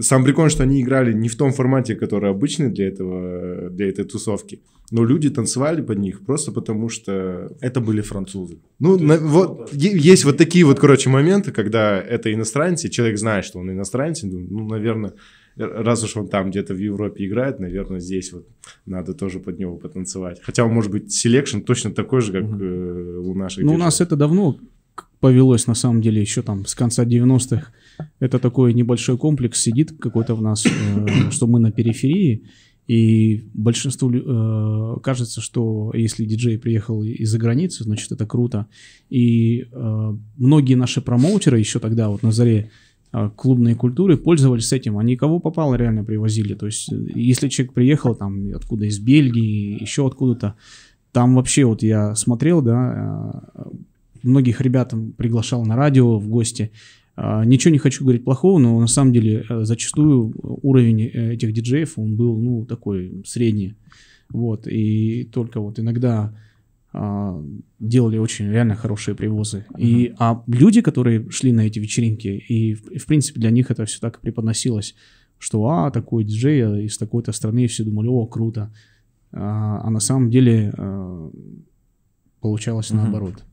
Сам 0.01 0.25
прикол, 0.25 0.49
что 0.49 0.63
они 0.63 0.81
играли 0.81 1.13
не 1.13 1.29
в 1.29 1.37
том 1.37 1.53
формате, 1.53 1.97
который 1.97 2.31
обычный 2.31 2.71
для 2.71 2.89
этого, 2.89 3.71
для 3.71 3.89
этой 3.89 4.05
тусовки. 4.05 4.61
Но 4.91 5.05
люди 5.05 5.29
танцевали 5.29 5.83
под 5.83 5.99
них 5.99 6.25
просто 6.25 6.53
потому, 6.53 6.89
что... 6.89 7.53
Это 7.61 7.81
были 7.81 8.01
французы. 8.01 8.59
Ну, 8.79 8.99
на, 8.99 9.19
вот, 9.19 9.73
есть 9.73 10.25
вот 10.25 10.39
такие 10.39 10.65
вот, 10.65 10.79
короче, 10.79 11.11
моменты, 11.11 11.53
когда 11.53 12.01
это 12.01 12.33
иностранцы, 12.33 12.89
человек 12.89 13.19
знает, 13.19 13.45
что 13.45 13.59
он 13.59 13.71
иностранец, 13.71 14.23
ну, 14.23 14.67
наверное, 14.69 15.13
раз 15.57 16.05
уж 16.05 16.17
он 16.17 16.29
там 16.29 16.51
где-то 16.51 16.75
в 16.75 16.79
Европе 16.79 17.27
играет, 17.27 17.59
наверное, 17.59 18.01
здесь 18.01 18.33
вот 18.33 18.47
надо 18.87 19.13
тоже 19.13 19.41
под 19.41 19.59
него 19.59 19.77
потанцевать. 19.77 20.41
Хотя 20.43 20.67
может 20.67 20.91
быть 20.91 21.13
selection 21.13 21.61
точно 21.61 21.91
такой 21.91 22.21
же, 22.21 22.33
как 22.33 22.45
угу. 22.45 22.65
э, 22.65 23.19
у 23.19 23.35
наших. 23.35 23.65
Ну, 23.65 23.75
у 23.75 23.79
нас 23.79 24.01
это 24.01 24.17
давно 24.17 24.57
повелось, 25.21 25.67
на 25.67 25.75
самом 25.75 26.01
деле, 26.01 26.21
еще 26.21 26.43
там 26.43 26.65
с 26.67 26.75
конца 26.75 27.05
90-х. 27.05 27.73
Это 28.21 28.39
такой 28.39 28.75
небольшой 28.75 29.17
комплекс 29.19 29.61
сидит 29.61 29.93
какой-то 29.99 30.35
в 30.35 30.43
нас, 30.43 30.67
э, 30.67 31.31
что 31.31 31.47
мы 31.47 31.61
на 31.61 31.73
периферии, 31.73 32.45
и 32.89 33.45
большинству 33.53 34.11
э, 34.11 35.01
кажется, 35.03 35.43
что 35.43 35.93
если 35.95 36.25
диджей 36.25 36.59
приехал 36.59 37.05
из-за 37.05 37.39
границы, 37.39 37.85
значит, 37.85 38.11
это 38.13 38.27
круто. 38.27 38.67
И 39.11 39.67
э, 39.71 40.17
многие 40.39 40.75
наши 40.75 41.03
промоутеры 41.03 41.59
еще 41.59 41.81
тогда, 41.81 42.09
вот 42.09 42.23
на 42.23 42.33
заре 42.33 42.71
э, 43.13 43.31
клубной 43.37 43.75
культуры, 43.75 44.17
пользовались 44.17 44.73
этим. 44.73 44.97
Они 44.97 45.17
кого 45.17 45.39
попало 45.39 45.75
реально 45.75 46.03
привозили. 46.03 46.55
То 46.55 46.65
есть, 46.65 46.89
если 47.15 47.49
человек 47.51 47.75
приехал 47.75 48.15
там 48.15 48.55
откуда, 48.55 48.87
из 48.87 48.99
Бельгии, 48.99 49.79
еще 49.79 50.07
откуда-то, 50.07 50.55
там 51.13 51.35
вообще 51.35 51.67
вот 51.67 51.83
я 51.83 52.15
смотрел, 52.15 52.63
да, 52.63 53.45
э, 53.55 53.63
многих 54.23 54.63
ребят 54.63 54.95
приглашал 55.19 55.63
на 55.67 55.77
радио 55.77 56.19
в 56.19 56.27
гости, 56.27 56.73
ничего 57.45 57.73
не 57.73 57.79
хочу 57.79 58.05
говорить 58.05 58.25
плохого, 58.25 58.59
но 58.59 58.79
на 58.81 58.87
самом 58.87 59.13
деле 59.13 59.45
э, 59.49 59.65
зачастую 59.65 60.33
уровень 60.63 61.03
э, 61.03 61.35
этих 61.35 61.53
диджеев, 61.53 61.99
он 61.99 62.17
был, 62.17 62.37
ну, 62.39 62.65
такой 62.65 63.23
средний. 63.27 63.75
Вот, 64.31 64.67
и 64.67 65.25
только 65.25 65.59
вот 65.61 65.79
иногда 65.79 66.35
а, 66.93 67.43
делали 67.79 68.19
очень 68.19 68.51
реально 68.51 68.75
хорошие 68.75 69.15
привозы. 69.15 69.67
Uh-huh. 69.71 69.81
И, 69.81 70.15
а 70.19 70.43
люди, 70.47 70.81
которые 70.81 71.31
шли 71.31 71.53
на 71.53 71.63
эти 71.63 71.79
вечеринки, 71.79 72.29
и, 72.29 72.73
и 72.73 72.99
в 72.99 73.07
принципе 73.07 73.41
для 73.41 73.51
них 73.51 73.71
это 73.71 73.85
все 73.85 74.01
так 74.01 74.21
преподносилось, 74.21 74.95
что, 75.39 75.67
а, 75.69 75.91
такой 75.91 76.25
диджей 76.25 76.61
э, 76.61 76.85
из 76.85 76.99
такой-то 76.99 77.33
страны, 77.33 77.65
и 77.65 77.67
все 77.67 77.85
думали, 77.85 78.09
о, 78.09 78.27
круто. 78.27 78.73
А, 79.33 79.81
а 79.83 79.91
на 79.91 80.01
самом 80.01 80.31
деле 80.31 80.73
а, 80.77 81.31
получалось 82.41 82.91
uh-huh. 82.91 82.97
наоборот. 82.97 83.45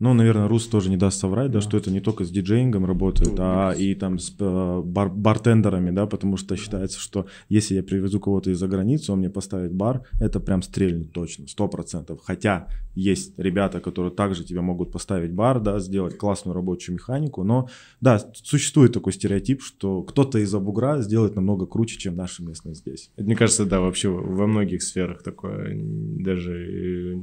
Ну, 0.00 0.14
наверное, 0.14 0.48
Рус 0.48 0.66
тоже 0.66 0.88
не 0.88 0.96
даст 0.96 1.20
соврать, 1.20 1.50
да, 1.50 1.58
да 1.58 1.60
что 1.60 1.76
это 1.76 1.90
не 1.90 2.00
только 2.00 2.24
с 2.24 2.30
диджеингом 2.30 2.86
работает, 2.86 3.36
ну, 3.36 3.44
а 3.44 3.72
и 3.72 3.94
там 3.94 4.18
с 4.18 4.34
э, 4.38 4.82
бар 4.82 5.10
бартендерами, 5.10 5.90
да, 5.90 6.06
потому 6.06 6.38
что 6.38 6.56
считается, 6.56 6.98
что 6.98 7.26
если 7.50 7.74
я 7.74 7.82
привезу 7.82 8.18
кого-то 8.18 8.50
из-за 8.50 8.66
границы, 8.66 9.12
он 9.12 9.18
мне 9.18 9.28
поставит 9.28 9.74
бар, 9.74 10.06
это 10.18 10.40
прям 10.40 10.62
стрельнет 10.62 11.12
точно, 11.12 11.46
сто 11.48 11.68
процентов. 11.68 12.20
Хотя 12.24 12.68
есть 12.94 13.38
ребята, 13.38 13.80
которые 13.80 14.10
также 14.10 14.42
тебе 14.42 14.62
могут 14.62 14.90
поставить 14.90 15.32
бар, 15.32 15.60
да, 15.60 15.78
сделать 15.80 16.16
классную 16.16 16.54
рабочую 16.54 16.94
механику, 16.94 17.44
но, 17.44 17.68
да, 18.00 18.18
существует 18.32 18.94
такой 18.94 19.12
стереотип, 19.12 19.62
что 19.62 20.02
кто-то 20.02 20.38
из-за 20.38 20.60
бугра 20.60 21.02
сделает 21.02 21.36
намного 21.36 21.66
круче, 21.66 21.98
чем 21.98 22.16
наши 22.16 22.42
местные 22.42 22.74
здесь. 22.74 23.10
Мне 23.18 23.36
кажется, 23.36 23.66
да, 23.66 23.80
вообще 23.80 24.08
во 24.08 24.46
многих 24.46 24.82
сферах 24.82 25.22
такое, 25.22 25.76
даже 25.76 26.52
э, 26.52 27.22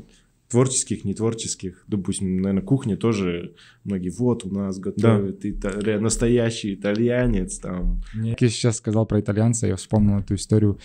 творческих, 0.50 1.04
не 1.04 1.14
творческих. 1.14 1.84
Допустим, 1.88 2.38
наверное, 2.38 2.64
кухня 2.64 2.98
тоже 2.98 3.54
многие, 3.84 4.10
вот 4.10 4.46
у 4.46 4.50
нас 4.50 4.80
готовят 4.80 5.40
да. 5.42 5.50
итали... 5.50 5.98
настоящий 5.98 6.74
итальянец 6.74 7.60
там. 7.60 8.02
Я 8.14 8.36
сейчас 8.38 8.78
сказал 8.78 9.06
про 9.06 9.20
итальянца, 9.20 9.68
я 9.68 9.76
вспомнил 9.76 10.20
эту 10.20 10.36
историю. 10.36 10.80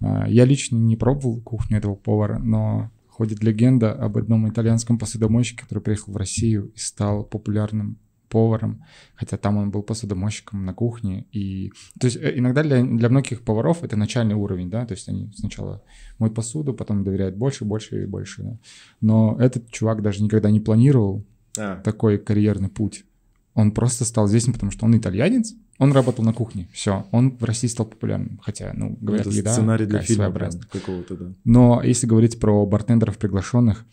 А, 0.00 0.28
я 0.28 0.44
лично 0.44 0.76
не 0.76 0.96
пробовал 0.96 1.40
кухню 1.40 1.78
этого 1.78 1.94
повара, 1.94 2.38
но 2.38 2.90
ходит 3.08 3.42
легенда 3.42 3.92
об 3.92 4.18
одном 4.18 4.48
итальянском 4.48 4.98
посудомойщике, 4.98 5.62
который 5.62 5.78
приехал 5.78 6.12
в 6.12 6.16
Россию 6.16 6.70
и 6.74 6.78
стал 6.78 7.24
популярным 7.24 7.98
поваром, 8.36 8.84
хотя 9.14 9.38
там 9.38 9.56
он 9.56 9.70
был 9.70 9.82
посудомойщиком 9.82 10.66
на 10.66 10.74
кухне. 10.74 11.24
И, 11.32 11.72
то 11.98 12.06
есть 12.06 12.18
э, 12.18 12.34
иногда 12.36 12.62
для, 12.62 12.84
для 12.84 13.08
многих 13.08 13.40
поваров 13.40 13.82
это 13.82 13.96
начальный 13.96 14.34
уровень, 14.34 14.68
да, 14.68 14.84
то 14.84 14.92
есть 14.92 15.08
они 15.08 15.32
сначала 15.34 15.82
моют 16.18 16.34
посуду, 16.34 16.74
потом 16.74 17.02
доверяют 17.02 17.34
больше, 17.34 17.64
больше 17.64 18.02
и 18.02 18.06
больше. 18.06 18.42
Да. 18.42 18.58
Но 19.00 19.36
этот 19.40 19.70
чувак 19.70 20.02
даже 20.02 20.22
никогда 20.22 20.50
не 20.50 20.60
планировал 20.60 21.24
а. 21.56 21.80
такой 21.80 22.18
карьерный 22.18 22.68
путь. 22.68 23.06
Он 23.54 23.70
просто 23.70 24.04
стал 24.04 24.26
известен, 24.26 24.52
потому 24.52 24.70
что 24.70 24.84
он 24.84 24.94
итальянец, 24.94 25.54
он 25.78 25.92
работал 25.92 26.22
на 26.22 26.34
кухне, 26.34 26.68
все, 26.74 27.06
он 27.12 27.38
в 27.38 27.44
России 27.44 27.68
стал 27.68 27.86
популярным, 27.86 28.38
хотя, 28.42 28.72
ну, 28.74 28.98
говорят, 29.00 29.28
это 29.28 29.34
еда 29.34 29.52
сценарий 29.54 29.86
для 29.86 30.02
фильма 30.02 30.30
какого-то, 30.70 31.16
да. 31.16 31.32
Но 31.44 31.82
если 31.82 32.06
говорить 32.06 32.38
про 32.38 32.66
бартендеров 32.66 33.16
приглашенных, 33.16 33.86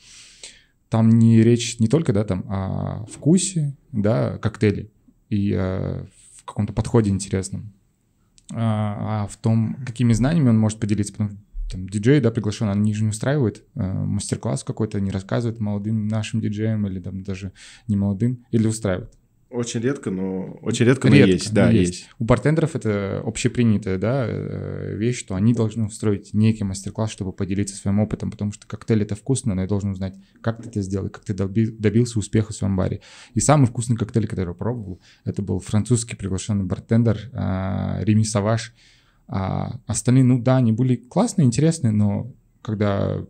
там 0.94 1.10
не 1.10 1.42
речь 1.42 1.80
не 1.80 1.88
только, 1.88 2.14
да, 2.14 2.24
там 2.24 2.46
о 2.48 3.08
вкусе, 3.08 3.76
да, 3.92 4.38
коктейли 4.38 4.92
и 5.28 5.52
э, 5.52 6.06
в 6.36 6.46
каком-то 6.46 6.72
подходе 6.72 7.10
интересном, 7.10 7.74
а, 8.52 9.24
а 9.24 9.28
в 9.28 9.36
том, 9.38 9.76
какими 9.88 10.14
знаниями 10.14 10.50
он 10.50 10.60
может 10.60 10.80
поделиться, 10.80 11.14
потому 11.14 11.32
там 11.72 11.90
диджей, 11.90 12.22
да, 12.22 12.30
приглашен, 12.30 12.70
они 12.70 12.94
же 12.94 13.06
не 13.06 13.10
устраивают 13.10 13.64
э, 13.74 13.92
мастер-класс 13.92 14.64
какой-то, 14.64 15.02
не 15.02 15.10
рассказывают 15.10 15.60
молодым 15.60 16.08
нашим 16.08 16.42
диджеям 16.42 16.86
или 16.86 17.00
там 17.00 17.24
даже 17.24 17.54
не 17.88 17.96
молодым, 17.96 18.46
или 18.52 18.68
устраивают. 18.68 19.12
Очень 19.54 19.82
редко, 19.82 20.10
но 20.10 20.58
очень 20.64 20.88
редко, 20.88 21.10
но 21.10 21.16
есть, 21.16 21.54
да, 21.54 21.70
есть. 21.70 21.92
есть. 21.92 22.10
У 22.18 22.24
бартендеров 22.24 22.76
это 22.76 23.22
общепринятая, 23.24 24.00
да, 24.00 24.26
э, 24.28 24.96
вещь, 24.96 25.20
что 25.20 25.36
они 25.36 25.54
должны 25.54 25.86
устроить 25.86 26.34
некий 26.34 26.64
мастер-класс, 26.64 27.12
чтобы 27.12 27.34
поделиться 27.34 27.76
своим 27.76 28.00
опытом, 28.00 28.32
потому 28.32 28.52
что 28.52 28.66
коктейль 28.66 29.04
это 29.04 29.16
вкусно, 29.16 29.54
но 29.54 29.62
я 29.62 29.68
должен 29.68 29.92
узнать, 29.92 30.16
как 30.42 30.64
ты 30.64 30.70
это 30.70 30.82
сделал, 30.82 31.08
как 31.10 31.24
ты 31.24 31.36
добился 31.36 32.18
успеха 32.18 32.52
в 32.52 32.56
своем 32.56 32.76
баре. 32.76 33.02
И 33.36 33.40
самый 33.42 33.68
вкусный 33.68 33.96
коктейль, 33.96 34.28
который 34.28 34.50
я 34.50 34.54
пробовал, 34.56 35.00
это 35.24 35.44
был 35.44 35.60
французский 35.60 36.16
приглашенный 36.16 36.66
бартендер 36.66 37.30
э, 37.32 38.04
Реми 38.06 38.24
Саваш. 38.24 38.74
А 39.28 39.80
остальные, 39.86 40.24
ну 40.24 40.42
да, 40.42 40.58
они 40.58 40.72
были 40.72 40.96
классные, 40.96 41.46
интересные, 41.46 41.92
но 41.92 42.34
когда 42.64 43.24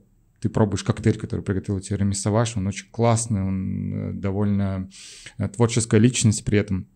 ты 0.44 0.50
пробуешь 0.50 0.84
коктейль, 0.84 1.18
который 1.18 1.40
приготовил 1.40 1.80
тебе 1.80 1.96
Реми 1.96 2.14
Саваш, 2.14 2.58
он 2.58 2.68
очень 2.68 2.92
классный, 2.92 3.42
он 3.42 3.94
э, 3.94 4.12
довольно 4.12 4.90
э, 5.38 5.48
творческая 5.48 6.02
личность 6.02 6.44
при 6.44 6.58
этом. 6.58 6.90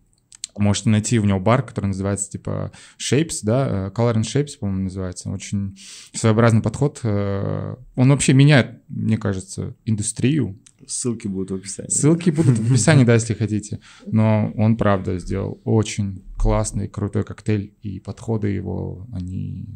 Можете 0.54 0.90
найти 0.90 1.18
у 1.18 1.24
него 1.24 1.40
бар, 1.40 1.62
который 1.62 1.86
называется 1.86 2.30
типа 2.30 2.72
Shapes, 2.98 3.38
да, 3.44 3.86
э, 3.86 3.90
Color 3.90 4.16
and 4.16 4.24
Shapes, 4.24 4.58
по-моему, 4.60 4.82
называется. 4.82 5.30
Очень 5.30 5.78
своеобразный 6.12 6.60
подход. 6.60 7.00
Он 7.02 7.78
вообще 8.10 8.34
меняет, 8.34 8.82
мне 8.88 9.16
кажется, 9.16 9.74
индустрию. 9.86 10.60
Ссылки 10.86 11.26
будут 11.26 11.52
в 11.52 11.54
описании. 11.54 11.88
Ссылки 11.88 12.28
будут 12.28 12.58
в 12.58 12.70
описании, 12.70 13.04
да, 13.04 13.14
если 13.14 13.32
хотите. 13.32 13.80
Но 14.06 14.52
он, 14.56 14.76
правда, 14.76 15.18
сделал 15.18 15.58
очень 15.64 16.22
классный, 16.36 16.86
крутой 16.86 17.24
коктейль, 17.24 17.72
и 17.80 17.98
подходы 17.98 18.48
его, 18.48 19.06
они 19.10 19.66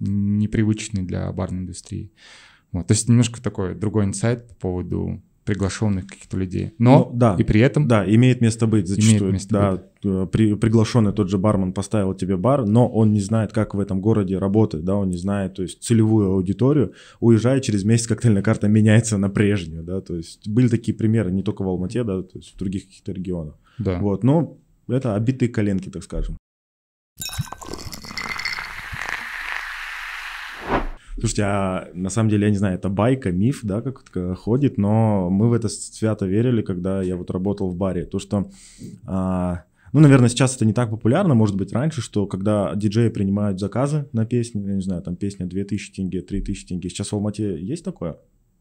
непривычные 0.00 1.04
для 1.04 1.32
барной 1.32 1.60
индустрии. 1.60 2.12
Вот, 2.72 2.86
то 2.86 2.92
есть 2.92 3.08
немножко 3.08 3.42
такой 3.42 3.74
другой 3.74 4.04
инсайт 4.04 4.48
по 4.48 4.54
поводу 4.54 5.22
приглашенных 5.44 6.06
каких-то 6.06 6.36
людей. 6.36 6.72
Но 6.78 7.10
ну, 7.10 7.18
да, 7.18 7.36
и 7.38 7.42
при 7.42 7.60
этом... 7.60 7.88
Да, 7.88 8.04
имеет 8.08 8.40
место 8.40 8.66
быть 8.66 8.86
зачастую. 8.86 9.18
Имеет 9.18 9.32
место 9.32 9.48
да, 9.50 9.70
быть. 9.72 9.82
Э, 10.04 10.26
при, 10.30 10.54
приглашенный 10.54 11.12
тот 11.12 11.30
же 11.30 11.38
бармен 11.38 11.72
поставил 11.72 12.14
тебе 12.14 12.36
бар, 12.36 12.64
но 12.64 12.88
он 12.88 13.12
не 13.12 13.20
знает, 13.20 13.52
как 13.52 13.74
в 13.74 13.80
этом 13.80 14.00
городе 14.00 14.38
работает, 14.38 14.84
да, 14.84 14.94
он 14.94 15.10
не 15.10 15.16
знает, 15.16 15.54
то 15.54 15.62
есть 15.62 15.82
целевую 15.82 16.30
аудиторию, 16.30 16.92
уезжая 17.18 17.60
через 17.60 17.84
месяц 17.84 18.06
коктейльная 18.06 18.42
карта 18.42 18.68
меняется 18.68 19.18
на 19.18 19.30
прежнюю, 19.30 19.82
да, 19.82 20.00
то 20.00 20.14
есть 20.14 20.48
были 20.48 20.68
такие 20.68 20.96
примеры 20.96 21.32
не 21.32 21.42
только 21.42 21.62
в 21.62 21.68
Алмате, 21.68 22.04
да, 22.04 22.22
то 22.22 22.38
есть 22.38 22.54
в 22.54 22.58
других 22.58 22.84
каких-то 22.84 23.10
регионах. 23.10 23.58
Да. 23.78 23.98
Вот, 23.98 24.22
но 24.22 24.58
это 24.86 25.16
обитые 25.16 25.48
коленки, 25.48 25.88
так 25.88 26.04
скажем. 26.04 26.36
Слушайте, 31.22 31.42
а 31.44 31.88
на 31.94 32.10
самом 32.10 32.30
деле, 32.30 32.46
я 32.46 32.50
не 32.50 32.56
знаю, 32.56 32.74
это 32.74 32.88
байка, 32.88 33.30
миф, 33.30 33.60
да, 33.62 33.80
как 33.80 34.36
ходит, 34.36 34.76
но 34.76 35.30
мы 35.30 35.48
в 35.48 35.52
это 35.52 35.68
свято 35.68 36.26
верили, 36.26 36.62
когда 36.62 37.00
я 37.00 37.16
вот 37.16 37.30
работал 37.30 37.70
в 37.70 37.76
баре. 37.76 38.06
То, 38.06 38.18
что, 38.18 38.50
а, 39.06 39.62
ну, 39.92 40.00
наверное, 40.00 40.28
сейчас 40.28 40.56
это 40.56 40.66
не 40.66 40.72
так 40.72 40.90
популярно, 40.90 41.34
может 41.34 41.56
быть, 41.56 41.72
раньше, 41.72 42.02
что 42.02 42.26
когда 42.26 42.74
диджеи 42.74 43.08
принимают 43.08 43.60
заказы 43.60 44.08
на 44.12 44.26
песни, 44.26 44.66
я 44.66 44.74
не 44.74 44.82
знаю, 44.82 45.00
там 45.00 45.14
песня 45.14 45.46
2000 45.46 45.92
тенге, 45.92 46.22
3000 46.22 46.66
тенге, 46.66 46.88
сейчас 46.88 47.12
в 47.12 47.12
Алмате 47.12 47.56
есть 47.56 47.84
такое? 47.84 48.16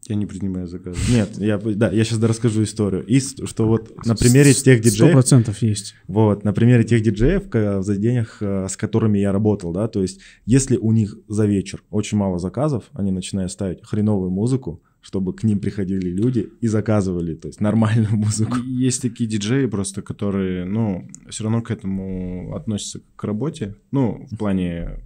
Я 0.08 0.16
не 0.16 0.26
принимаю 0.26 0.68
заказы. 0.68 1.00
Нет, 1.12 1.38
я, 1.38 1.58
да, 1.58 1.92
я 1.92 2.04
сейчас 2.04 2.22
расскажу 2.24 2.64
историю. 2.64 3.06
И 3.06 3.20
что 3.20 3.68
вот 3.68 4.06
на 4.06 4.16
примере 4.16 4.52
тех 4.54 4.82
диджеев... 4.82 5.10
Сто 5.10 5.12
процентов 5.12 5.62
есть. 5.62 5.96
Вот, 6.08 6.44
на 6.44 6.54
примере 6.54 6.84
тех 6.84 7.04
диджеев 7.04 7.44
в 7.52 7.84
заведениях, 7.84 8.38
э, 8.42 8.68
с 8.68 8.76
которыми 8.76 9.20
я 9.20 9.32
работал, 9.32 9.72
да, 9.72 9.88
то 9.88 10.02
есть 10.02 10.20
если 10.46 10.78
у 10.78 10.92
них 10.92 11.18
за 11.28 11.46
вечер 11.46 11.84
очень 11.92 12.18
мало 12.18 12.40
заказов, 12.40 12.86
они 12.94 13.12
начинают 13.12 13.52
ставить 13.52 13.86
хреновую 13.86 14.32
музыку, 14.32 14.82
чтобы 15.02 15.34
к 15.34 15.44
ним 15.44 15.60
приходили 15.60 16.10
люди 16.10 16.50
и 16.62 16.68
заказывали, 16.68 17.36
то 17.36 17.48
есть 17.48 17.62
нормальную 17.62 18.16
музыку. 18.16 18.58
Есть 18.58 19.04
такие 19.04 19.30
диджеи 19.30 19.68
просто, 19.68 20.02
которые, 20.02 20.66
ну, 20.66 21.08
все 21.30 21.44
равно 21.44 21.62
к 21.62 21.70
этому 21.70 22.56
относятся 22.56 23.02
к 23.16 23.24
работе, 23.24 23.76
ну, 23.92 24.28
в 24.32 24.38
плане 24.38 25.00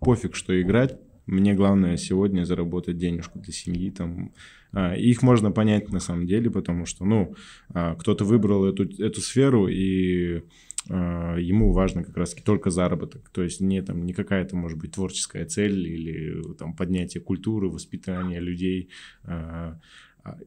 пофиг, 0.00 0.34
что 0.34 0.60
играть, 0.60 0.98
мне 1.26 1.54
главное 1.54 1.96
сегодня 1.96 2.44
заработать 2.44 2.98
денежку 2.98 3.40
для 3.40 3.52
семьи. 3.52 3.90
Там. 3.90 4.32
А, 4.72 4.94
их 4.94 5.22
можно 5.22 5.50
понять 5.50 5.90
на 5.90 5.98
самом 5.98 6.26
деле, 6.26 6.50
потому 6.50 6.86
что 6.86 7.04
ну, 7.04 7.34
а, 7.70 7.96
кто-то 7.96 8.24
выбрал 8.24 8.64
эту, 8.64 8.84
эту 9.02 9.20
сферу, 9.20 9.66
и 9.66 10.42
а, 10.88 11.36
ему 11.36 11.72
важно 11.72 12.04
как 12.04 12.16
раз 12.16 12.34
только 12.34 12.70
заработок. 12.70 13.28
То 13.30 13.42
есть 13.42 13.60
не, 13.60 13.82
там, 13.82 14.06
не 14.06 14.12
какая-то, 14.12 14.54
может 14.56 14.78
быть, 14.78 14.92
творческая 14.92 15.46
цель 15.46 15.86
или 15.86 16.54
там, 16.54 16.76
поднятие 16.76 17.20
культуры, 17.20 17.68
воспитание 17.68 18.40
людей. 18.40 18.90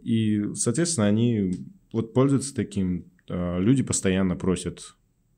И, 0.03 0.43
соответственно, 0.55 1.07
они 1.07 1.53
вот 1.93 2.13
пользуются 2.13 2.53
таким. 2.53 3.05
Люди 3.29 3.83
постоянно 3.83 4.35
просят 4.35 4.95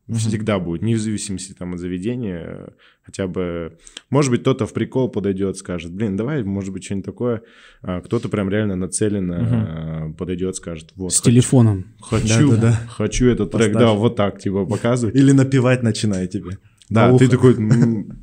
Mm-hmm. 0.08 0.16
Всегда 0.16 0.60
будет, 0.60 0.82
не 0.82 0.96
в 0.96 1.00
зависимости 1.00 1.54
там, 1.54 1.74
от 1.74 1.80
заведения. 1.80 2.74
Хотя 3.04 3.28
бы, 3.28 3.78
может 4.10 4.32
быть, 4.32 4.42
кто-то 4.42 4.66
в 4.66 4.74
прикол 4.74 5.10
подойдет, 5.10 5.58
скажет, 5.58 5.94
блин, 5.94 6.18
давай, 6.18 6.44
может 6.44 6.74
быть, 6.74 6.84
что-нибудь 6.84 7.06
такое. 7.06 7.44
А 7.82 8.02
кто-то 8.02 8.28
прям 8.28 8.50
реально 8.50 8.76
нацеленно 8.76 10.10
mm-hmm. 10.10 10.14
подойдет, 10.16 10.56
скажет, 10.56 10.92
вот. 10.96 11.14
С 11.14 11.20
хочу, 11.20 11.32
телефоном. 11.32 11.86
Хочу, 12.02 12.52
да, 12.52 12.56
да, 12.56 12.62
да. 12.62 12.82
хочу 12.90 13.28
этот 13.28 13.52
Поставь. 13.52 13.72
трек, 13.72 13.80
да, 13.80 13.94
вот 13.94 14.16
так, 14.16 14.40
типа, 14.40 14.66
показывать. 14.66 15.16
Или 15.16 15.32
напевать 15.32 15.84
начинает 15.84 16.32
тебе. 16.32 16.58
Да, 16.90 17.18
ты 17.18 17.30
такой, 17.30 17.56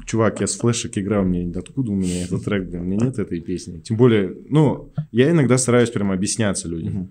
чувак, 0.04 0.40
я 0.40 0.46
с 0.46 0.56
флешек 0.56 0.98
играл, 0.98 1.24
мне 1.24 1.50
откуда 1.56 1.90
у 1.90 1.94
меня 1.94 2.24
этот 2.24 2.44
трек, 2.44 2.68
у 2.74 2.76
меня 2.76 3.06
нет 3.06 3.18
этой 3.18 3.40
песни. 3.40 3.78
Тем 3.78 3.96
более, 3.96 4.36
ну, 4.50 4.92
я 5.10 5.30
иногда 5.30 5.56
стараюсь 5.56 5.88
прям 5.88 6.12
объясняться 6.12 6.68
людям. 6.68 7.10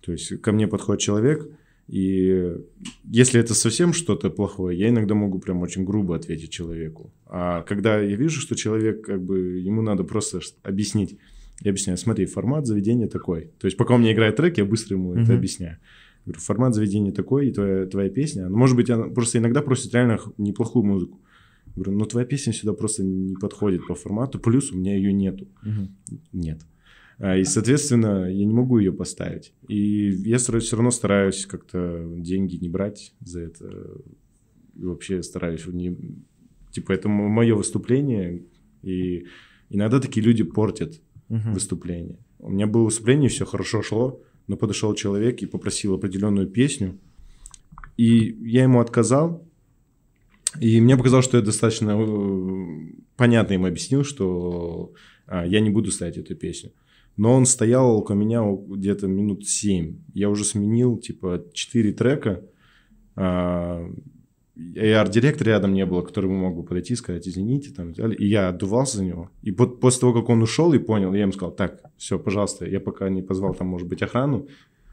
То 0.00 0.12
есть 0.12 0.40
ко 0.40 0.52
мне 0.52 0.68
подходит 0.68 1.00
человек, 1.00 1.48
и 1.92 2.56
если 3.04 3.38
это 3.38 3.52
совсем 3.52 3.92
что-то 3.92 4.30
плохое, 4.30 4.78
я 4.78 4.88
иногда 4.88 5.14
могу 5.14 5.38
прям 5.38 5.60
очень 5.60 5.84
грубо 5.84 6.16
ответить 6.16 6.48
человеку. 6.48 7.12
А 7.26 7.60
когда 7.64 8.00
я 8.00 8.16
вижу, 8.16 8.40
что 8.40 8.54
человек, 8.54 9.04
как 9.04 9.22
бы, 9.22 9.58
ему 9.58 9.82
надо 9.82 10.02
просто 10.02 10.40
объяснить, 10.62 11.18
я 11.60 11.70
объясняю, 11.70 11.98
смотри, 11.98 12.24
формат 12.24 12.66
заведения 12.66 13.08
такой. 13.08 13.50
То 13.58 13.66
есть 13.66 13.76
пока 13.76 13.94
у 13.94 13.98
меня 13.98 14.14
играет 14.14 14.36
трек, 14.36 14.56
я 14.56 14.64
быстро 14.64 14.96
ему 14.96 15.12
это 15.12 15.34
объясняю. 15.34 15.76
Говорю, 16.24 16.40
формат 16.40 16.74
заведения 16.74 17.12
такой, 17.12 17.48
и 17.48 17.52
твоя, 17.52 17.84
твоя 17.84 18.08
песня, 18.08 18.48
ну, 18.48 18.56
может 18.56 18.74
быть, 18.74 18.88
она 18.88 19.08
просто 19.08 19.36
иногда 19.36 19.60
просит 19.60 19.92
реально 19.92 20.18
неплохую 20.38 20.86
музыку. 20.86 21.20
Говорю, 21.76 21.92
ну 21.92 22.06
твоя 22.06 22.26
песня 22.26 22.54
сюда 22.54 22.72
просто 22.72 23.04
не 23.04 23.34
подходит 23.34 23.86
по 23.86 23.94
формату, 23.94 24.38
плюс 24.38 24.72
у 24.72 24.78
меня 24.78 24.96
ее 24.96 25.12
нету. 25.12 25.46
Uh-huh. 25.62 25.88
Нет. 26.32 26.62
А, 27.22 27.36
и, 27.36 27.44
соответственно, 27.44 28.28
я 28.28 28.44
не 28.44 28.52
могу 28.52 28.78
ее 28.78 28.92
поставить. 28.92 29.54
И 29.68 30.08
я 30.24 30.38
все 30.38 30.58
равно 30.72 30.90
стараюсь 30.90 31.46
как-то 31.46 32.04
деньги 32.16 32.56
не 32.56 32.68
брать 32.68 33.14
за 33.20 33.42
это. 33.42 33.92
И 34.74 34.84
вообще 34.84 35.22
стараюсь 35.22 35.64
не... 35.66 35.96
Типа, 36.72 36.90
это 36.90 37.08
мое 37.08 37.54
выступление, 37.54 38.42
и 38.82 39.26
иногда 39.70 40.00
такие 40.00 40.26
люди 40.26 40.42
портят 40.42 41.00
uh-huh. 41.28 41.52
выступление. 41.52 42.18
У 42.40 42.50
меня 42.50 42.66
было 42.66 42.84
выступление, 42.84 43.28
все 43.28 43.44
хорошо 43.44 43.82
шло, 43.82 44.20
но 44.48 44.56
подошел 44.56 44.92
человек 44.94 45.42
и 45.42 45.46
попросил 45.46 45.94
определенную 45.94 46.48
песню, 46.48 46.98
и 47.96 48.36
я 48.40 48.62
ему 48.64 48.80
отказал, 48.80 49.46
и 50.58 50.80
мне 50.80 50.96
показалось, 50.96 51.26
что 51.26 51.36
я 51.36 51.44
достаточно 51.44 51.90
э, 51.90 52.92
понятно 53.16 53.52
ему 53.52 53.66
объяснил, 53.66 54.02
что 54.02 54.92
а, 55.26 55.46
я 55.46 55.60
не 55.60 55.70
буду 55.70 55.90
ставить 55.90 56.16
эту 56.16 56.34
песню. 56.34 56.72
Но 57.16 57.34
он 57.34 57.46
стоял 57.46 57.96
около 57.96 58.16
меня 58.16 58.42
где-то 58.44 59.06
минут 59.06 59.46
7. 59.46 59.98
Я 60.14 60.30
уже 60.30 60.44
сменил, 60.44 60.98
типа, 60.98 61.44
4 61.52 61.92
трека. 61.92 62.42
А, 63.16 63.86
и 64.54 64.86
арт-директора 64.88 65.50
рядом 65.50 65.72
не 65.72 65.86
было, 65.86 66.02
который 66.02 66.30
мог 66.30 66.56
бы 66.56 66.62
подойти 66.62 66.92
и 66.92 66.96
сказать, 66.96 67.26
извините, 67.26 67.70
там, 67.70 67.92
и 67.92 68.26
я 68.26 68.48
отдувался 68.48 68.98
за 68.98 69.04
него. 69.04 69.30
И 69.42 69.50
вот 69.50 69.80
после 69.80 70.00
того, 70.00 70.12
как 70.12 70.28
он 70.28 70.42
ушел 70.42 70.72
и 70.72 70.78
понял, 70.78 71.12
я 71.14 71.22
ему 71.22 71.32
сказал, 71.32 71.54
так, 71.54 71.82
все, 71.96 72.18
пожалуйста, 72.18 72.66
я 72.66 72.80
пока 72.80 73.08
не 73.08 73.22
позвал 73.22 73.54
там, 73.54 73.68
может 73.68 73.88
быть, 73.88 74.02
охрану, 74.02 74.46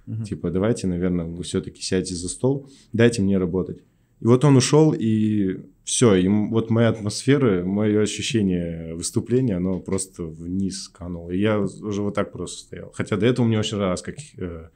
uh-huh. 0.08 0.24
типа, 0.24 0.50
давайте, 0.50 0.88
наверное, 0.88 1.26
вы 1.26 1.44
все-таки 1.44 1.82
сядете 1.82 2.16
за 2.16 2.30
стол, 2.30 2.70
дайте 2.94 3.22
мне 3.22 3.38
работать. 3.38 3.80
И 4.22 4.26
вот 4.26 4.46
он 4.46 4.56
ушел, 4.56 4.94
и 4.98 5.60
все, 5.90 6.14
и 6.14 6.28
вот 6.28 6.70
моя 6.70 6.90
атмосфера, 6.90 7.66
мое 7.66 8.04
ощущение 8.04 8.94
выступления, 8.94 9.56
оно 9.56 9.80
просто 9.80 10.22
вниз 10.22 10.88
кануло. 10.88 11.32
И 11.32 11.40
я 11.40 11.60
уже 11.60 12.04
вот 12.04 12.14
так 12.14 12.32
просто 12.32 12.60
стоял. 12.60 12.92
Хотя 12.94 13.18
до 13.18 13.26
этого 13.26 13.48
мне 13.48 13.58
очень 13.58 13.78
нравилось, 13.78 14.04
как, 14.04 14.18
э, 14.38 14.70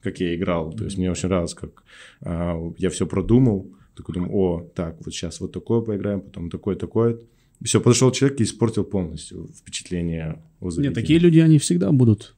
как 0.00 0.20
я 0.20 0.36
играл. 0.36 0.72
То 0.72 0.84
есть 0.84 0.98
мне 0.98 1.10
очень 1.10 1.28
нравилось, 1.28 1.54
как 1.54 1.82
э, 2.20 2.72
я 2.78 2.90
все 2.90 3.08
продумал. 3.08 3.72
Такой 3.96 4.14
думаю, 4.14 4.32
о, 4.32 4.60
так, 4.72 4.98
вот 5.04 5.12
сейчас 5.12 5.40
вот 5.40 5.50
такое 5.50 5.80
поиграем, 5.80 6.20
потом 6.20 6.48
такое, 6.48 6.76
такое. 6.76 7.18
И 7.58 7.64
все, 7.64 7.80
подошел 7.80 8.12
человек 8.12 8.40
и 8.40 8.44
испортил 8.44 8.84
полностью 8.84 9.48
впечатление 9.48 10.44
о 10.60 10.70
заведении. 10.70 10.94
Нет, 10.94 10.94
такие 10.94 11.18
люди, 11.18 11.40
они 11.40 11.58
всегда 11.58 11.90
будут. 11.90 12.36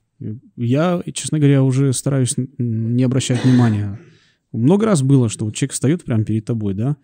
Я, 0.56 1.02
честно 1.12 1.38
говоря, 1.38 1.62
уже 1.62 1.92
стараюсь 1.92 2.36
не 2.56 3.04
обращать 3.04 3.44
внимания. 3.44 4.00
Много 4.50 4.86
раз 4.86 5.02
было, 5.02 5.28
что 5.28 5.44
вот 5.44 5.54
человек 5.54 5.74
встает 5.74 6.04
прямо 6.04 6.24
перед 6.24 6.46
тобой, 6.46 6.72
да, 6.72 6.92
а, 6.92 6.96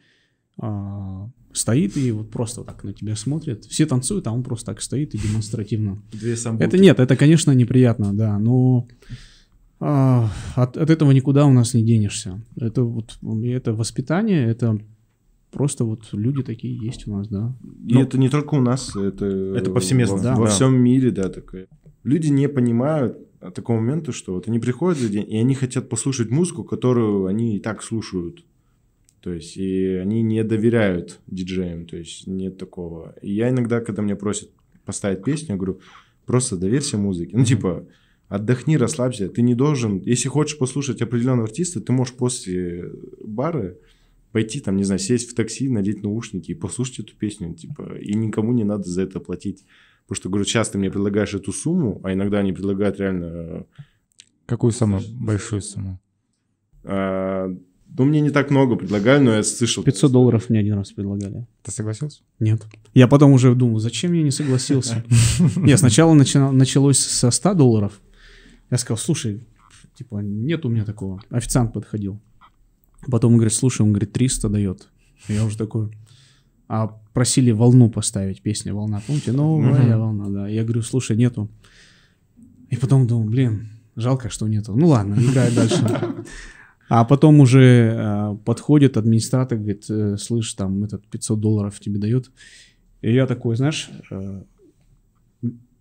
стоит 1.52 1.96
и 1.96 2.12
вот 2.12 2.30
просто 2.30 2.62
так 2.62 2.84
на 2.84 2.92
тебя 2.92 3.16
смотрит. 3.16 3.64
Все 3.64 3.86
танцуют, 3.86 4.26
а 4.26 4.32
он 4.32 4.42
просто 4.42 4.66
так 4.66 4.80
стоит 4.82 5.14
и 5.14 5.18
демонстративно. 5.18 5.98
Две 6.12 6.36
самбуты. 6.36 6.64
Это 6.64 6.78
нет, 6.78 7.00
это, 7.00 7.16
конечно, 7.16 7.50
неприятно, 7.52 8.14
да, 8.14 8.38
но 8.38 8.86
а, 9.80 10.30
от, 10.54 10.76
от 10.76 10.90
этого 10.90 11.10
никуда 11.12 11.46
у 11.46 11.52
нас 11.52 11.74
не 11.74 11.82
денешься. 11.82 12.40
Это 12.56 12.82
вот 12.84 13.18
это 13.42 13.72
воспитание, 13.72 14.46
это 14.46 14.78
просто 15.50 15.84
вот 15.84 16.08
люди 16.12 16.42
такие 16.42 16.76
есть 16.76 17.08
у 17.08 17.16
нас, 17.16 17.28
да. 17.28 17.52
И 17.86 17.94
Ну, 17.94 18.02
это 18.02 18.18
не 18.18 18.28
только 18.28 18.54
у 18.54 18.60
нас, 18.60 18.94
это, 18.94 19.24
Это 19.56 19.70
повсеместно, 19.70 20.16
во, 20.16 20.22
да. 20.22 20.36
во 20.36 20.44
Да. 20.44 20.50
всем 20.50 20.74
мире, 20.78 21.10
да, 21.10 21.28
такое. 21.28 21.66
Люди 22.04 22.28
не 22.28 22.48
понимают 22.48 23.18
от 23.40 23.54
такого 23.54 23.78
момента, 23.80 24.12
что 24.12 24.34
вот 24.34 24.46
они 24.48 24.58
приходят 24.58 24.98
за 24.98 25.08
день, 25.08 25.26
и 25.28 25.36
они 25.36 25.54
хотят 25.54 25.88
послушать 25.88 26.30
музыку, 26.30 26.62
которую 26.62 27.26
они 27.26 27.56
и 27.56 27.58
так 27.60 27.82
слушают. 27.82 28.44
То 29.20 29.32
есть, 29.32 29.56
и 29.56 29.94
они 29.96 30.22
не 30.22 30.42
доверяют 30.44 31.20
диджеям, 31.26 31.86
то 31.86 31.96
есть, 31.96 32.26
нет 32.26 32.56
такого. 32.56 33.14
И 33.20 33.32
я 33.32 33.50
иногда, 33.50 33.80
когда 33.80 34.02
меня 34.02 34.16
просят 34.16 34.50
поставить 34.84 35.22
песню, 35.22 35.50
я 35.50 35.56
говорю, 35.56 35.80
просто 36.24 36.56
доверься 36.56 36.96
музыке. 36.96 37.36
Ну, 37.36 37.44
типа, 37.44 37.86
отдохни, 38.28 38.76
расслабься. 38.76 39.28
Ты 39.28 39.42
не 39.42 39.54
должен, 39.54 40.00
если 40.00 40.28
хочешь 40.28 40.58
послушать 40.58 41.02
определенного 41.02 41.44
артиста, 41.44 41.80
ты 41.80 41.92
можешь 41.92 42.14
после 42.14 42.90
бара 43.22 43.76
пойти, 44.32 44.60
там, 44.60 44.76
не 44.76 44.84
знаю, 44.84 45.00
сесть 45.00 45.30
в 45.30 45.34
такси, 45.34 45.68
надеть 45.68 46.02
наушники 46.02 46.52
и 46.52 46.54
послушать 46.54 47.00
эту 47.00 47.16
песню, 47.16 47.54
типа, 47.54 47.98
и 47.98 48.14
никому 48.14 48.52
не 48.52 48.64
надо 48.64 48.88
за 48.88 49.02
это 49.02 49.20
платить. 49.20 49.64
Потому 50.04 50.16
что, 50.16 50.28
говорю, 50.28 50.44
часто 50.44 50.78
мне 50.78 50.90
предлагаешь 50.90 51.34
эту 51.34 51.52
сумму, 51.52 52.00
а 52.04 52.12
иногда 52.12 52.38
они 52.38 52.52
предлагают 52.52 52.98
реально... 52.98 53.66
Какую 54.46 54.72
самую 54.72 55.02
большую 55.20 55.60
сумму? 55.62 56.00
э, 56.84 57.56
ну, 57.98 58.04
мне 58.04 58.20
не 58.20 58.30
так 58.30 58.50
много 58.50 58.76
предлагали, 58.76 59.22
но 59.22 59.34
я 59.34 59.42
слышал... 59.42 59.82
500 59.82 60.12
долларов 60.12 60.48
мне 60.48 60.60
один 60.60 60.74
раз 60.74 60.92
предлагали. 60.92 61.46
Ты 61.62 61.70
согласился? 61.70 62.20
Нет. 62.38 62.62
Я 62.94 63.08
потом 63.08 63.32
уже 63.32 63.54
думал, 63.54 63.78
зачем 63.78 64.12
я 64.12 64.22
не 64.22 64.30
согласился? 64.30 65.04
Нет, 65.56 65.78
сначала 65.78 66.14
началось 66.14 66.98
со 66.98 67.30
100 67.30 67.54
долларов. 67.54 68.00
Я 68.70 68.78
сказал, 68.78 68.98
слушай, 68.98 69.46
типа, 69.96 70.16
нет 70.22 70.64
у 70.64 70.68
меня 70.68 70.84
такого. 70.84 71.22
Официант 71.30 71.72
подходил. 71.72 72.20
Потом 73.10 73.32
он 73.32 73.38
говорит, 73.38 73.52
слушай, 73.52 73.82
он 73.82 73.90
говорит, 73.90 74.12
300 74.12 74.48
дает. 74.48 74.88
Я 75.28 75.44
уже 75.44 75.58
такой... 75.58 75.90
А 76.68 76.86
просили 77.12 77.50
волну 77.50 77.90
поставить, 77.90 78.42
песня 78.42 78.72
«Волна». 78.72 79.02
Помните? 79.04 79.32
Новая 79.32 79.98
волна, 79.98 80.28
да. 80.28 80.48
Я 80.48 80.62
говорю, 80.62 80.82
слушай, 80.82 81.16
нету. 81.16 81.50
И 82.68 82.76
потом 82.76 83.08
думал, 83.08 83.24
блин, 83.24 83.68
жалко, 83.96 84.30
что 84.30 84.46
нету. 84.46 84.76
Ну 84.76 84.86
ладно, 84.86 85.14
играй 85.14 85.52
дальше. 85.52 85.84
А 86.90 87.04
потом 87.04 87.38
уже 87.38 87.94
э, 87.96 88.36
подходит 88.44 88.96
администратор, 88.96 89.58
говорит, 89.58 89.84
э, 89.88 90.16
слышь, 90.16 90.52
там 90.54 90.82
этот 90.82 91.06
500 91.06 91.38
долларов 91.40 91.78
тебе 91.78 92.00
дает. 92.00 92.32
И 93.00 93.14
я 93.14 93.28
такой, 93.28 93.54
знаешь, 93.54 93.90
э, 94.10 94.42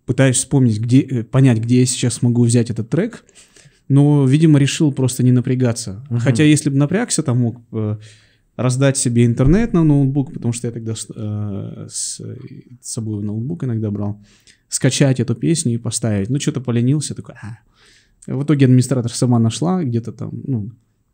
пытаюсь 0.06 0.36
вспомнить, 0.36 0.78
где, 0.78 1.00
э, 1.00 1.24
понять, 1.24 1.58
где 1.58 1.80
я 1.80 1.86
сейчас 1.86 2.22
могу 2.22 2.44
взять 2.44 2.70
этот 2.70 2.90
трек, 2.90 3.24
но, 3.88 4.24
видимо, 4.24 4.60
решил 4.60 4.92
просто 4.92 5.24
не 5.24 5.32
напрягаться. 5.32 6.06
Хотя, 6.20 6.44
если 6.44 6.70
бы 6.70 6.76
напрягся, 6.76 7.24
там 7.24 7.38
мог 7.38 7.56
э, 7.72 7.98
раздать 8.54 8.96
себе 8.96 9.26
интернет 9.26 9.72
на 9.72 9.82
ноутбук, 9.82 10.32
потому 10.32 10.52
что 10.52 10.68
я 10.68 10.72
тогда 10.72 10.94
с, 10.94 11.08
э, 11.12 11.86
с 11.90 12.20
с 12.80 12.92
собой 12.92 13.24
ноутбук 13.24 13.64
иногда 13.64 13.90
брал, 13.90 14.20
скачать 14.68 15.18
эту 15.18 15.34
песню 15.34 15.74
и 15.74 15.78
поставить. 15.78 16.30
Ну, 16.30 16.38
что-то 16.38 16.60
поленился, 16.60 17.16
такой, 17.16 17.34
«А». 17.42 17.58
В 18.28 18.44
итоге 18.44 18.66
администратор 18.66 19.10
сама 19.10 19.40
нашла, 19.40 19.82
где-то 19.82 20.12
там, 20.12 20.30
ну, 20.46 20.70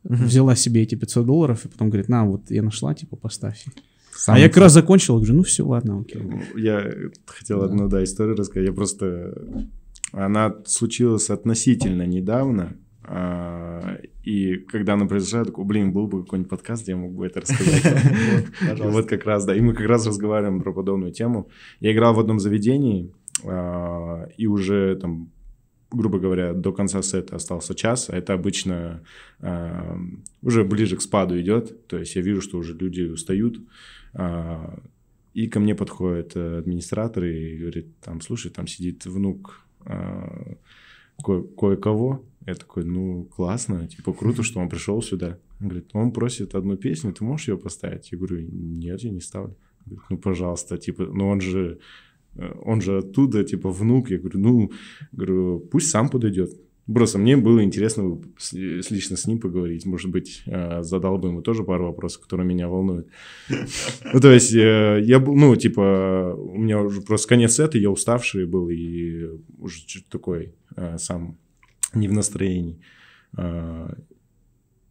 взяла 0.09 0.57
себе 0.57 0.83
эти 0.83 0.95
500 0.95 1.27
долларов 1.27 1.65
и 1.65 1.69
потом 1.69 1.89
говорит, 1.91 2.09
на, 2.09 2.25
вот 2.25 2.51
я 2.51 2.63
нашла, 2.63 2.95
типа, 2.95 3.17
поставь. 3.17 3.65
А 3.67 4.19
Самый- 4.19 4.41
я 4.43 4.49
как 4.49 4.59
раз 4.59 4.73
закончил, 4.73 5.17
говорю, 5.17 5.35
ну 5.35 5.43
все, 5.43 5.67
ладно, 5.67 6.01
окей. 6.01 6.23
Я 6.57 6.91
хотел 7.27 7.63
одну, 7.63 7.89
да, 7.89 8.03
историю 8.03 8.37
рассказать. 8.37 8.69
Я 8.69 8.75
просто... 8.75 9.35
Она 10.13 10.55
случилась 10.65 11.29
относительно 11.31 12.07
недавно. 12.07 12.77
а, 13.05 13.99
И 14.25 14.57
когда 14.57 14.95
она 14.95 15.07
произошла, 15.07 15.41
я 15.41 15.45
такой, 15.45 15.65
блин, 15.65 15.93
был 15.93 16.07
бы 16.07 16.23
какой-нибудь 16.23 16.49
подкаст, 16.51 16.83
где 16.85 16.93
я 16.93 16.97
мог 16.99 17.13
бы 17.13 17.27
это 17.27 17.41
рассказать. 17.41 17.83
Вот 18.93 19.07
как 19.07 19.25
раз, 19.27 19.45
да. 19.45 19.55
И 19.55 19.61
мы 19.61 19.75
как 19.75 19.87
раз 19.87 20.07
разговариваем 20.07 20.61
про 20.61 20.73
подобную 20.73 21.13
тему. 21.13 21.49
Я 21.81 21.93
играл 21.93 22.15
в 22.15 22.21
одном 22.21 22.39
заведении, 22.41 23.13
а, 23.45 24.27
и 24.39 24.47
уже 24.47 24.97
там 24.97 25.31
грубо 25.91 26.19
говоря, 26.19 26.53
до 26.53 26.73
конца 26.73 27.03
сета 27.03 27.37
остался 27.37 27.75
час, 27.75 28.11
а 28.11 28.17
это 28.17 28.35
обычно 28.35 29.03
а, 29.41 29.99
уже 30.43 30.65
ближе 30.65 30.97
к 30.97 31.03
спаду 31.03 31.41
идет, 31.41 31.87
то 31.87 31.99
есть 31.99 32.17
я 32.17 32.23
вижу, 32.23 32.41
что 32.41 32.59
уже 32.59 32.75
люди 32.75 33.03
устают, 33.03 33.61
а, 34.15 34.81
и 35.35 35.47
ко 35.49 35.61
мне 35.61 35.75
подходит 35.75 36.35
э, 36.35 36.59
администратор 36.59 37.25
и 37.25 37.59
говорит, 37.59 37.99
там, 38.01 38.23
слушай, 38.23 38.51
там 38.51 38.67
сидит 38.67 39.05
внук 39.05 39.67
ко- 39.85 41.43
кое-кого, 41.43 42.25
я 42.47 42.55
такой, 42.55 42.85
ну, 42.85 43.25
классно, 43.25 43.87
типа, 43.89 44.13
круто, 44.13 44.43
что 44.43 44.61
он 44.61 44.69
пришел 44.69 45.03
сюда. 45.03 45.39
Он 45.61 45.69
говорит, 45.69 45.91
он 45.93 46.13
просит 46.13 46.55
одну 46.55 46.77
песню, 46.77 47.13
ты 47.13 47.25
можешь 47.25 47.49
ее 47.49 47.59
поставить? 47.59 48.13
Я 48.13 48.19
говорю, 48.19 48.41
нет, 48.41 49.01
я 49.01 49.11
не 49.11 49.21
ставлю. 49.21 49.57
Говорит, 49.85 50.05
ну, 50.11 50.19
пожалуйста, 50.19 50.79
типа, 50.79 51.05
ну, 51.07 51.29
он 51.29 51.41
же, 51.41 51.61
э, 51.61 51.79
он 52.65 52.81
же 52.81 52.99
оттуда, 52.99 53.45
типа, 53.45 53.71
внук. 53.71 54.11
Я 54.11 54.19
говорю, 54.19 54.41
ну, 54.41 54.71
говорю, 55.13 55.61
пусть 55.71 55.91
сам 55.91 56.09
подойдет. 56.09 56.51
Просто 56.95 57.19
мне 57.19 57.37
было 57.37 57.65
интересно 57.65 58.21
с- 58.39 58.53
лично 58.93 59.17
с 59.17 59.27
ним 59.27 59.41
поговорить. 59.41 59.87
Может 59.87 60.11
быть, 60.13 60.43
э, 60.47 60.83
задал 60.83 61.19
бы 61.19 61.29
ему 61.29 61.43
тоже 61.43 61.65
пару 61.65 61.87
вопросов, 61.87 62.23
которые 62.23 62.47
меня 62.47 62.69
волнуют. 62.69 63.09
Ну, 64.13 64.21
то 64.21 64.33
есть, 64.33 64.55
э, 64.55 65.01
я 65.03 65.19
был, 65.19 65.35
ну, 65.35 65.57
типа, 65.57 66.35
у 66.39 66.57
меня 66.59 66.81
уже 66.81 67.01
просто 67.01 67.29
конец 67.29 67.55
сета, 67.55 67.79
я 67.79 67.91
уставший 67.91 68.47
был 68.47 68.69
и 68.71 69.31
уже 69.59 69.85
чуть 69.87 70.09
такой 70.09 70.55
э, 70.77 70.99
сам 70.99 71.37
не 71.95 72.09
в 72.09 72.13
настроении. 72.13 72.79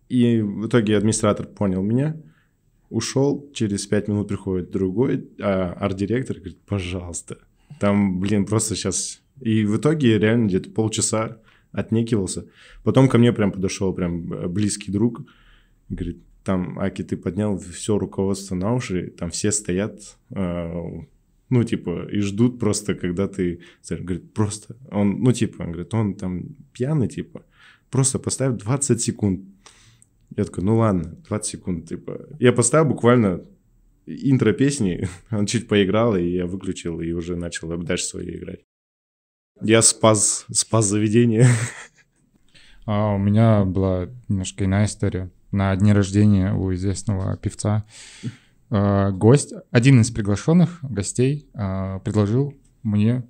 И 0.09 0.41
в 0.41 0.67
итоге 0.67 0.97
администратор 0.97 1.47
понял 1.47 1.81
меня, 1.81 2.15
ушел, 2.95 3.49
через 3.53 3.85
пять 3.87 4.07
минут 4.07 4.29
приходит 4.29 4.71
другой 4.71 5.27
а, 5.39 5.73
арт-директор 5.73 6.37
говорит, 6.37 6.59
пожалуйста. 6.65 7.37
Там, 7.79 8.19
блин, 8.19 8.45
просто 8.45 8.75
сейчас... 8.75 9.21
И 9.41 9.65
в 9.65 9.77
итоге 9.77 10.17
реально 10.17 10.47
где-то 10.47 10.69
полчаса 10.69 11.37
отнекивался. 11.73 12.45
Потом 12.83 13.09
ко 13.09 13.17
мне 13.17 13.33
прям 13.33 13.51
подошел 13.51 13.93
прям 13.93 14.31
э, 14.31 14.47
близкий 14.47 14.93
друг, 14.93 15.23
говорит, 15.89 16.23
там, 16.45 16.79
Аки, 16.79 17.03
ты 17.03 17.17
поднял 17.17 17.57
все 17.57 17.97
руководство 17.97 18.55
на 18.55 18.73
уши, 18.73 19.07
там 19.07 19.29
все 19.29 19.51
стоят, 19.51 20.15
э, 20.29 21.01
ну, 21.49 21.63
типа, 21.65 22.07
и 22.09 22.21
ждут 22.21 22.59
просто, 22.59 22.95
когда 22.95 23.27
ты... 23.27 23.59
Говорит, 23.89 24.33
просто, 24.33 24.77
он, 24.89 25.21
ну, 25.21 25.33
типа, 25.33 25.63
он 25.63 25.71
говорит, 25.71 25.93
он 25.93 26.13
там 26.13 26.43
пьяный, 26.71 27.09
типа, 27.09 27.43
просто 27.91 28.19
поставь 28.19 28.57
20 28.57 29.01
секунд. 29.01 29.41
Я 30.36 30.45
такой, 30.45 30.63
ну 30.63 30.78
ладно, 30.78 31.15
20 31.28 31.45
секунд, 31.45 31.88
типа. 31.88 32.28
Я 32.39 32.51
поставил 32.51 32.89
буквально 32.89 33.41
интро 34.05 34.53
песни, 34.53 35.07
он 35.32 35.45
чуть 35.45 35.67
поиграл, 35.67 36.15
и 36.15 36.28
я 36.28 36.45
выключил, 36.45 37.01
и 37.01 37.11
уже 37.11 37.36
начал 37.36 37.69
дальше 37.78 38.05
свою 38.05 38.38
играть. 38.38 38.61
Я 39.61 39.82
спас, 39.82 40.45
спас 40.51 40.86
заведение. 40.86 41.47
А 42.86 43.15
у 43.15 43.17
меня 43.17 43.65
была 43.65 44.09
немножко 44.28 44.65
иная 44.65 44.86
история. 44.86 45.32
На 45.51 45.76
дне 45.76 45.93
рождения 45.93 46.53
у 46.53 46.73
известного 46.73 47.36
певца 47.38 47.86
э, 48.69 49.11
гость, 49.11 49.53
один 49.71 50.01
из 50.01 50.11
приглашенных 50.11 50.80
гостей 50.84 51.49
э, 51.53 51.99
предложил 52.03 52.53
мне 52.84 53.23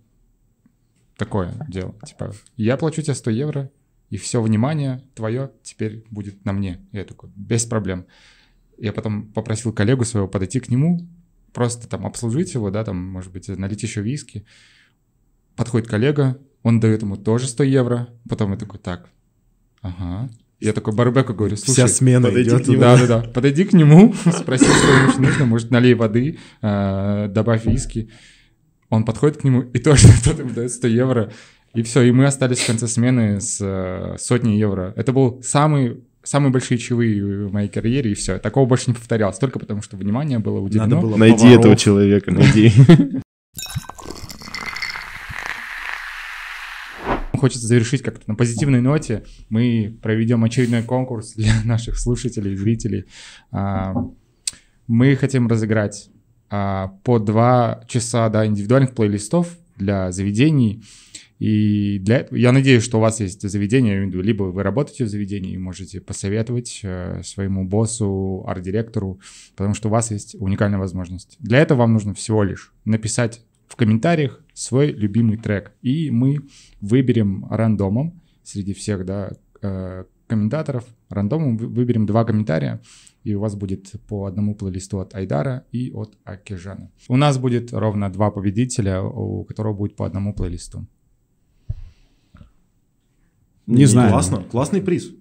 такое 1.18 1.54
дело. 1.70 1.96
Типа, 2.06 2.34
я 2.58 2.76
плачу 2.78 3.02
тебе 3.02 3.14
100 3.14 3.32
евро, 3.32 3.72
и 4.10 4.18
все 4.18 4.42
внимание 4.42 5.02
твое 5.16 5.52
теперь 5.64 6.06
будет 6.10 6.46
на 6.46 6.54
мне. 6.54 6.86
Я 6.92 7.04
такой, 7.06 7.30
без 7.36 7.66
проблем. 7.66 8.06
Я 8.78 8.94
потом 8.94 9.32
попросил 9.32 9.72
коллегу 9.74 10.06
своего 10.06 10.28
подойти 10.28 10.60
к 10.60 10.70
нему, 10.70 11.08
просто 11.54 11.88
там 11.88 12.06
обслужить 12.06 12.54
его, 12.54 12.70
да, 12.70 12.84
там, 12.84 12.98
может 12.98 13.32
быть, 13.32 13.48
налить 13.48 13.84
еще 13.84 14.02
виски. 14.02 14.46
Подходит 15.56 15.88
коллега, 15.88 16.38
он 16.64 16.80
дает 16.80 17.02
ему 17.02 17.16
тоже 17.16 17.48
100 17.48 17.64
евро. 17.64 18.10
Потом 18.30 18.52
я 18.52 18.58
такой, 18.58 18.80
так, 18.80 19.10
ага. 19.82 20.30
Я 20.60 20.74
такой 20.74 20.94
Барбеку 20.94 21.34
говорю, 21.34 21.58
слушай, 21.58 21.74
Вся 21.74 21.88
смена 21.88 22.28
подойди 22.28 22.50
идет. 22.50 22.66
к 22.66 22.68
нему. 22.68 22.82
да, 22.82 22.98
да, 22.98 23.08
да. 23.08 23.20
Подойди 23.30 23.66
к 23.66 23.74
нему, 23.74 24.14
спроси, 24.32 24.66
что 24.66 24.88
ему 24.88 25.28
нужно, 25.28 25.46
может, 25.46 25.72
налей 25.72 25.94
воды, 25.94 26.40
э, 26.62 27.28
добавь 27.30 27.66
виски. 27.66 28.10
Он 28.90 29.04
подходит 29.04 29.38
к 29.38 29.44
нему, 29.44 29.62
и 29.62 29.80
тоже 29.80 30.08
тот 30.24 30.40
ему 30.40 30.50
дает 30.52 30.72
100 30.72 30.88
евро. 30.88 31.32
И 31.76 31.84
все, 31.84 32.02
и 32.04 32.12
мы 32.12 32.26
остались 32.26 32.60
в 32.60 32.68
конце 32.68 32.88
смены 32.88 33.42
с 33.42 33.60
э, 33.62 34.16
сотней 34.18 34.58
евро. 34.58 34.94
Это 34.96 35.12
был 35.12 35.42
самый 35.44 36.04
самые 36.24 36.52
большие 36.52 36.78
чаевые 36.78 37.48
в 37.48 37.54
моей 37.54 37.70
карьере, 37.70 38.12
и 38.12 38.14
все. 38.16 38.40
Такого 38.40 38.66
больше 38.66 38.86
не 38.88 38.94
повторялось, 38.96 39.38
только 39.38 39.60
потому 39.60 39.82
что 39.82 39.98
внимание 39.98 40.40
было 40.40 40.60
уделено. 40.60 40.88
Надо 40.88 41.02
было 41.02 41.18
Найди 41.18 41.44
поваров. 41.44 41.60
этого 41.60 41.76
человека, 41.76 42.32
найди. 42.32 42.72
Хочется 47.38 47.68
завершить 47.68 48.02
как-то 48.02 48.24
на 48.28 48.36
позитивной 48.36 48.82
ноте. 48.82 49.24
Мы 49.50 50.00
проведем 50.02 50.44
очередной 50.44 50.82
конкурс 50.82 51.34
для 51.34 51.54
наших 51.66 52.00
слушателей 52.00 52.54
и 52.54 52.56
зрителей. 52.56 53.06
А, 53.52 53.94
мы 54.88 55.16
хотим 55.16 55.48
разыграть 55.48 56.10
а, 56.50 56.94
по 57.04 57.20
два 57.20 57.84
часа 57.88 58.30
да, 58.30 58.46
индивидуальных 58.46 58.96
плейлистов 58.96 59.58
для 59.78 60.12
заведений. 60.12 60.84
И 61.40 62.00
для 62.00 62.20
этого 62.20 62.38
я 62.38 62.52
надеюсь, 62.52 62.84
что 62.84 62.98
у 62.98 63.02
вас 63.02 63.20
есть 63.20 63.48
заведение, 63.48 64.06
либо 64.06 64.44
вы 64.44 64.64
работаете 64.64 65.04
в 65.04 65.10
заведении 65.10 65.54
и 65.54 65.58
можете 65.58 66.00
посоветовать 66.00 66.80
э, 66.84 67.22
своему 67.24 67.66
боссу, 67.68 68.46
арт-директору, 68.48 69.20
потому 69.56 69.74
что 69.74 69.90
у 69.90 69.92
вас 69.92 70.12
есть 70.12 70.36
уникальная 70.40 70.80
возможность. 70.80 71.36
Для 71.40 71.60
этого 71.60 71.80
вам 71.80 71.94
нужно 71.94 72.14
всего 72.14 72.44
лишь 72.44 72.74
написать 72.86 73.42
в 73.68 73.76
комментариях 73.76 74.42
свой 74.54 74.92
любимый 74.92 75.38
трек, 75.38 75.74
и 75.82 76.10
мы 76.10 76.38
выберем 76.80 77.46
рандомом 77.50 78.22
среди 78.44 78.74
всех 78.74 79.06
да, 79.06 79.32
э, 79.62 80.06
комментаторов, 80.28 80.86
рандомом 81.10 81.58
выберем 81.58 82.06
два 82.06 82.24
комментария, 82.24 82.82
и 83.24 83.34
у 83.34 83.42
вас 83.42 83.56
будет 83.56 83.94
по 84.08 84.26
одному 84.26 84.56
плейлисту 84.56 85.00
от 85.00 85.16
Айдара 85.16 85.66
и 85.72 85.92
от 85.92 86.18
Акижана. 86.24 86.92
У 87.10 87.18
нас 87.18 87.38
будет 87.38 87.74
ровно 87.74 88.10
два 88.10 88.32
победителя, 88.32 89.02
у 89.02 89.44
которого 89.44 89.74
будет 89.74 89.96
по 89.96 90.06
одному 90.06 90.34
плейлисту. 90.34 90.88
Не, 93.68 93.78
не 93.78 93.86
знаю. 93.86 94.12
Классно, 94.12 94.44
классный 94.44 94.82
приз. 94.82 95.12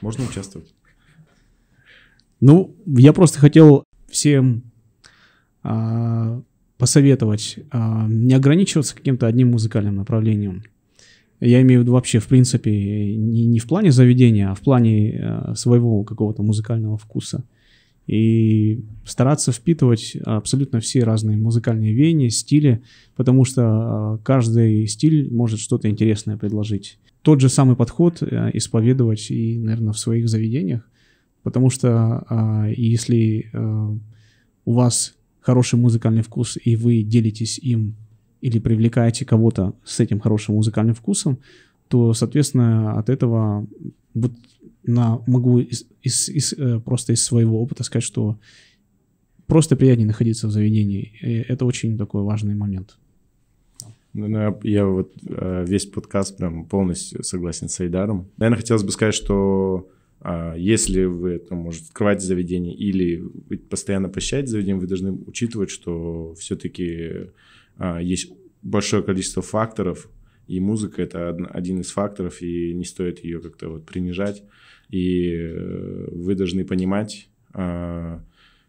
Можно 0.00 0.24
участвовать. 0.24 0.74
Ну, 2.40 2.74
я 2.86 3.12
просто 3.12 3.38
хотел 3.38 3.84
всем 4.08 4.64
а, 5.62 6.42
посоветовать 6.76 7.58
а, 7.70 8.06
не 8.08 8.34
ограничиваться 8.34 8.96
каким-то 8.96 9.26
одним 9.26 9.52
музыкальным 9.52 9.96
направлением. 9.96 10.64
Я 11.38 11.62
имею 11.62 11.80
в 11.80 11.82
виду 11.84 11.92
вообще, 11.92 12.18
в 12.18 12.26
принципе, 12.26 13.16
не, 13.16 13.46
не 13.46 13.58
в 13.58 13.66
плане 13.66 13.92
заведения, 13.92 14.50
а 14.50 14.54
в 14.54 14.60
плане 14.60 15.20
а, 15.22 15.54
своего 15.54 16.02
какого-то 16.04 16.42
музыкального 16.42 16.98
вкуса. 16.98 17.44
И 18.08 18.84
стараться 19.04 19.52
впитывать 19.52 20.16
абсолютно 20.24 20.80
все 20.80 21.04
разные 21.04 21.36
музыкальные 21.36 21.94
веяния, 21.94 22.30
стили, 22.30 22.82
потому 23.14 23.44
что 23.44 23.62
а, 23.64 24.18
каждый 24.24 24.86
стиль 24.88 25.32
может 25.32 25.60
что-то 25.60 25.88
интересное 25.88 26.36
предложить 26.36 26.98
тот 27.22 27.40
же 27.40 27.48
самый 27.48 27.76
подход 27.76 28.22
э, 28.22 28.50
исповедовать 28.54 29.30
и, 29.30 29.58
наверное, 29.58 29.92
в 29.92 29.98
своих 29.98 30.28
заведениях, 30.28 30.88
потому 31.42 31.70
что 31.70 32.24
а, 32.28 32.68
если 32.68 33.50
э, 33.52 33.96
у 34.64 34.72
вас 34.72 35.14
хороший 35.40 35.78
музыкальный 35.78 36.22
вкус, 36.22 36.58
и 36.62 36.76
вы 36.76 37.02
делитесь 37.02 37.58
им 37.58 37.96
или 38.40 38.58
привлекаете 38.58 39.24
кого-то 39.24 39.74
с 39.84 40.00
этим 40.00 40.20
хорошим 40.20 40.56
музыкальным 40.56 40.94
вкусом, 40.94 41.38
то, 41.88 42.12
соответственно, 42.12 42.98
от 42.98 43.08
этого 43.08 43.66
вот 44.14 44.32
на, 44.84 45.20
могу 45.26 45.60
из, 45.60 45.86
из, 46.02 46.28
из, 46.28 46.52
э, 46.52 46.80
просто 46.80 47.12
из 47.12 47.24
своего 47.24 47.62
опыта 47.62 47.84
сказать, 47.84 48.04
что 48.04 48.38
просто 49.46 49.76
приятнее 49.76 50.06
находиться 50.06 50.48
в 50.48 50.50
заведении. 50.50 51.12
И 51.20 51.34
это 51.48 51.64
очень 51.64 51.96
такой 51.96 52.22
важный 52.22 52.54
момент. 52.54 52.98
Ну, 54.14 54.58
я 54.62 54.86
вот 54.86 55.12
э, 55.26 55.64
весь 55.66 55.86
подкаст 55.86 56.36
прям 56.36 56.66
полностью 56.66 57.22
согласен 57.22 57.68
с 57.68 57.80
Айдаром. 57.80 58.30
Наверное, 58.36 58.58
хотелось 58.58 58.82
бы 58.82 58.92
сказать, 58.92 59.14
что 59.14 59.88
а, 60.24 60.54
если 60.54 61.04
вы 61.04 61.38
там, 61.38 61.58
может, 61.58 61.86
открываете 61.86 62.26
заведение 62.26 62.74
или 62.74 63.24
постоянно 63.70 64.08
посещаете 64.08 64.48
заведение, 64.48 64.80
вы 64.80 64.86
должны 64.86 65.12
учитывать, 65.12 65.70
что 65.70 66.34
все-таки 66.34 67.30
а, 67.76 68.00
есть 68.00 68.32
большое 68.62 69.02
количество 69.02 69.42
факторов, 69.42 70.08
и 70.46 70.60
музыка— 70.60 71.02
это 71.02 71.30
один 71.50 71.80
из 71.80 71.90
факторов, 71.90 72.40
и 72.40 72.72
не 72.72 72.84
стоит 72.84 73.24
ее 73.24 73.40
как-то 73.40 73.68
вот 73.68 73.86
принижать. 73.86 74.42
И 74.90 75.32
э, 75.32 76.08
вы 76.12 76.34
должны 76.34 76.64
понимать, 76.64 77.28
а, 77.52 78.22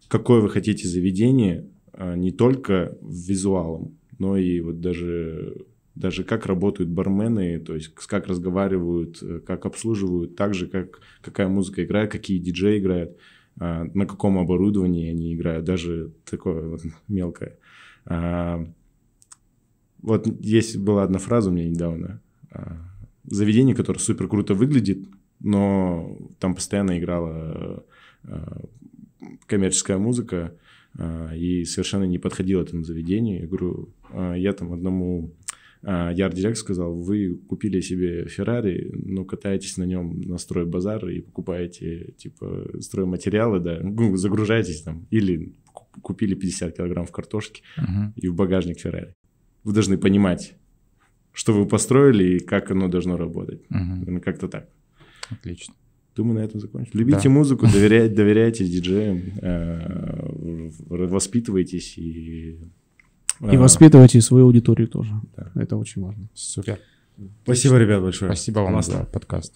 какое 0.08 0.42
вы 0.42 0.50
хотите 0.50 0.88
заведение, 0.88 1.68
не 2.16 2.32
только 2.32 2.98
визуалом, 3.02 4.00
но 4.20 4.38
и 4.38 4.60
вот 4.62 4.82
даже, 4.82 5.66
даже 5.96 6.24
как 6.24 6.46
работают 6.46 6.90
бармены, 6.90 7.60
то 7.60 7.76
есть 7.76 7.90
как 7.90 8.28
разговаривают, 8.28 9.22
э, 9.22 9.40
как 9.40 9.66
обслуживают, 9.66 10.36
так 10.36 10.54
же, 10.54 10.68
как 10.68 11.02
какая 11.22 11.48
музыка 11.48 11.84
играет, 11.84 12.12
какие 12.12 12.40
диджеи 12.40 12.80
играют, 12.80 13.18
а, 13.60 13.86
на 13.94 14.06
каком 14.06 14.38
оборудовании 14.38 15.10
они 15.10 15.34
играют, 15.34 15.66
даже 15.66 16.12
такое 16.26 16.68
вот 16.68 16.82
мелкое. 17.08 17.58
А, 18.06 18.66
вот 20.02 20.28
есть 20.42 20.78
была 20.78 21.04
одна 21.04 21.20
фраза 21.20 21.50
у 21.50 21.54
меня 21.54 21.70
недавно. 21.70 22.22
А, 22.52 22.78
заведение, 23.26 23.76
которое 23.76 24.00
супер 24.00 24.28
круто 24.28 24.54
выглядит, 24.54 25.06
но 25.40 26.18
там 26.40 26.56
постоянно 26.56 26.98
играла 26.98 27.84
коммерческая 29.48 29.98
музыка, 29.98 30.54
и 31.36 31.66
совершенно 31.66 32.04
не 32.04 32.20
подходил 32.20 32.62
этому 32.62 32.84
заведению. 32.84 33.42
Я 33.42 33.48
говорю, 33.48 33.90
а, 34.12 34.36
я 34.36 34.54
там 34.54 34.74
одному 34.74 35.34
Яр-директ 35.86 36.58
сказал, 36.58 36.96
вы 36.96 37.36
купили 37.36 37.82
себе 37.82 38.26
Феррари, 38.28 38.90
но 38.94 39.26
катаетесь 39.26 39.76
на 39.76 39.84
нем 39.84 40.22
на 40.22 40.38
стройбазар 40.38 41.10
и 41.10 41.20
покупаете, 41.20 42.14
типа, 42.18 42.80
стройматериалы, 42.80 43.60
да, 43.60 43.80
ну, 43.84 44.16
загружаетесь 44.16 44.82
там, 44.82 45.06
или 45.12 45.54
купили 46.02 46.36
50 46.36 46.78
килограмм 46.78 47.06
в 47.06 47.12
картошке 47.12 47.64
uh-huh. 47.78 48.14
и 48.16 48.30
в 48.30 48.36
багажник 48.36 48.80
Феррари. 48.80 49.14
Вы 49.66 49.74
должны 49.74 49.98
понимать, 49.98 50.56
что 51.34 51.52
вы 51.52 51.68
построили 51.68 52.38
и 52.38 52.40
как 52.40 52.72
оно 52.72 52.88
должно 52.88 53.18
работать. 53.18 53.62
Uh-huh. 53.70 54.22
Как-то 54.22 54.48
так. 54.48 54.70
Отлично. 55.30 55.74
Думаю, 56.16 56.40
на 56.40 56.44
этом 56.44 56.60
закончим. 56.60 56.92
Любите 56.94 57.24
да. 57.24 57.30
музыку, 57.30 57.66
доверяйте, 57.74 58.14
доверяйте 58.14 58.66
диджеям, 58.66 59.22
э, 59.42 60.70
воспитывайтесь 60.90 61.98
и 61.98 62.60
и 63.52 63.58
воспитывайте 63.58 64.22
свою 64.22 64.46
аудиторию 64.46 64.88
тоже. 64.88 65.12
Да. 65.36 65.52
Это 65.56 65.76
очень 65.76 66.02
важно. 66.02 66.30
Супер. 66.34 66.80
Спасибо, 67.44 67.78
ребят, 67.78 68.02
большое. 68.02 68.32
Спасибо 68.32 68.60
вам 68.60 68.74
Классно. 68.74 69.00
за 69.00 69.04
подкаст. 69.06 69.54